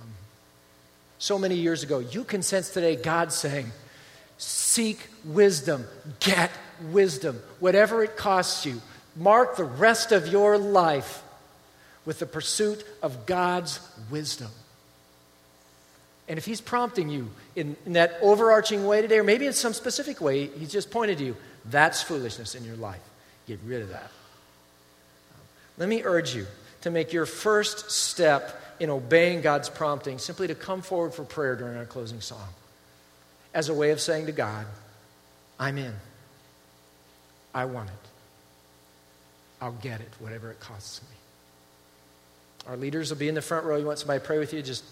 Um, 0.00 0.08
so 1.18 1.38
many 1.38 1.56
years 1.56 1.82
ago, 1.82 1.98
you 1.98 2.24
can 2.24 2.40
sense 2.40 2.70
today 2.70 2.96
God 2.96 3.30
saying, 3.30 3.70
Seek 4.38 5.06
wisdom, 5.22 5.84
get 6.18 6.50
wisdom, 6.90 7.38
whatever 7.60 8.02
it 8.02 8.16
costs 8.16 8.64
you. 8.64 8.80
Mark 9.16 9.58
the 9.58 9.64
rest 9.64 10.12
of 10.12 10.28
your 10.28 10.56
life 10.56 11.22
with 12.06 12.20
the 12.20 12.26
pursuit 12.26 12.86
of 13.02 13.26
God's 13.26 13.80
wisdom. 14.10 14.48
And 16.28 16.38
if 16.38 16.44
He's 16.44 16.60
prompting 16.60 17.08
you 17.08 17.30
in, 17.56 17.76
in, 17.86 17.94
that 17.94 18.18
overarching 18.20 18.86
way 18.86 19.00
today, 19.00 19.18
or 19.18 19.24
maybe 19.24 19.46
in 19.46 19.52
some 19.52 19.72
specific 19.72 20.20
way, 20.20 20.46
He's 20.46 20.70
just 20.70 20.90
pointed 20.90 21.18
to 21.18 21.24
you, 21.24 21.36
that's 21.64 22.02
foolishness 22.02 22.54
in 22.54 22.64
your 22.64 22.76
life. 22.76 23.00
Get 23.46 23.58
rid 23.64 23.82
of 23.82 23.88
that. 23.88 24.10
let 25.78 25.88
me 25.88 26.02
urge 26.04 26.34
you 26.34 26.46
to 26.82 26.90
make 26.90 27.12
your 27.12 27.26
first 27.26 27.90
step 27.90 28.62
in 28.78 28.90
obeying 28.90 29.40
God's 29.40 29.68
prompting 29.68 30.18
simply 30.18 30.46
to 30.46 30.54
come 30.54 30.82
forward 30.82 31.14
for 31.14 31.24
prayer 31.24 31.56
during 31.56 31.76
our 31.76 31.86
closing 31.86 32.20
song 32.20 32.48
as 33.54 33.68
a 33.68 33.74
way 33.74 33.90
of 33.90 34.00
saying 34.00 34.26
to 34.26 34.32
God, 34.32 34.66
I'm 35.58 35.78
in. 35.78 35.94
I 37.54 37.64
want 37.64 37.88
it. 37.88 37.94
I'll 39.60 39.72
get 39.72 40.00
it, 40.00 40.10
whatever 40.20 40.50
it 40.50 40.60
costs 40.60 41.02
me. 41.02 41.16
Our 42.68 42.76
leaders 42.76 43.10
will 43.10 43.18
be 43.18 43.28
in 43.28 43.34
the 43.34 43.42
front 43.42 43.64
row. 43.64 43.76
You 43.76 43.86
want 43.86 43.98
somebody 43.98 44.20
to 44.20 44.26
pray 44.26 44.38
with 44.38 44.52
you? 44.52 44.62
Just 44.62 44.84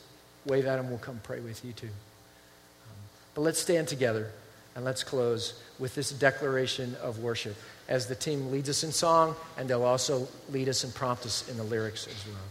wave 0.46 0.66
at. 0.66 0.82
We'll 0.84 0.98
come 0.98 1.20
pray 1.22 1.40
with 1.40 1.64
you 1.64 1.72
too. 1.72 1.86
Um, 1.86 2.96
but 3.34 3.42
let's 3.42 3.60
stand 3.60 3.88
together 3.88 4.30
and 4.74 4.84
let's 4.84 5.02
close 5.02 5.60
with 5.78 5.94
this 5.94 6.10
declaration 6.10 6.96
of 7.02 7.18
worship 7.18 7.56
as 7.88 8.06
the 8.06 8.14
team 8.14 8.50
leads 8.50 8.68
us 8.68 8.82
in 8.82 8.92
song, 8.92 9.36
and 9.56 9.68
they'll 9.68 9.84
also 9.84 10.26
lead 10.50 10.68
us 10.68 10.84
and 10.84 10.94
prompt 10.94 11.24
us 11.24 11.48
in 11.48 11.56
the 11.56 11.62
lyrics 11.62 12.06
as 12.06 12.26
well. 12.26 12.42